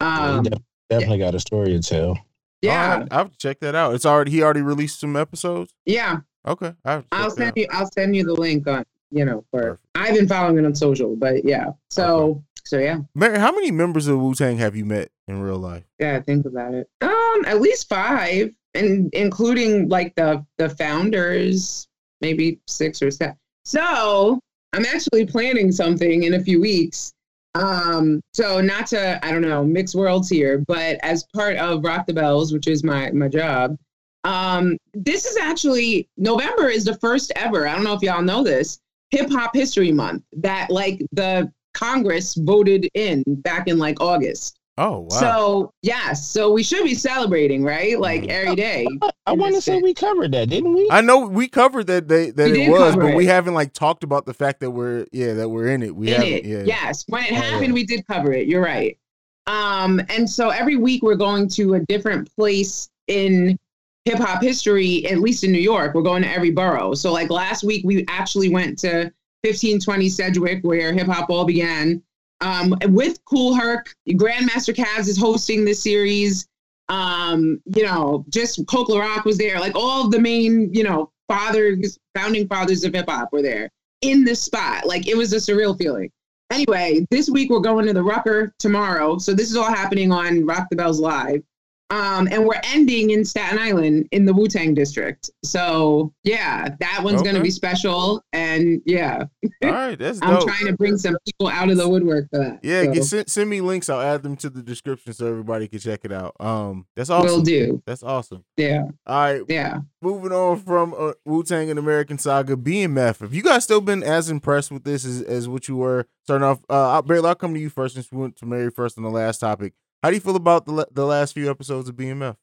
Yeah, 0.00 0.30
Um, 0.36 0.42
def- 0.44 0.58
definitely 0.90 1.18
got 1.18 1.34
a 1.34 1.40
story 1.40 1.68
to 1.68 1.80
tell. 1.80 2.18
yeah, 2.60 3.06
I'll, 3.10 3.18
I'll 3.18 3.30
check 3.38 3.60
that 3.60 3.74
out. 3.74 3.94
It's 3.94 4.04
already 4.06 4.30
he 4.32 4.42
already 4.42 4.62
released 4.62 5.00
some 5.00 5.16
episodes. 5.16 5.72
yeah. 5.84 6.18
Okay, 6.46 6.72
I'll, 6.84 7.04
I'll 7.10 7.30
send 7.30 7.54
you. 7.56 7.66
I'll 7.72 7.90
send 7.90 8.14
you 8.14 8.22
the 8.24 8.34
link 8.34 8.68
on. 8.68 8.84
You 9.10 9.24
know, 9.24 9.44
for 9.50 9.60
Perfect. 9.60 9.80
I've 9.94 10.14
been 10.14 10.28
following 10.28 10.58
it 10.58 10.64
on 10.64 10.74
social, 10.76 11.16
but 11.16 11.44
yeah. 11.44 11.70
So 11.90 12.42
so 12.66 12.78
yeah, 12.78 12.98
Mary, 13.14 13.38
how 13.38 13.52
many 13.52 13.70
members 13.70 14.08
of 14.08 14.18
Wu 14.18 14.34
Tang 14.34 14.58
have 14.58 14.76
you 14.76 14.84
met 14.84 15.10
in 15.28 15.40
real 15.40 15.58
life? 15.58 15.84
yeah. 15.98 16.20
Think 16.20 16.46
about 16.46 16.74
it. 16.74 16.88
Um, 17.00 17.44
at 17.46 17.60
least 17.60 17.88
five, 17.88 18.50
and 18.74 19.12
including 19.14 19.88
like 19.88 20.14
the 20.16 20.44
the 20.58 20.68
founders, 20.70 21.88
maybe 22.20 22.60
six 22.66 23.02
or 23.02 23.10
seven. 23.10 23.36
So 23.64 24.40
I'm 24.72 24.84
actually 24.84 25.26
planning 25.26 25.72
something 25.72 26.24
in 26.24 26.34
a 26.34 26.40
few 26.40 26.60
weeks. 26.60 27.12
Um, 27.54 28.20
so 28.34 28.60
not 28.60 28.86
to, 28.88 29.24
I 29.24 29.30
don't 29.30 29.40
know, 29.40 29.64
mix 29.64 29.94
worlds 29.94 30.28
here, 30.28 30.58
but 30.58 30.98
as 31.02 31.24
part 31.34 31.56
of 31.56 31.82
Rock 31.82 32.06
the 32.06 32.12
Bells, 32.12 32.52
which 32.52 32.68
is 32.68 32.84
my 32.84 33.10
my 33.12 33.28
job, 33.28 33.76
um, 34.24 34.76
this 34.92 35.24
is 35.24 35.36
actually 35.36 36.08
November 36.16 36.68
is 36.68 36.84
the 36.84 36.98
first 36.98 37.32
ever. 37.36 37.66
I 37.66 37.74
don't 37.74 37.84
know 37.84 37.94
if 37.94 38.02
y'all 38.02 38.22
know 38.22 38.42
this, 38.42 38.78
Hip 39.10 39.30
Hop 39.30 39.54
History 39.54 39.92
Month 39.92 40.24
that 40.36 40.68
like 40.70 41.00
the 41.12 41.50
Congress 41.76 42.34
voted 42.34 42.88
in 42.94 43.22
back 43.26 43.68
in 43.68 43.78
like 43.78 44.00
August. 44.00 44.58
Oh 44.78 45.00
wow. 45.00 45.08
So 45.08 45.72
yes, 45.82 46.26
so 46.28 46.50
we 46.52 46.62
should 46.62 46.84
be 46.84 46.94
celebrating, 46.94 47.62
right? 47.64 47.98
Like 47.98 48.22
Mhm. 48.24 48.28
every 48.30 48.56
day. 48.56 48.86
I 49.26 49.32
in 49.32 49.38
want 49.38 49.54
to 49.54 49.60
say 49.62 49.80
we 49.80 49.94
covered 49.94 50.32
that, 50.32 50.48
didn't 50.50 50.74
we? 50.74 50.86
I 50.90 51.00
know 51.00 51.26
we 51.26 51.48
covered 51.48 51.86
that 51.86 52.08
they 52.08 52.30
that 52.30 52.50
We 52.50 52.64
it 52.64 52.70
was, 52.70 52.94
cover 52.94 53.06
but 53.08 53.14
we 53.14 53.26
haven't 53.26 53.54
like 53.54 53.72
talked 53.72 54.04
about 54.04 54.26
the 54.26 54.34
fact 54.34 54.60
that 54.60 54.70
we're 54.70 55.06
yeah 55.12 55.32
that 55.34 55.48
we're 55.48 55.68
in 55.68 55.82
it. 55.82 55.94
We 55.96 56.08
in 56.08 56.14
haven't. 56.14 56.28
it. 56.28 56.44
Yeah. 56.44 56.62
Yes, 56.66 57.04
when 57.08 57.24
it 57.24 57.32
Oh, 57.32 57.36
happened, 57.36 57.68
yeah. 57.68 57.72
we 57.74 57.84
did 57.84 58.06
cover 58.06 58.32
it. 58.32 58.48
You're 58.48 58.62
right. 58.62 58.98
Um, 59.46 60.00
and 60.08 60.28
so 60.28 60.50
every 60.50 60.76
week 60.76 61.02
we're 61.02 61.14
going 61.14 61.48
to 61.50 61.74
a 61.74 61.80
different 61.80 62.28
place 62.36 62.88
in 63.06 63.58
hip 64.04 64.18
hop 64.18 64.42
history, 64.42 65.06
at 65.06 65.18
least 65.20 65.42
in 65.44 65.52
New 65.52 65.60
York. 65.60 65.94
We're 65.94 66.02
going 66.02 66.22
to 66.22 66.28
every 66.30 66.50
borough. 66.50 66.94
So 66.94 67.12
like 67.12 67.30
last 67.30 67.64
week, 67.64 67.82
we 67.84 68.04
actually 68.08 68.48
went 68.50 68.78
to 68.80 69.10
1520 69.46 70.08
Sedgwick, 70.08 70.62
where 70.62 70.92
hip 70.92 71.06
hop 71.06 71.30
all 71.30 71.44
began. 71.44 72.02
Um, 72.40 72.76
with 72.88 73.24
Kool 73.24 73.54
Herc, 73.54 73.94
Grandmaster 74.10 74.74
Caz 74.74 75.08
is 75.08 75.18
hosting 75.18 75.64
this 75.64 75.82
series. 75.82 76.46
Um, 76.88 77.60
you 77.74 77.84
know, 77.84 78.24
just 78.28 78.66
Coke 78.66 78.88
Rock 78.88 79.24
was 79.24 79.38
there. 79.38 79.58
Like 79.58 79.74
all 79.74 80.08
the 80.08 80.20
main, 80.20 80.72
you 80.72 80.84
know, 80.84 81.10
fathers, 81.28 81.98
founding 82.14 82.46
fathers 82.46 82.84
of 82.84 82.94
hip 82.94 83.08
hop 83.08 83.32
were 83.32 83.42
there 83.42 83.70
in 84.02 84.24
this 84.24 84.42
spot. 84.42 84.86
Like 84.86 85.06
it 85.08 85.16
was 85.16 85.32
a 85.32 85.36
surreal 85.36 85.76
feeling. 85.76 86.10
Anyway, 86.52 87.04
this 87.10 87.28
week 87.28 87.50
we're 87.50 87.60
going 87.60 87.86
to 87.86 87.92
the 87.92 88.02
Rucker 88.02 88.54
tomorrow. 88.58 89.18
So 89.18 89.34
this 89.34 89.50
is 89.50 89.56
all 89.56 89.64
happening 89.64 90.12
on 90.12 90.46
Rock 90.46 90.68
the 90.70 90.76
Bells 90.76 91.00
Live. 91.00 91.42
Um, 91.90 92.26
and 92.32 92.44
we're 92.44 92.60
ending 92.64 93.10
in 93.10 93.24
Staten 93.24 93.58
Island 93.60 94.08
in 94.10 94.24
the 94.24 94.34
Wu 94.34 94.48
Tang 94.48 94.74
district. 94.74 95.30
So 95.44 96.12
yeah, 96.24 96.68
that 96.80 97.00
one's 97.04 97.20
Okay. 97.20 97.30
gonna 97.30 97.42
be 97.42 97.50
special. 97.50 98.24
And 98.32 98.82
yeah, 98.86 99.24
All 99.62 99.70
right, 99.70 99.96
that's 99.96 100.18
I'm 100.22 100.34
dope. 100.34 100.48
trying 100.48 100.66
to 100.66 100.72
bring 100.72 100.96
some 100.98 101.16
people 101.24 101.46
out 101.48 101.70
of 101.70 101.76
the 101.76 101.88
woodwork 101.88 102.28
for 102.30 102.38
that. 102.40 102.58
yeah, 102.64 102.82
so 102.84 102.92
get, 102.92 103.04
send, 103.04 103.30
send 103.30 103.50
me 103.50 103.60
links. 103.60 103.88
I'll 103.88 104.00
add 104.00 104.24
them 104.24 104.36
to 104.38 104.50
the 104.50 104.62
description 104.62 105.12
so 105.12 105.26
everybody 105.28 105.68
can 105.68 105.78
check 105.78 106.00
it 106.04 106.10
out. 106.12 106.34
Um, 106.40 106.86
that's 106.96 107.08
awesome. 107.08 107.26
will 107.30 107.42
do. 107.42 107.80
That's 107.86 108.02
awesome. 108.02 108.44
Yeah, 108.56 108.82
All 109.06 109.16
right, 109.20 109.42
yeah. 109.48 109.78
moving 110.02 110.32
on 110.32 110.58
from 110.58 110.92
uh, 110.98 111.12
Wu 111.24 111.44
Tang 111.44 111.70
and 111.70 111.78
American 111.78 112.18
Saga, 112.18 112.56
BMF. 112.56 113.20
Have 113.20 113.32
you 113.32 113.42
guys 113.44 113.62
still 113.62 113.80
been 113.80 114.02
as 114.02 114.28
impressed 114.28 114.72
with 114.72 114.82
this 114.82 115.04
as, 115.04 115.22
as 115.22 115.48
what 115.48 115.68
you 115.68 115.76
were 115.76 116.06
starting 116.24 116.44
off? 116.44 116.58
Uh, 116.68 116.90
I'll- 116.94 117.02
Barry, 117.02 117.20
I'll 117.24 117.34
come 117.36 117.54
to 117.54 117.60
you 117.60 117.70
first 117.70 117.94
since 117.94 118.10
we 118.10 118.18
went 118.18 118.34
to 118.38 118.46
Mary 118.46 118.70
first 118.70 118.98
on 118.98 119.04
the 119.04 119.10
last 119.10 119.38
topic. 119.38 119.74
How 120.06 120.10
do 120.10 120.14
you 120.14 120.20
feel 120.20 120.36
about 120.36 120.66
the 120.66 120.86
the 120.92 121.04
last 121.04 121.34
few 121.34 121.50
episodes 121.50 121.88
of 121.88 121.96
BMF? 121.96 122.36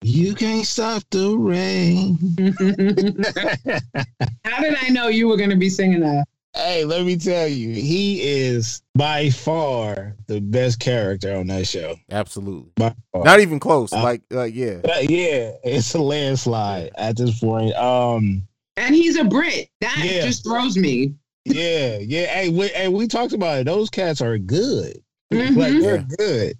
You 0.00 0.34
can't 0.34 0.64
stop 0.64 1.02
the 1.10 1.36
rain. 1.36 2.16
How 4.46 4.62
did 4.62 4.76
I 4.80 4.88
know 4.88 5.08
you 5.08 5.28
were 5.28 5.36
gonna 5.36 5.56
be 5.56 5.68
singing 5.68 6.00
that? 6.00 6.24
hey, 6.54 6.86
let 6.86 7.04
me 7.04 7.18
tell 7.18 7.46
you, 7.46 7.68
he 7.74 8.22
is 8.22 8.80
by 8.94 9.28
far 9.28 10.16
the 10.26 10.40
best 10.40 10.80
character 10.80 11.36
on 11.36 11.48
that 11.48 11.66
show. 11.68 11.96
Absolutely, 12.10 12.70
By 12.76 12.94
far. 13.12 13.24
not 13.24 13.40
even 13.40 13.60
close. 13.60 13.92
Uh, 13.92 14.02
like, 14.02 14.22
like 14.30 14.54
yeah, 14.54 14.78
But 14.82 15.10
yeah, 15.10 15.50
it's 15.64 15.92
a 15.92 16.00
landslide 16.00 16.92
at 16.96 17.18
this 17.18 17.40
point. 17.40 17.74
Um, 17.74 18.48
And 18.78 18.94
he's 18.94 19.18
a 19.18 19.24
Brit. 19.24 19.68
That 19.82 20.00
Yeah. 20.02 20.24
just 20.24 20.44
throws 20.44 20.78
me. 20.78 21.12
yeah, 21.44 21.98
yeah. 21.98 22.24
Hey, 22.24 22.48
we, 22.48 22.68
hey, 22.68 22.88
we 22.88 23.06
talked 23.06 23.34
about 23.34 23.58
it. 23.58 23.64
Those 23.66 23.90
cats 23.90 24.22
are 24.22 24.38
good. 24.38 24.96
Like 25.30 25.50
Mhm. 25.52 25.82
they're 25.82 26.06
good. 26.16 26.58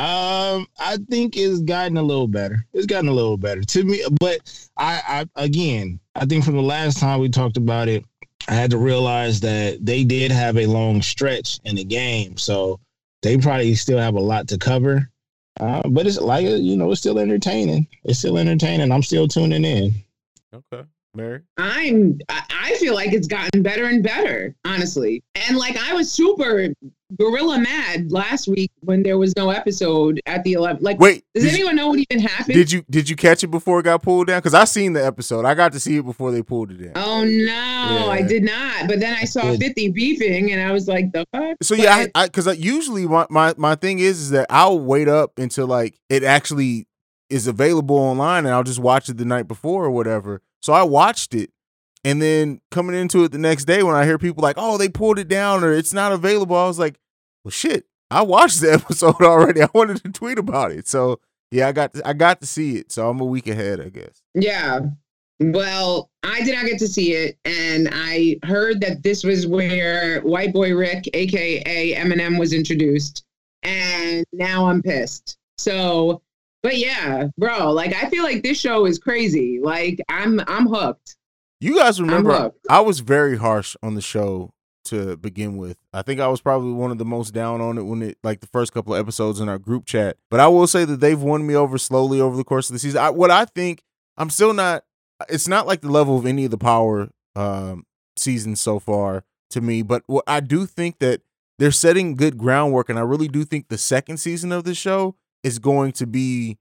Um, 0.00 0.66
I 0.78 0.96
think 1.10 1.36
it's 1.36 1.60
gotten 1.60 1.98
a 1.98 2.02
little 2.02 2.26
better. 2.26 2.64
It's 2.72 2.86
gotten 2.86 3.10
a 3.10 3.12
little 3.12 3.36
better 3.36 3.60
to 3.60 3.84
me, 3.84 4.02
but 4.18 4.70
I, 4.78 5.26
I 5.36 5.44
again, 5.44 6.00
I 6.14 6.24
think 6.24 6.42
from 6.42 6.56
the 6.56 6.62
last 6.62 6.98
time 6.98 7.20
we 7.20 7.28
talked 7.28 7.58
about 7.58 7.86
it, 7.88 8.02
I 8.48 8.54
had 8.54 8.70
to 8.70 8.78
realize 8.78 9.40
that 9.40 9.84
they 9.84 10.04
did 10.04 10.32
have 10.32 10.56
a 10.56 10.64
long 10.64 11.02
stretch 11.02 11.60
in 11.64 11.76
the 11.76 11.84
game, 11.84 12.38
so 12.38 12.80
they 13.20 13.36
probably 13.36 13.74
still 13.74 13.98
have 13.98 14.14
a 14.14 14.20
lot 14.20 14.48
to 14.48 14.56
cover. 14.56 15.10
Uh, 15.60 15.86
but 15.90 16.06
it's 16.06 16.18
like 16.18 16.46
you 16.46 16.78
know, 16.78 16.90
it's 16.92 17.00
still 17.02 17.18
entertaining. 17.18 17.86
It's 18.04 18.20
still 18.20 18.38
entertaining. 18.38 18.90
I'm 18.90 19.02
still 19.02 19.28
tuning 19.28 19.66
in. 19.66 19.92
okay, 20.54 20.88
Mary. 21.14 21.42
I'm 21.58 22.18
I 22.28 22.74
feel 22.74 22.94
like 22.94 23.12
it's 23.12 23.26
gotten 23.26 23.62
better 23.62 23.84
and 23.84 24.02
better, 24.02 24.54
honestly. 24.64 25.22
And 25.34 25.56
like 25.56 25.76
I 25.76 25.92
was 25.92 26.10
super 26.10 26.68
gorilla 27.16 27.58
mad 27.58 28.12
last 28.12 28.46
week 28.46 28.70
when 28.80 29.02
there 29.02 29.18
was 29.18 29.34
no 29.36 29.50
episode 29.50 30.20
at 30.26 30.44
the 30.44 30.52
11 30.52 30.80
like 30.80 31.00
Wait, 31.00 31.24
does 31.34 31.42
did 31.42 31.52
you, 31.52 31.58
anyone 31.58 31.74
know 31.74 31.88
what 31.88 31.98
even 31.98 32.24
happened? 32.24 32.54
did 32.54 32.70
you 32.70 32.84
did 32.88 33.08
you 33.08 33.16
catch 33.16 33.42
it 33.42 33.48
before 33.48 33.80
it 33.80 33.84
got 33.84 34.02
pulled 34.02 34.28
down? 34.28 34.38
Because 34.38 34.54
I 34.54 34.64
seen 34.64 34.92
the 34.92 35.04
episode. 35.04 35.44
I 35.44 35.54
got 35.54 35.72
to 35.72 35.80
see 35.80 35.96
it 35.96 36.04
before 36.04 36.30
they 36.30 36.42
pulled 36.42 36.70
it 36.70 36.76
down. 36.76 36.92
oh 36.94 37.24
no, 37.24 38.10
I 38.10 38.22
did 38.22 38.44
not. 38.44 38.86
But 38.86 39.00
then 39.00 39.16
I 39.20 39.24
saw 39.24 39.42
Good. 39.42 39.60
50 39.60 39.90
beefing 39.90 40.52
and 40.52 40.62
I 40.62 40.72
was 40.72 40.86
like, 40.86 41.12
the 41.12 41.26
fuck? 41.32 41.56
So 41.62 41.74
yeah, 41.74 42.06
I 42.14 42.26
because 42.26 42.46
I, 42.46 42.52
uh, 42.52 42.54
usually 42.54 43.06
my, 43.06 43.26
my 43.30 43.54
my 43.56 43.74
thing 43.74 43.98
is 43.98 44.20
is 44.20 44.30
that 44.30 44.46
I'll 44.48 44.78
wait 44.78 45.08
up 45.08 45.38
until 45.38 45.66
like 45.66 45.98
it 46.08 46.22
actually 46.22 46.86
is 47.30 47.46
available 47.46 47.96
online, 47.96 48.44
and 48.44 48.54
I'll 48.54 48.64
just 48.64 48.80
watch 48.80 49.08
it 49.08 49.16
the 49.16 49.24
night 49.24 49.48
before 49.48 49.84
or 49.84 49.90
whatever. 49.90 50.42
So 50.60 50.72
I 50.72 50.82
watched 50.82 51.34
it, 51.34 51.50
and 52.04 52.20
then 52.20 52.60
coming 52.70 52.96
into 52.96 53.24
it 53.24 53.32
the 53.32 53.38
next 53.38 53.64
day, 53.64 53.82
when 53.82 53.94
I 53.94 54.04
hear 54.04 54.18
people 54.18 54.42
like, 54.42 54.56
"Oh, 54.58 54.78
they 54.78 54.88
pulled 54.88 55.18
it 55.18 55.28
down" 55.28 55.64
or 55.64 55.72
"It's 55.72 55.92
not 55.92 56.12
available," 56.12 56.56
I 56.56 56.66
was 56.66 56.78
like, 56.78 56.98
"Well, 57.44 57.50
shit, 57.50 57.86
I 58.10 58.22
watched 58.22 58.60
the 58.60 58.72
episode 58.74 59.20
already. 59.20 59.62
I 59.62 59.68
wanted 59.74 60.02
to 60.02 60.10
tweet 60.10 60.38
about 60.38 60.72
it." 60.72 60.86
So 60.88 61.20
yeah, 61.50 61.68
I 61.68 61.72
got 61.72 61.92
I 62.04 62.12
got 62.12 62.40
to 62.40 62.46
see 62.46 62.76
it. 62.76 62.92
So 62.92 63.08
I'm 63.08 63.20
a 63.20 63.24
week 63.24 63.48
ahead, 63.48 63.80
I 63.80 63.88
guess. 63.88 64.22
Yeah. 64.34 64.80
Well, 65.40 66.10
I 66.22 66.42
did 66.42 66.54
not 66.54 66.66
get 66.66 66.78
to 66.80 66.88
see 66.88 67.14
it, 67.14 67.38
and 67.46 67.88
I 67.90 68.36
heard 68.44 68.82
that 68.82 69.02
this 69.02 69.24
was 69.24 69.46
where 69.46 70.20
White 70.20 70.52
Boy 70.52 70.74
Rick, 70.74 71.08
aka 71.14 71.94
Eminem, 71.94 72.38
was 72.38 72.52
introduced, 72.52 73.24
and 73.62 74.24
now 74.34 74.66
I'm 74.66 74.82
pissed. 74.82 75.38
So, 75.56 76.20
but 76.62 76.76
yeah, 76.76 77.28
bro, 77.38 77.72
like 77.72 77.94
I 77.94 78.08
feel 78.10 78.24
like 78.24 78.42
this 78.42 78.58
show 78.58 78.86
is 78.86 78.98
crazy. 78.98 79.60
Like 79.62 80.00
I'm, 80.08 80.40
I'm 80.46 80.66
hooked. 80.66 81.16
You 81.60 81.76
guys 81.76 82.00
remember. 82.00 82.52
I 82.68 82.80
was 82.80 83.00
very 83.00 83.36
harsh 83.36 83.76
on 83.82 83.94
the 83.94 84.00
show 84.00 84.54
to 84.84 85.16
begin 85.16 85.56
with. 85.56 85.76
I 85.92 86.02
think 86.02 86.20
I 86.20 86.28
was 86.28 86.40
probably 86.40 86.72
one 86.72 86.90
of 86.90 86.98
the 86.98 87.04
most 87.04 87.32
down 87.32 87.60
on 87.60 87.78
it 87.78 87.82
when 87.82 88.02
it 88.02 88.18
like 88.22 88.40
the 88.40 88.46
first 88.46 88.72
couple 88.72 88.94
of 88.94 89.00
episodes 89.00 89.40
in 89.40 89.48
our 89.48 89.58
group 89.58 89.84
chat. 89.86 90.16
But 90.30 90.40
I 90.40 90.48
will 90.48 90.66
say 90.66 90.84
that 90.84 91.00
they've 91.00 91.20
won 91.20 91.46
me 91.46 91.54
over 91.54 91.78
slowly 91.78 92.20
over 92.20 92.36
the 92.36 92.44
course 92.44 92.70
of 92.70 92.74
the 92.74 92.78
season. 92.78 93.00
I, 93.00 93.10
what 93.10 93.30
I 93.30 93.44
think 93.44 93.82
I'm 94.16 94.30
still 94.30 94.52
not 94.52 94.84
it's 95.28 95.48
not 95.48 95.66
like 95.66 95.82
the 95.82 95.90
level 95.90 96.16
of 96.16 96.26
any 96.26 96.44
of 96.44 96.50
the 96.50 96.58
power 96.58 97.10
um 97.36 97.84
seasons 98.16 98.60
so 98.60 98.78
far 98.78 99.24
to 99.50 99.60
me, 99.60 99.82
but 99.82 100.02
what 100.06 100.24
I 100.26 100.40
do 100.40 100.66
think 100.66 100.98
that 101.00 101.22
they're 101.58 101.70
setting 101.70 102.14
good 102.16 102.38
groundwork 102.38 102.88
and 102.88 102.98
I 102.98 103.02
really 103.02 103.28
do 103.28 103.44
think 103.44 103.68
the 103.68 103.78
second 103.78 104.16
season 104.16 104.50
of 104.50 104.64
the 104.64 104.74
show 104.74 105.16
is 105.42 105.58
going 105.58 105.92
to 105.92 106.06
be 106.06 106.56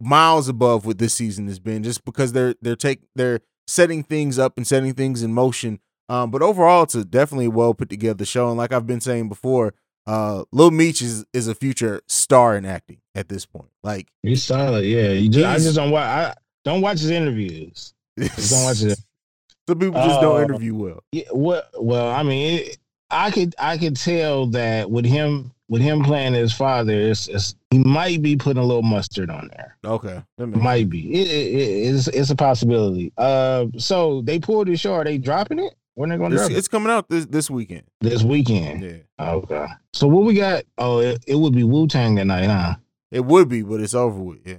miles 0.00 0.48
above 0.48 0.86
what 0.86 0.98
this 0.98 1.14
season 1.14 1.46
has 1.46 1.58
been 1.58 1.82
just 1.82 2.04
because 2.04 2.32
they're 2.32 2.54
they're 2.62 2.76
take 2.76 3.00
they're 3.14 3.40
setting 3.66 4.02
things 4.02 4.38
up 4.38 4.56
and 4.56 4.66
setting 4.66 4.92
things 4.94 5.22
in 5.22 5.32
motion. 5.32 5.78
Um, 6.08 6.30
but 6.30 6.42
overall, 6.42 6.82
it's 6.82 6.94
a 6.94 7.04
definitely 7.04 7.48
well 7.48 7.72
put 7.74 7.88
together 7.88 8.24
show. 8.24 8.48
And 8.48 8.58
like 8.58 8.72
I've 8.72 8.86
been 8.86 9.00
saying 9.00 9.28
before, 9.28 9.74
uh, 10.06 10.44
Lil 10.52 10.70
Meech 10.72 11.02
is 11.02 11.24
is 11.32 11.46
a 11.48 11.54
future 11.54 12.00
star 12.08 12.56
in 12.56 12.64
acting 12.64 12.98
at 13.14 13.28
this 13.28 13.46
point. 13.46 13.70
Like 13.84 14.08
He's 14.22 14.42
solid. 14.42 14.84
Yeah, 14.84 15.10
you 15.10 15.28
just, 15.28 15.46
I 15.46 15.56
just 15.58 15.76
don't 15.76 15.90
watch. 15.90 16.04
I 16.04 16.34
don't 16.64 16.80
watch 16.80 17.00
his 17.00 17.10
interviews. 17.10 17.94
Just 18.18 18.50
don't 18.50 18.64
watch 18.64 18.82
it. 18.82 18.98
some 19.68 19.78
people 19.78 20.00
just 20.02 20.20
don't 20.20 20.40
Uh, 20.40 20.44
interview 20.44 20.74
well. 20.74 21.04
Yeah, 21.12 21.24
what? 21.30 21.70
Well, 21.78 22.10
I 22.10 22.22
mean, 22.24 22.58
it, 22.60 22.78
I 23.10 23.30
could 23.30 23.54
I 23.58 23.78
could 23.78 23.96
tell 23.96 24.46
that 24.48 24.90
with 24.90 25.04
him 25.04 25.52
with 25.70 25.80
him 25.80 26.02
playing 26.02 26.34
his 26.34 26.52
father, 26.52 26.92
it's, 26.92 27.28
it's 27.28 27.54
he 27.70 27.78
might 27.78 28.20
be 28.20 28.36
putting 28.36 28.62
a 28.62 28.66
little 28.66 28.82
mustard 28.82 29.30
on 29.30 29.48
there. 29.56 29.76
Okay, 29.84 30.22
Might 30.36 30.90
be. 30.90 31.10
It, 31.14 31.28
it, 31.28 31.54
it- 31.54 31.94
it's 31.94 32.08
it's 32.08 32.28
a 32.30 32.36
possibility. 32.36 33.12
Uh, 33.16 33.66
so 33.78 34.20
they 34.22 34.38
pulled 34.38 34.66
the 34.68 34.76
show. 34.76 34.92
Are 34.94 35.04
they 35.04 35.16
dropping 35.16 35.60
it? 35.60 35.74
When 35.94 36.10
they 36.10 36.16
going 36.16 36.30
to 36.30 36.36
it's, 36.36 36.42
drop 36.44 36.50
it? 36.52 36.58
it's 36.58 36.68
coming 36.68 36.90
out 36.90 37.08
this 37.08 37.24
this 37.26 37.48
weekend. 37.50 37.84
This 38.00 38.22
weekend. 38.22 38.82
Yeah, 39.18 39.30
Okay. 39.32 39.66
So 39.92 40.06
what 40.06 40.24
we 40.24 40.34
got? 40.34 40.64
Oh, 40.78 40.98
it, 40.98 41.22
it 41.26 41.34
would 41.36 41.54
be 41.54 41.64
Wu 41.64 41.86
Tang 41.88 42.16
tonight, 42.16 42.46
huh? 42.46 42.74
it 43.10 43.24
would 43.24 43.48
be, 43.48 43.62
but 43.62 43.80
it's 43.80 43.94
over 43.94 44.20
with. 44.20 44.38
Yeah. 44.46 44.56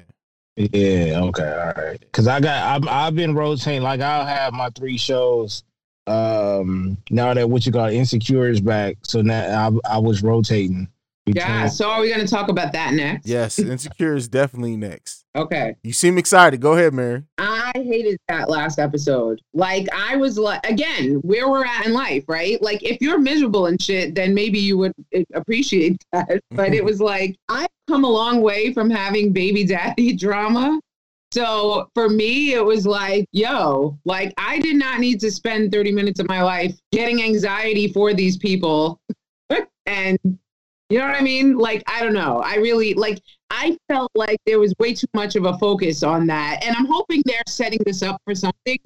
Yeah. 0.57 1.21
Okay. 1.23 1.49
All 1.49 1.83
right. 1.83 1.99
Because 1.99 2.27
I 2.27 2.39
got 2.41 2.83
I've, 2.83 2.87
I've 2.87 3.15
been 3.15 3.33
rotating. 3.33 3.81
Like 3.81 4.01
I'll 4.01 4.25
have 4.25 4.53
my 4.53 4.69
three 4.69 4.97
shows. 4.97 5.63
Um. 6.07 6.97
Now 7.09 7.33
that 7.33 7.49
what 7.49 7.65
you 7.65 7.71
call 7.71 7.85
insecure 7.87 8.49
is 8.49 8.59
back, 8.61 8.97
so 9.03 9.21
now 9.21 9.79
I 9.85 9.95
I 9.95 9.97
was 9.97 10.21
rotating. 10.23 10.87
Yeah. 11.25 11.67
So 11.67 11.89
are 11.89 12.01
we 12.01 12.09
gonna 12.09 12.27
talk 12.27 12.49
about 12.49 12.73
that 12.73 12.93
next? 12.93 13.27
Yes, 13.27 13.59
Insecure 13.59 14.15
is 14.15 14.27
definitely 14.27 14.75
next. 14.75 15.25
Okay. 15.35 15.75
You 15.83 15.93
seem 15.93 16.17
excited. 16.17 16.59
Go 16.59 16.73
ahead, 16.73 16.93
Mary. 16.93 17.23
I 17.37 17.71
hated 17.75 18.17
that 18.27 18.49
last 18.49 18.79
episode. 18.79 19.39
Like 19.53 19.87
I 19.93 20.17
was 20.17 20.37
like 20.37 20.65
again, 20.65 21.15
where 21.21 21.49
we're 21.49 21.65
at 21.65 21.85
in 21.85 21.93
life, 21.93 22.25
right? 22.27 22.61
Like 22.61 22.83
if 22.83 22.97
you're 23.01 23.19
miserable 23.19 23.67
and 23.67 23.81
shit, 23.81 24.15
then 24.15 24.33
maybe 24.33 24.59
you 24.59 24.77
would 24.79 24.93
uh, 25.15 25.21
appreciate 25.33 26.03
that. 26.11 26.41
But 26.51 26.73
it 26.73 26.83
was 26.85 26.99
like 26.99 27.35
I've 27.49 27.69
come 27.87 28.03
a 28.03 28.09
long 28.09 28.41
way 28.41 28.73
from 28.73 28.89
having 28.89 29.31
baby 29.31 29.63
daddy 29.63 30.13
drama. 30.17 30.79
So 31.33 31.87
for 31.93 32.09
me, 32.09 32.53
it 32.53 32.65
was 32.65 32.85
like, 32.85 33.25
yo, 33.31 33.97
like 34.03 34.33
I 34.37 34.59
did 34.59 34.75
not 34.75 34.99
need 34.99 35.21
to 35.21 35.31
spend 35.31 35.71
30 35.71 35.93
minutes 35.93 36.19
of 36.19 36.27
my 36.27 36.41
life 36.43 36.77
getting 36.91 37.23
anxiety 37.23 37.87
for 37.87 38.13
these 38.13 38.37
people. 38.37 38.99
and 39.85 40.19
you 40.91 40.99
know 40.99 41.07
what 41.07 41.15
I 41.15 41.21
mean? 41.21 41.57
Like, 41.57 41.83
I 41.87 42.03
don't 42.03 42.13
know. 42.13 42.41
I 42.43 42.55
really 42.55 42.93
like 42.93 43.21
I 43.49 43.77
felt 43.87 44.11
like 44.15 44.39
there 44.45 44.59
was 44.59 44.73
way 44.79 44.93
too 44.93 45.07
much 45.13 45.35
of 45.35 45.45
a 45.45 45.57
focus 45.57 46.03
on 46.03 46.25
that. 46.27 46.63
And 46.63 46.75
I'm 46.75 46.85
hoping 46.85 47.21
they're 47.25 47.41
setting 47.47 47.79
this 47.85 48.01
up 48.01 48.21
for 48.25 48.33
something. 48.33 48.79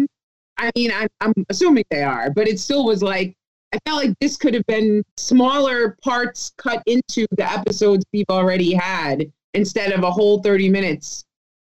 I 0.58 0.72
mean, 0.76 0.92
I'm, 0.92 1.08
I'm 1.22 1.34
assuming 1.50 1.84
they 1.92 2.04
are, 2.04 2.32
but 2.32 2.48
it 2.48 2.60
still 2.60 2.86
was 2.86 3.04
like, 3.04 3.36
I 3.74 3.80
felt 3.86 4.04
like 4.04 4.16
this 4.20 4.38
could 4.38 4.54
have 4.54 4.66
been 4.66 5.04
smaller 5.18 5.98
parts 6.04 6.52
cut 6.58 6.82
into 6.86 7.28
the 7.32 7.50
episodes 7.50 8.06
we've 8.14 8.26
already 8.30 8.74
had 8.74 9.32
instead 9.54 9.92
of 9.92 10.04
a 10.04 10.12
whole 10.12 10.42
30 10.42 10.70
minutes 10.70 11.26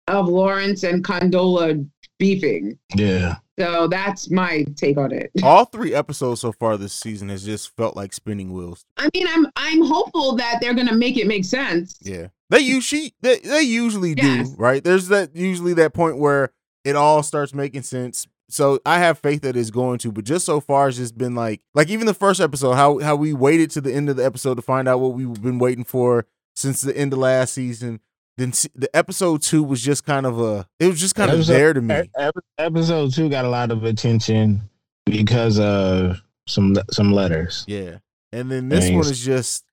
of 0.08 0.28
Lawrence 0.28 0.82
and 0.84 1.04
Condola 1.04 1.86
beefing. 2.18 2.78
Yeah. 2.94 3.36
So 3.58 3.88
that's 3.88 4.30
my 4.30 4.64
take 4.76 4.98
on 4.98 5.12
it. 5.12 5.30
All 5.42 5.64
three 5.64 5.94
episodes 5.94 6.40
so 6.42 6.52
far 6.52 6.76
this 6.76 6.92
season 6.92 7.28
has 7.30 7.44
just 7.44 7.74
felt 7.76 7.96
like 7.96 8.12
spinning 8.12 8.52
wheels. 8.52 8.84
I 8.96 9.08
mean, 9.14 9.26
I'm 9.28 9.46
I'm 9.56 9.82
hopeful 9.84 10.36
that 10.36 10.58
they're 10.60 10.74
gonna 10.74 10.94
make 10.94 11.16
it 11.16 11.26
make 11.26 11.44
sense. 11.44 11.98
Yeah, 12.02 12.28
they 12.50 12.60
usually 12.60 13.14
they, 13.22 13.38
they 13.38 13.62
usually 13.62 14.14
Yes. 14.16 14.50
do 14.50 14.56
right. 14.56 14.82
There's 14.84 15.08
that 15.08 15.34
usually 15.34 15.72
that 15.74 15.94
point 15.94 16.18
where 16.18 16.52
it 16.84 16.96
all 16.96 17.22
starts 17.22 17.54
making 17.54 17.82
sense. 17.82 18.26
So 18.48 18.78
I 18.86 18.98
have 19.00 19.18
faith 19.18 19.42
that 19.42 19.56
it's 19.56 19.70
going 19.70 19.98
to, 19.98 20.12
but 20.12 20.24
just 20.24 20.46
so 20.46 20.60
far 20.60 20.88
it's 20.88 20.98
just 20.98 21.18
been 21.18 21.34
like 21.34 21.62
like 21.74 21.88
even 21.88 22.06
the 22.06 22.14
first 22.14 22.40
episode, 22.40 22.74
how 22.74 22.98
how 22.98 23.16
we 23.16 23.32
waited 23.32 23.70
to 23.72 23.80
the 23.80 23.92
end 23.92 24.08
of 24.08 24.16
the 24.16 24.24
episode 24.24 24.54
to 24.56 24.62
find 24.62 24.86
out 24.86 25.00
what 25.00 25.14
we've 25.14 25.40
been 25.42 25.58
waiting 25.58 25.82
for 25.84 26.26
since 26.54 26.80
the 26.82 26.96
end 26.96 27.12
of 27.12 27.18
last 27.18 27.54
season. 27.54 28.00
Then 28.36 28.52
the 28.74 28.88
episode 28.94 29.42
two 29.42 29.62
was 29.62 29.80
just 29.82 30.04
kind 30.04 30.26
of 30.26 30.40
a. 30.40 30.68
It 30.78 30.86
was 30.86 31.00
just 31.00 31.14
kind 31.14 31.30
of 31.30 31.46
there 31.46 31.72
to 31.72 31.80
me. 31.80 32.10
Episode 32.58 33.12
two 33.12 33.28
got 33.28 33.44
a 33.44 33.48
lot 33.48 33.70
of 33.70 33.84
attention 33.84 34.62
because 35.04 35.58
of 35.58 36.20
some 36.46 36.76
some 36.90 37.12
letters. 37.12 37.64
Yeah, 37.66 37.98
and 38.32 38.50
then 38.50 38.68
this 38.68 38.90
one 38.90 39.00
is 39.00 39.24
just. 39.24 39.64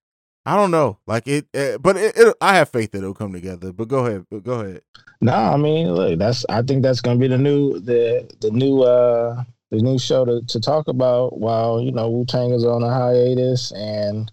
I 0.45 0.57
don't 0.57 0.71
know, 0.71 0.99
like 1.07 1.25
it, 1.25 1.47
uh, 1.55 1.77
but 1.77 1.95
it, 1.95 2.17
it, 2.17 2.35
I 2.41 2.55
have 2.55 2.67
faith 2.67 2.91
that 2.91 2.97
it'll 2.97 3.13
come 3.13 3.31
together. 3.31 3.71
But 3.71 3.87
go 3.87 4.05
ahead, 4.05 4.25
but 4.29 4.43
go 4.43 4.59
ahead. 4.59 4.81
No, 5.21 5.33
I 5.33 5.55
mean, 5.55 5.93
look, 5.93 6.19
that's 6.19 6.45
I 6.49 6.61
think 6.61 6.83
that's 6.83 6.99
gonna 6.99 7.17
be 7.17 7.29
the 7.29 7.37
new 7.37 7.79
the 7.79 8.29
the 8.41 8.51
new 8.51 8.81
uh 8.83 9.41
the 9.71 9.81
new 9.81 9.97
show 9.97 10.25
to, 10.25 10.41
to 10.41 10.59
talk 10.59 10.89
about 10.89 11.39
while 11.39 11.79
you 11.79 11.93
know 11.93 12.09
Wu 12.09 12.25
Tang 12.25 12.51
is 12.51 12.65
on 12.65 12.83
a 12.83 12.89
hiatus, 12.89 13.71
and 13.71 14.29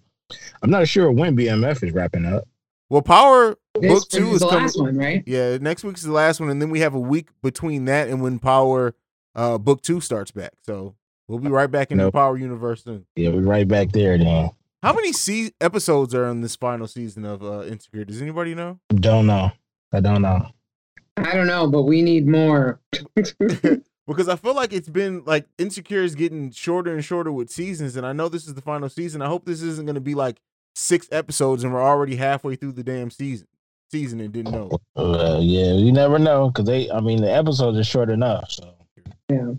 I'm 0.61 0.69
not 0.69 0.85
sure 0.89 1.09
when 1.11 1.37
BMF 1.37 1.81
is 1.81 1.93
wrapping 1.93 2.25
up. 2.25 2.45
Well, 2.89 3.01
Power 3.01 3.55
This 3.79 3.93
Book 3.93 4.09
Two 4.09 4.27
is 4.29 4.33
is 4.35 4.39
the 4.41 4.47
coming. 4.47 4.63
last 4.63 4.79
one, 4.79 4.97
right? 4.97 5.23
Yeah, 5.25 5.57
next 5.57 5.83
week's 5.83 6.01
the 6.01 6.11
last 6.11 6.39
one, 6.39 6.49
and 6.49 6.61
then 6.61 6.69
we 6.69 6.81
have 6.81 6.93
a 6.93 6.99
week 6.99 7.29
between 7.41 7.85
that 7.85 8.09
and 8.09 8.21
when 8.21 8.39
Power 8.39 8.95
uh 9.35 9.57
Book 9.57 9.81
Two 9.81 10.01
starts 10.01 10.31
back. 10.31 10.51
So 10.65 10.95
we'll 11.27 11.39
be 11.39 11.49
right 11.49 11.71
back 11.71 11.91
in 11.91 11.97
the 11.97 12.11
Power 12.11 12.37
universe 12.37 12.83
soon. 12.83 13.05
Yeah, 13.15 13.29
we're 13.29 13.41
right 13.41 13.67
back 13.67 13.91
there 13.91 14.17
then. 14.17 14.51
How 14.83 14.93
many 14.93 15.13
se- 15.13 15.53
episodes 15.61 16.13
are 16.15 16.27
in 16.27 16.41
this 16.41 16.55
final 16.55 16.87
season 16.87 17.23
of 17.23 17.43
uh, 17.43 17.63
Insecure? 17.63 18.03
Does 18.03 18.21
anybody 18.21 18.55
know? 18.55 18.79
Don't 18.89 19.27
know. 19.27 19.51
I 19.93 19.99
don't 19.99 20.23
know. 20.23 20.47
I 21.17 21.33
don't 21.35 21.47
know, 21.47 21.67
but 21.67 21.83
we 21.83 22.01
need 22.01 22.27
more. 22.27 22.79
because 24.07 24.27
I 24.27 24.35
feel 24.35 24.55
like 24.55 24.73
it's 24.73 24.89
been 24.89 25.23
like 25.25 25.45
Insecure 25.57 26.03
is 26.03 26.15
getting 26.15 26.51
shorter 26.51 26.93
and 26.93 27.05
shorter 27.05 27.31
with 27.31 27.49
seasons, 27.49 27.95
and 27.95 28.05
I 28.05 28.11
know 28.11 28.27
this 28.27 28.47
is 28.47 28.55
the 28.55 28.61
final 28.61 28.89
season. 28.89 29.21
I 29.21 29.27
hope 29.27 29.45
this 29.45 29.61
isn't 29.61 29.85
going 29.85 29.95
to 29.95 30.01
be 30.01 30.15
like 30.15 30.41
six 30.75 31.07
episodes 31.11 31.63
and 31.63 31.73
we're 31.73 31.83
already 31.83 32.15
halfway 32.15 32.55
through 32.55 32.71
the 32.71 32.83
damn 32.83 33.11
season 33.11 33.47
season 33.91 34.19
and 34.21 34.31
didn't 34.33 34.51
know. 34.51 34.71
Uh, 34.95 35.39
yeah, 35.41 35.73
you 35.73 35.91
never 35.91 36.17
know 36.17 36.49
because 36.49 36.65
they. 36.65 36.89
I 36.91 36.99
mean, 36.99 37.21
the 37.21 37.31
episodes 37.31 37.77
are 37.77 37.83
short 37.83 38.09
enough. 38.09 38.51
So 38.51 38.73
Yeah. 39.29 39.53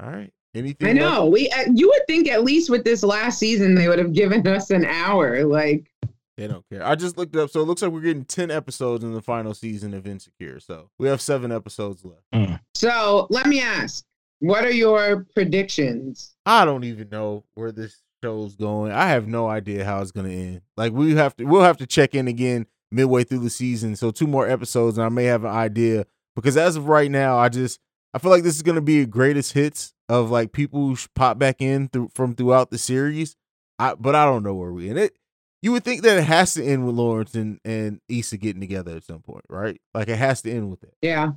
All 0.00 0.10
right, 0.10 0.32
anything? 0.54 0.88
I 0.88 0.92
know. 0.92 1.26
We 1.26 1.50
uh, 1.50 1.64
you 1.74 1.88
would 1.88 2.06
think 2.06 2.28
at 2.28 2.44
least 2.44 2.70
with 2.70 2.84
this 2.84 3.02
last 3.02 3.38
season 3.38 3.74
they 3.74 3.88
would 3.88 3.98
have 3.98 4.12
given 4.12 4.46
us 4.46 4.70
an 4.70 4.84
hour. 4.84 5.44
Like 5.44 5.90
They 6.36 6.46
don't 6.46 6.64
care. 6.70 6.84
I 6.84 6.94
just 6.94 7.18
looked 7.18 7.36
it 7.36 7.40
up, 7.40 7.50
so 7.50 7.60
it 7.60 7.64
looks 7.64 7.82
like 7.82 7.92
we're 7.92 8.00
getting 8.00 8.24
ten 8.24 8.50
episodes 8.50 9.04
in 9.04 9.12
the 9.12 9.22
final 9.22 9.54
season 9.54 9.94
of 9.94 10.06
Insecure. 10.06 10.60
So 10.60 10.90
we 10.98 11.08
have 11.08 11.20
seven 11.20 11.52
episodes 11.52 12.04
left. 12.04 12.60
so, 12.74 13.26
let 13.30 13.46
me 13.46 13.60
ask, 13.60 14.04
what 14.40 14.64
are 14.64 14.72
your 14.72 15.26
predictions? 15.34 16.34
I 16.46 16.64
don't 16.64 16.84
even 16.84 17.08
know 17.10 17.44
where 17.54 17.70
this 17.70 18.00
show's 18.22 18.56
going. 18.56 18.92
I 18.92 19.08
have 19.08 19.26
no 19.26 19.48
idea 19.48 19.84
how 19.84 20.00
it's 20.00 20.12
going 20.12 20.28
to 20.28 20.34
end. 20.34 20.60
Like 20.76 20.92
we 20.92 21.14
have 21.14 21.36
to, 21.36 21.44
we'll 21.44 21.62
have 21.62 21.78
to 21.78 21.86
check 21.86 22.14
in 22.14 22.28
again 22.28 22.66
midway 22.92 23.24
through 23.24 23.40
the 23.40 23.50
season. 23.50 23.96
So 23.96 24.10
two 24.10 24.26
more 24.26 24.48
episodes, 24.48 24.98
and 24.98 25.04
I 25.04 25.08
may 25.08 25.24
have 25.24 25.44
an 25.44 25.50
idea. 25.50 26.06
Because 26.34 26.56
as 26.56 26.76
of 26.76 26.88
right 26.88 27.10
now, 27.10 27.38
I 27.38 27.48
just 27.48 27.80
I 28.14 28.18
feel 28.18 28.30
like 28.30 28.42
this 28.42 28.56
is 28.56 28.62
to 28.62 28.80
be 28.80 29.00
a 29.00 29.06
greatest 29.06 29.52
hits 29.52 29.94
of 30.08 30.30
like 30.30 30.52
people 30.52 30.80
who 30.88 30.96
pop 31.14 31.38
back 31.38 31.60
in 31.60 31.88
through 31.88 32.10
from 32.14 32.34
throughout 32.34 32.70
the 32.70 32.78
series. 32.78 33.36
I 33.78 33.94
but 33.94 34.14
I 34.14 34.24
don't 34.24 34.42
know 34.42 34.54
where 34.54 34.72
we 34.72 34.88
in 34.88 34.98
it. 34.98 35.16
You 35.62 35.72
would 35.72 35.84
think 35.84 36.02
that 36.02 36.18
it 36.18 36.24
has 36.24 36.54
to 36.54 36.64
end 36.64 36.86
with 36.86 36.96
Lawrence 36.96 37.34
and 37.34 37.60
and 37.64 38.00
Issa 38.08 38.36
getting 38.36 38.60
together 38.60 38.96
at 38.96 39.04
some 39.04 39.20
point, 39.20 39.44
right? 39.48 39.80
Like 39.94 40.08
it 40.08 40.18
has 40.18 40.42
to 40.42 40.50
end 40.50 40.70
with 40.70 40.80
that. 40.80 40.94
Yeah. 41.00 41.32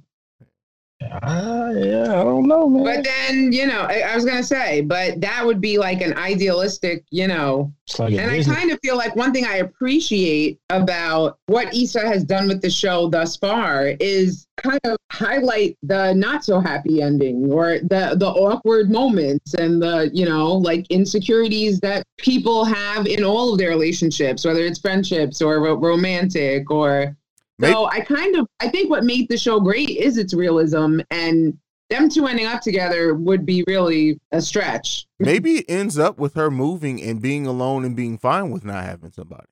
Uh, 1.12 1.74
yeah, 1.76 2.20
I 2.20 2.24
don't 2.24 2.48
know, 2.48 2.68
man. 2.68 2.84
But 2.84 3.04
then, 3.04 3.52
you 3.52 3.68
know, 3.68 3.82
I, 3.82 4.00
I 4.00 4.16
was 4.16 4.26
going 4.26 4.38
to 4.38 4.44
say, 4.44 4.82
but 4.82 5.22
that 5.22 5.46
would 5.46 5.62
be 5.62 5.78
like 5.78 6.02
an 6.02 6.18
idealistic, 6.18 7.04
you 7.12 7.28
know, 7.28 7.74
like 8.00 8.14
And 8.14 8.32
I 8.32 8.44
kind 8.44 8.72
of 8.72 8.80
feel 8.84 8.98
like 8.98 9.16
one 9.16 9.32
thing 9.32 9.46
I 9.46 9.58
appreciate 9.58 10.60
about 10.70 11.38
what 11.46 11.74
Issa 11.74 12.08
has 12.08 12.24
done 12.24 12.48
with 12.48 12.62
the 12.62 12.70
show 12.70 13.10
thus 13.10 13.36
far 13.38 13.94
is 14.00 14.48
kind 14.58 14.80
of 14.86 14.98
highlight 15.12 15.78
the 15.84 16.14
not 16.14 16.44
so 16.44 16.60
happy 16.60 17.02
ending 17.02 17.52
or 17.52 17.80
the 17.80 18.16
the 18.18 18.28
awkward 18.28 18.90
moments 18.90 19.54
and 19.54 19.82
the 19.82 20.10
you 20.14 20.26
know 20.26 20.54
like 20.54 20.86
insecurities 20.90 21.80
that 21.82 22.04
people 22.18 22.66
have 22.66 23.06
in 23.06 23.24
all 23.24 23.54
of 23.54 23.60
their 23.60 23.70
relationships, 23.70 24.46
whether 24.46 24.62
it's 24.62 24.80
friendships 24.80 25.42
or 25.42 25.62
ro- 25.62 25.76
romantic 25.76 26.70
or. 26.72 27.16
Maybe- 27.60 27.74
So 27.74 27.86
I 27.86 28.02
kind 28.02 28.36
of 28.36 28.48
I 28.60 28.70
think 28.70 28.90
what 28.90 29.04
made 29.04 29.28
the 29.30 29.38
show 29.38 29.60
great 29.60 29.90
is 29.90 30.18
its 30.18 30.34
realism 30.34 31.00
and 31.12 31.58
them 31.90 32.10
two 32.10 32.26
ending 32.26 32.48
up 32.48 32.62
together 32.62 33.14
would 33.14 33.46
be 33.46 33.64
really 33.68 34.20
a 34.32 34.42
stretch. 34.42 35.06
Maybe 35.20 35.58
it 35.60 35.66
ends 35.70 36.00
up 36.00 36.18
with 36.18 36.34
her 36.34 36.50
moving 36.50 37.02
and 37.04 37.22
being 37.22 37.46
alone 37.46 37.86
and 37.86 37.96
being 37.96 38.18
fine 38.18 38.50
with 38.50 38.66
not 38.66 38.84
having 38.84 39.12
somebody. 39.12 39.46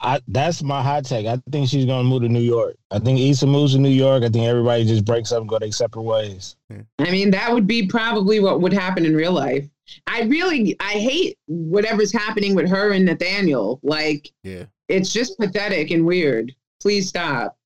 I, 0.00 0.20
that's 0.28 0.62
my 0.62 0.82
hot 0.82 1.04
take. 1.06 1.26
I 1.26 1.40
think 1.50 1.68
she's 1.68 1.86
gonna 1.86 2.04
move 2.06 2.22
to 2.22 2.28
New 2.28 2.40
York. 2.40 2.76
I 2.90 2.98
think 2.98 3.18
Issa 3.18 3.46
moves 3.46 3.72
to 3.72 3.78
New 3.78 3.88
York. 3.88 4.22
I 4.22 4.28
think 4.28 4.44
everybody 4.44 4.84
just 4.84 5.04
breaks 5.04 5.32
up 5.32 5.40
and 5.40 5.48
go 5.48 5.58
their 5.58 5.72
separate 5.72 6.02
ways. 6.02 6.56
I 6.98 7.10
mean, 7.10 7.30
that 7.30 7.52
would 7.52 7.66
be 7.66 7.86
probably 7.86 8.38
what 8.38 8.60
would 8.60 8.72
happen 8.72 9.04
in 9.06 9.16
real 9.16 9.32
life. 9.32 9.66
I 10.06 10.22
really, 10.22 10.76
I 10.80 10.92
hate 10.92 11.38
whatever's 11.46 12.12
happening 12.12 12.54
with 12.54 12.68
her 12.68 12.92
and 12.92 13.04
Nathaniel. 13.04 13.80
Like, 13.82 14.30
Yeah. 14.42 14.64
it's 14.88 15.12
just 15.12 15.38
pathetic 15.38 15.90
and 15.90 16.04
weird. 16.06 16.54
Please 16.84 17.08
stop. 17.08 17.56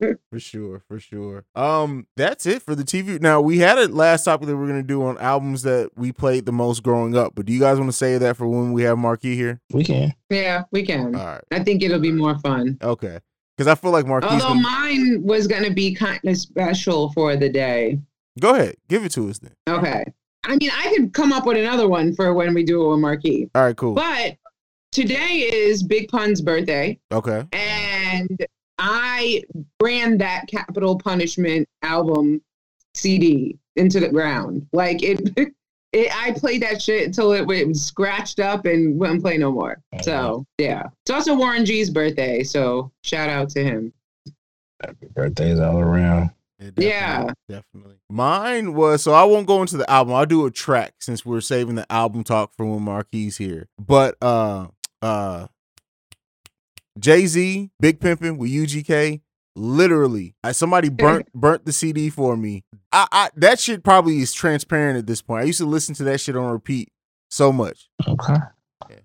For 0.30 0.38
sure, 0.38 0.84
for 0.86 1.00
sure. 1.00 1.44
Um, 1.56 2.06
that's 2.16 2.46
it 2.46 2.62
for 2.62 2.76
the 2.76 2.84
TV. 2.84 3.20
Now 3.20 3.40
we 3.40 3.58
had 3.58 3.78
a 3.78 3.88
last 3.88 4.22
topic 4.22 4.46
that 4.46 4.56
we 4.56 4.62
are 4.62 4.68
gonna 4.68 4.84
do 4.84 5.02
on 5.02 5.18
albums 5.18 5.62
that 5.62 5.90
we 5.96 6.12
played 6.12 6.46
the 6.46 6.52
most 6.52 6.84
growing 6.84 7.16
up. 7.16 7.34
But 7.34 7.46
do 7.46 7.52
you 7.52 7.58
guys 7.58 7.78
want 7.78 7.88
to 7.88 7.96
say 7.96 8.16
that 8.16 8.36
for 8.36 8.46
when 8.46 8.72
we 8.72 8.84
have 8.84 8.96
Marquis 8.96 9.34
here? 9.34 9.60
We 9.72 9.82
can. 9.82 10.14
Yeah, 10.30 10.62
we 10.70 10.86
can. 10.86 11.16
All 11.16 11.26
right, 11.26 11.42
I 11.50 11.64
think 11.64 11.82
it'll 11.82 11.98
be 11.98 12.12
more 12.12 12.38
fun. 12.38 12.78
okay. 12.80 13.18
Because 13.56 13.66
I 13.66 13.74
feel 13.74 13.90
like 13.90 14.06
Marquis. 14.06 14.28
Although 14.28 14.50
Gonna... 14.50 14.60
mine 14.60 15.22
was 15.24 15.48
going 15.48 15.64
to 15.64 15.72
be 15.72 15.92
kind 15.92 16.20
of 16.24 16.36
special 16.36 17.10
for 17.10 17.34
the 17.34 17.48
day. 17.48 17.98
Go 18.38 18.54
ahead, 18.54 18.76
give 18.88 19.04
it 19.04 19.10
to 19.12 19.28
us 19.28 19.40
then. 19.40 19.54
Okay. 19.68 20.04
I 20.44 20.54
mean, 20.54 20.70
I 20.72 20.94
could 20.94 21.12
come 21.12 21.32
up 21.32 21.44
with 21.44 21.56
another 21.56 21.88
one 21.88 22.14
for 22.14 22.32
when 22.34 22.54
we 22.54 22.62
do 22.62 22.84
it 22.84 22.90
with 22.90 23.00
Marquis. 23.00 23.50
All 23.56 23.64
right, 23.64 23.76
cool. 23.76 23.94
But 23.94 24.36
today 24.92 25.48
is 25.50 25.82
Big 25.82 26.06
Pun's 26.08 26.40
birthday. 26.40 27.00
Okay, 27.10 27.42
and 27.50 28.46
I 28.78 29.42
ran 29.82 30.18
that 30.18 30.46
Capital 30.48 30.98
Punishment 30.98 31.68
album 31.82 32.40
CD 32.94 33.58
into 33.76 34.00
the 34.00 34.08
ground. 34.08 34.66
Like 34.72 35.02
it, 35.02 35.20
it 35.92 36.12
I 36.16 36.32
played 36.32 36.62
that 36.62 36.80
shit 36.82 37.06
until 37.06 37.32
it 37.32 37.46
was 37.46 37.84
scratched 37.84 38.40
up 38.40 38.66
and 38.66 38.98
wouldn't 38.98 39.22
play 39.22 39.36
no 39.38 39.50
more. 39.52 39.80
So 40.02 40.44
yeah, 40.58 40.84
it's 41.04 41.10
also 41.10 41.34
Warren 41.34 41.64
G's 41.64 41.90
birthday, 41.90 42.42
so 42.42 42.92
shout 43.02 43.28
out 43.28 43.50
to 43.50 43.64
him. 43.64 43.92
Happy 44.82 45.08
birthdays 45.12 45.58
all 45.58 45.80
around. 45.80 46.30
definitely, 46.60 46.86
Yeah. 46.86 47.32
definitely. 47.48 47.96
Mine 48.08 48.74
was 48.74 49.02
so 49.02 49.12
I 49.12 49.24
won't 49.24 49.46
go 49.48 49.60
into 49.60 49.76
the 49.76 49.90
album. 49.90 50.14
I'll 50.14 50.26
do 50.26 50.46
a 50.46 50.50
track 50.52 50.94
since 51.00 51.26
we're 51.26 51.40
saving 51.40 51.74
the 51.74 51.90
album 51.90 52.22
talk 52.22 52.52
for 52.56 52.64
when 52.66 52.82
Marquis 52.82 53.30
here. 53.30 53.68
But 53.78 54.16
uh, 54.22 54.68
uh, 55.02 55.48
Jay 56.98 57.26
Z, 57.26 57.70
Big 57.80 58.00
Pimpin' 58.00 58.38
with 58.38 58.50
UGK. 58.50 59.20
Literally, 59.56 60.36
I, 60.44 60.52
somebody 60.52 60.88
burnt 60.88 61.32
burnt 61.34 61.64
the 61.64 61.72
CD 61.72 62.10
for 62.10 62.36
me. 62.36 62.64
I, 62.92 63.06
I 63.10 63.30
that 63.36 63.58
shit 63.58 63.82
probably 63.82 64.18
is 64.18 64.32
transparent 64.32 64.98
at 64.98 65.06
this 65.06 65.20
point. 65.20 65.42
I 65.42 65.46
used 65.46 65.58
to 65.58 65.66
listen 65.66 65.94
to 65.96 66.04
that 66.04 66.20
shit 66.20 66.36
on 66.36 66.52
repeat 66.52 66.92
so 67.28 67.52
much. 67.52 67.88
Okay. 68.06 68.34
Yeah. 68.88 68.96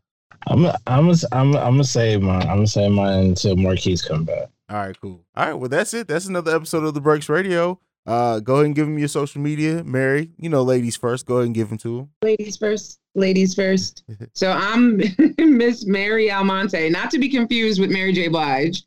I'm 0.47 0.65
i 0.65 0.75
I'm 0.85 1.09
i 1.09 1.15
I'm 1.31 1.55
i 1.55 1.59
I'm 1.59 1.73
gonna 1.73 1.83
save 1.83 2.21
mine. 2.21 2.43
I'm 2.43 2.57
gonna 2.57 2.67
save 2.67 2.91
mine 2.91 3.25
until 3.25 3.55
Marquise 3.55 4.03
come 4.03 4.25
back. 4.25 4.49
All 4.69 4.77
right, 4.77 4.99
cool. 5.01 5.25
All 5.35 5.45
right, 5.45 5.53
well 5.53 5.69
that's 5.69 5.93
it. 5.93 6.07
That's 6.07 6.27
another 6.27 6.55
episode 6.55 6.83
of 6.83 6.93
the 6.93 7.01
Breaks 7.01 7.29
Radio. 7.29 7.79
Uh, 8.05 8.39
go 8.39 8.55
ahead 8.55 8.65
and 8.65 8.75
give 8.75 8.85
them 8.85 8.99
your 8.99 9.07
social 9.07 9.41
media, 9.41 9.83
Mary. 9.83 10.31
You 10.37 10.49
know, 10.49 10.61
ladies 10.63 10.97
first. 10.97 11.25
Go 11.25 11.35
ahead 11.37 11.45
and 11.47 11.55
give 11.55 11.69
them 11.69 11.77
to 11.79 11.97
them. 11.97 12.09
Ladies 12.21 12.57
first. 12.57 12.99
Ladies 13.15 13.53
first. 13.55 14.03
So 14.33 14.51
I'm 14.51 15.01
Miss 15.37 15.85
Mary 15.85 16.29
Almonte, 16.31 16.89
not 16.89 17.11
to 17.11 17.19
be 17.19 17.29
confused 17.29 17.79
with 17.79 17.91
Mary 17.91 18.11
J. 18.13 18.27
Blige. 18.27 18.83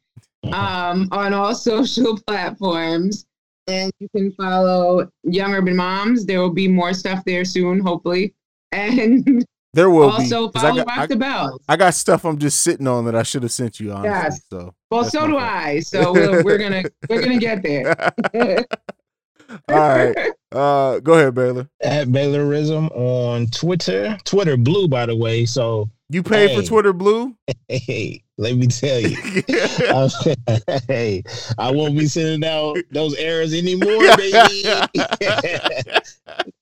um, 0.52 1.08
on 1.12 1.32
all 1.32 1.54
social 1.72 2.18
platforms. 2.26 3.24
And 3.68 3.90
you 3.98 4.08
can 4.14 4.30
follow 4.32 5.08
Young 5.24 5.52
Urban 5.54 5.74
Moms. 5.76 6.24
There 6.26 6.40
will 6.40 6.52
be 6.52 6.68
more 6.68 6.92
stuff 6.94 7.24
there 7.24 7.44
soon, 7.44 7.80
hopefully. 7.80 8.32
And 8.72 9.44
There 9.72 9.90
will 9.90 10.10
also 10.10 10.46
be. 10.48 10.52
'cause 10.52 10.64
I 10.64 10.68
follow 10.70 10.84
got, 10.84 10.86
Rock 10.86 10.98
I, 10.98 11.06
the 11.06 11.16
Bells. 11.16 11.60
I 11.68 11.76
got 11.76 11.94
stuff 11.94 12.24
I'm 12.24 12.38
just 12.38 12.60
sitting 12.62 12.86
on 12.86 13.06
that 13.06 13.16
I 13.16 13.22
should 13.24 13.42
have 13.42 13.50
sent 13.52 13.80
you. 13.80 13.90
Honestly, 13.92 14.10
Yes. 14.10 14.40
so 14.50 14.74
Well, 14.90 15.04
so 15.04 15.26
do. 15.26 15.36
I. 15.38 15.80
So 15.80 16.12
we're, 16.12 16.44
we're 16.44 16.58
gonna 16.58 16.84
we're 17.08 17.22
gonna 17.22 17.38
get 17.38 17.62
there. 17.64 17.94
All 19.68 19.76
right. 19.76 20.16
Uh, 20.52 20.98
go 21.00 21.14
ahead, 21.14 21.34
Baylor. 21.34 21.68
At 21.82 22.08
Baylorism 22.08 22.90
on 22.96 23.46
Twitter. 23.48 24.16
Twitter 24.24 24.56
blue, 24.56 24.88
by 24.88 25.06
the 25.06 25.16
way. 25.16 25.44
So 25.44 25.90
You 26.08 26.22
paid 26.22 26.56
for 26.56 26.66
Twitter 26.66 26.92
Blue. 26.92 27.34
hey, 27.68 28.22
let 28.38 28.56
me 28.56 28.66
tell 28.66 29.00
you. 29.00 29.16
Uh, 29.88 30.08
hey, 30.88 31.22
I 31.58 31.70
won't 31.70 31.96
be 31.96 32.06
sending 32.06 32.48
out 32.48 32.76
those 32.90 33.14
errors 33.16 33.54
anymore, 33.54 33.98
baby. 34.16 34.64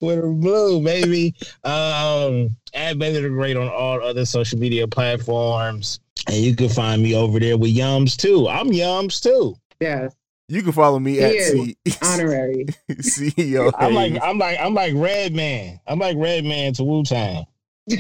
Twitter 0.01 0.29
blue, 0.29 0.83
baby. 0.85 1.35
Um, 1.65 2.57
at 2.75 2.99
Baylor 2.99 3.23
the 3.23 3.29
Great 3.31 3.57
on 3.57 3.69
all 3.69 4.03
other 4.03 4.25
social 4.25 4.59
media 4.59 4.87
platforms. 4.87 6.01
And 6.29 6.37
you 6.37 6.55
can 6.55 6.69
find 6.69 7.03
me 7.03 7.15
over 7.15 7.39
there 7.41 7.57
with 7.57 7.75
Yums 7.75 8.17
too. 8.17 8.49
I'm 8.49 8.69
Yums 8.71 9.23
too. 9.23 9.57
Yes. 9.81 10.15
You 10.55 10.63
can 10.63 10.73
follow 10.73 10.99
me 11.01 11.19
at. 11.21 11.33
C- 11.33 11.77
Honorary. 12.03 12.67
CEO. 12.93 13.73
I'm 13.77 13.93
like 13.95 14.15
I'm 14.23 14.39
like 14.39 14.59
I'm 14.61 14.73
like 14.75 14.93
Red 14.95 15.35
Man. 15.35 15.81
I'm 15.87 15.99
like 15.99 16.17
Red 16.17 16.45
Man 16.45 16.73
to 16.75 16.85
Wu 16.85 17.03
Tang 17.03 17.45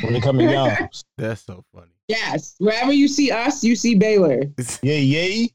when 0.02 0.14
it 0.16 0.22
comes 0.22 0.38
to 0.38 0.44
youngs. 0.52 1.04
That's 1.18 1.40
so 1.42 1.64
funny. 1.74 1.90
yes. 2.08 2.54
Wherever 2.58 2.92
you 2.92 3.08
see 3.08 3.30
us, 3.30 3.64
you 3.64 3.74
see 3.76 3.94
Baylor. 3.96 4.42
Yeah, 4.82 4.94
yay. 4.96 5.48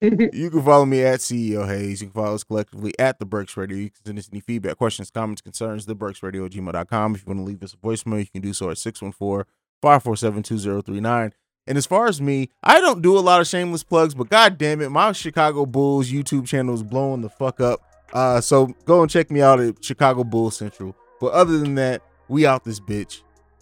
You 0.00 0.50
can 0.50 0.62
follow 0.62 0.86
me 0.86 1.02
at 1.02 1.18
CEO 1.20 1.66
Haize. 1.66 2.00
You 2.02 2.06
can 2.08 2.14
follow 2.22 2.34
us 2.36 2.44
collectively 2.44 2.92
at 3.00 3.18
The 3.18 3.24
Breaks 3.24 3.56
Radio. 3.56 3.76
You 3.78 3.90
can 3.90 4.04
send 4.04 4.18
us 4.20 4.28
any 4.30 4.40
feedback, 4.40 4.76
questions, 4.76 5.10
comments, 5.10 5.40
concerns, 5.42 5.86
TheBreaksRadio 5.86 6.46
at 6.46 6.52
gmail.com. 6.52 7.14
If 7.16 7.22
you 7.22 7.26
want 7.26 7.40
to 7.40 7.44
leave 7.44 7.62
us 7.64 7.74
a 7.74 7.78
voicemail, 7.78 8.20
you 8.20 8.26
can 8.26 8.40
do 8.40 8.52
so 8.52 8.70
at 8.70 8.78
614 8.78 9.44
547 9.82 10.42
2039. 10.44 11.32
And 11.68 11.76
as 11.76 11.84
far 11.84 12.06
as 12.06 12.18
me, 12.18 12.48
I 12.62 12.80
don't 12.80 13.02
do 13.02 13.18
a 13.18 13.20
lot 13.20 13.42
of 13.42 13.46
shameless 13.46 13.82
plugs, 13.82 14.14
but 14.14 14.30
god 14.30 14.56
damn 14.56 14.80
it, 14.80 14.88
my 14.88 15.12
Chicago 15.12 15.66
Bulls 15.66 16.10
YouTube 16.10 16.46
channel 16.46 16.74
is 16.74 16.82
blowing 16.82 17.20
the 17.20 17.28
fuck 17.28 17.60
up. 17.60 17.82
Uh, 18.10 18.40
so 18.40 18.68
go 18.86 19.02
and 19.02 19.10
check 19.10 19.30
me 19.30 19.42
out 19.42 19.60
at 19.60 19.84
Chicago 19.84 20.24
Bulls 20.24 20.56
Central. 20.56 20.96
But 21.20 21.32
other 21.32 21.58
than 21.58 21.74
that, 21.74 22.00
we 22.26 22.46
out 22.46 22.64
this 22.64 22.80
bitch. 22.80 23.20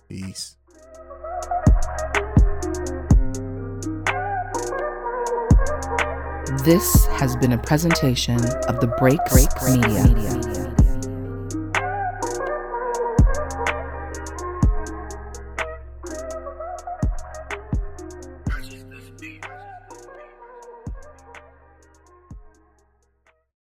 Peace. 0.08 0.56
This 6.64 7.06
has 7.06 7.34
been 7.36 7.54
a 7.54 7.58
presentation 7.58 8.36
of 8.68 8.78
the 8.78 8.94
Breaks, 8.98 9.34
Media. 9.68 10.45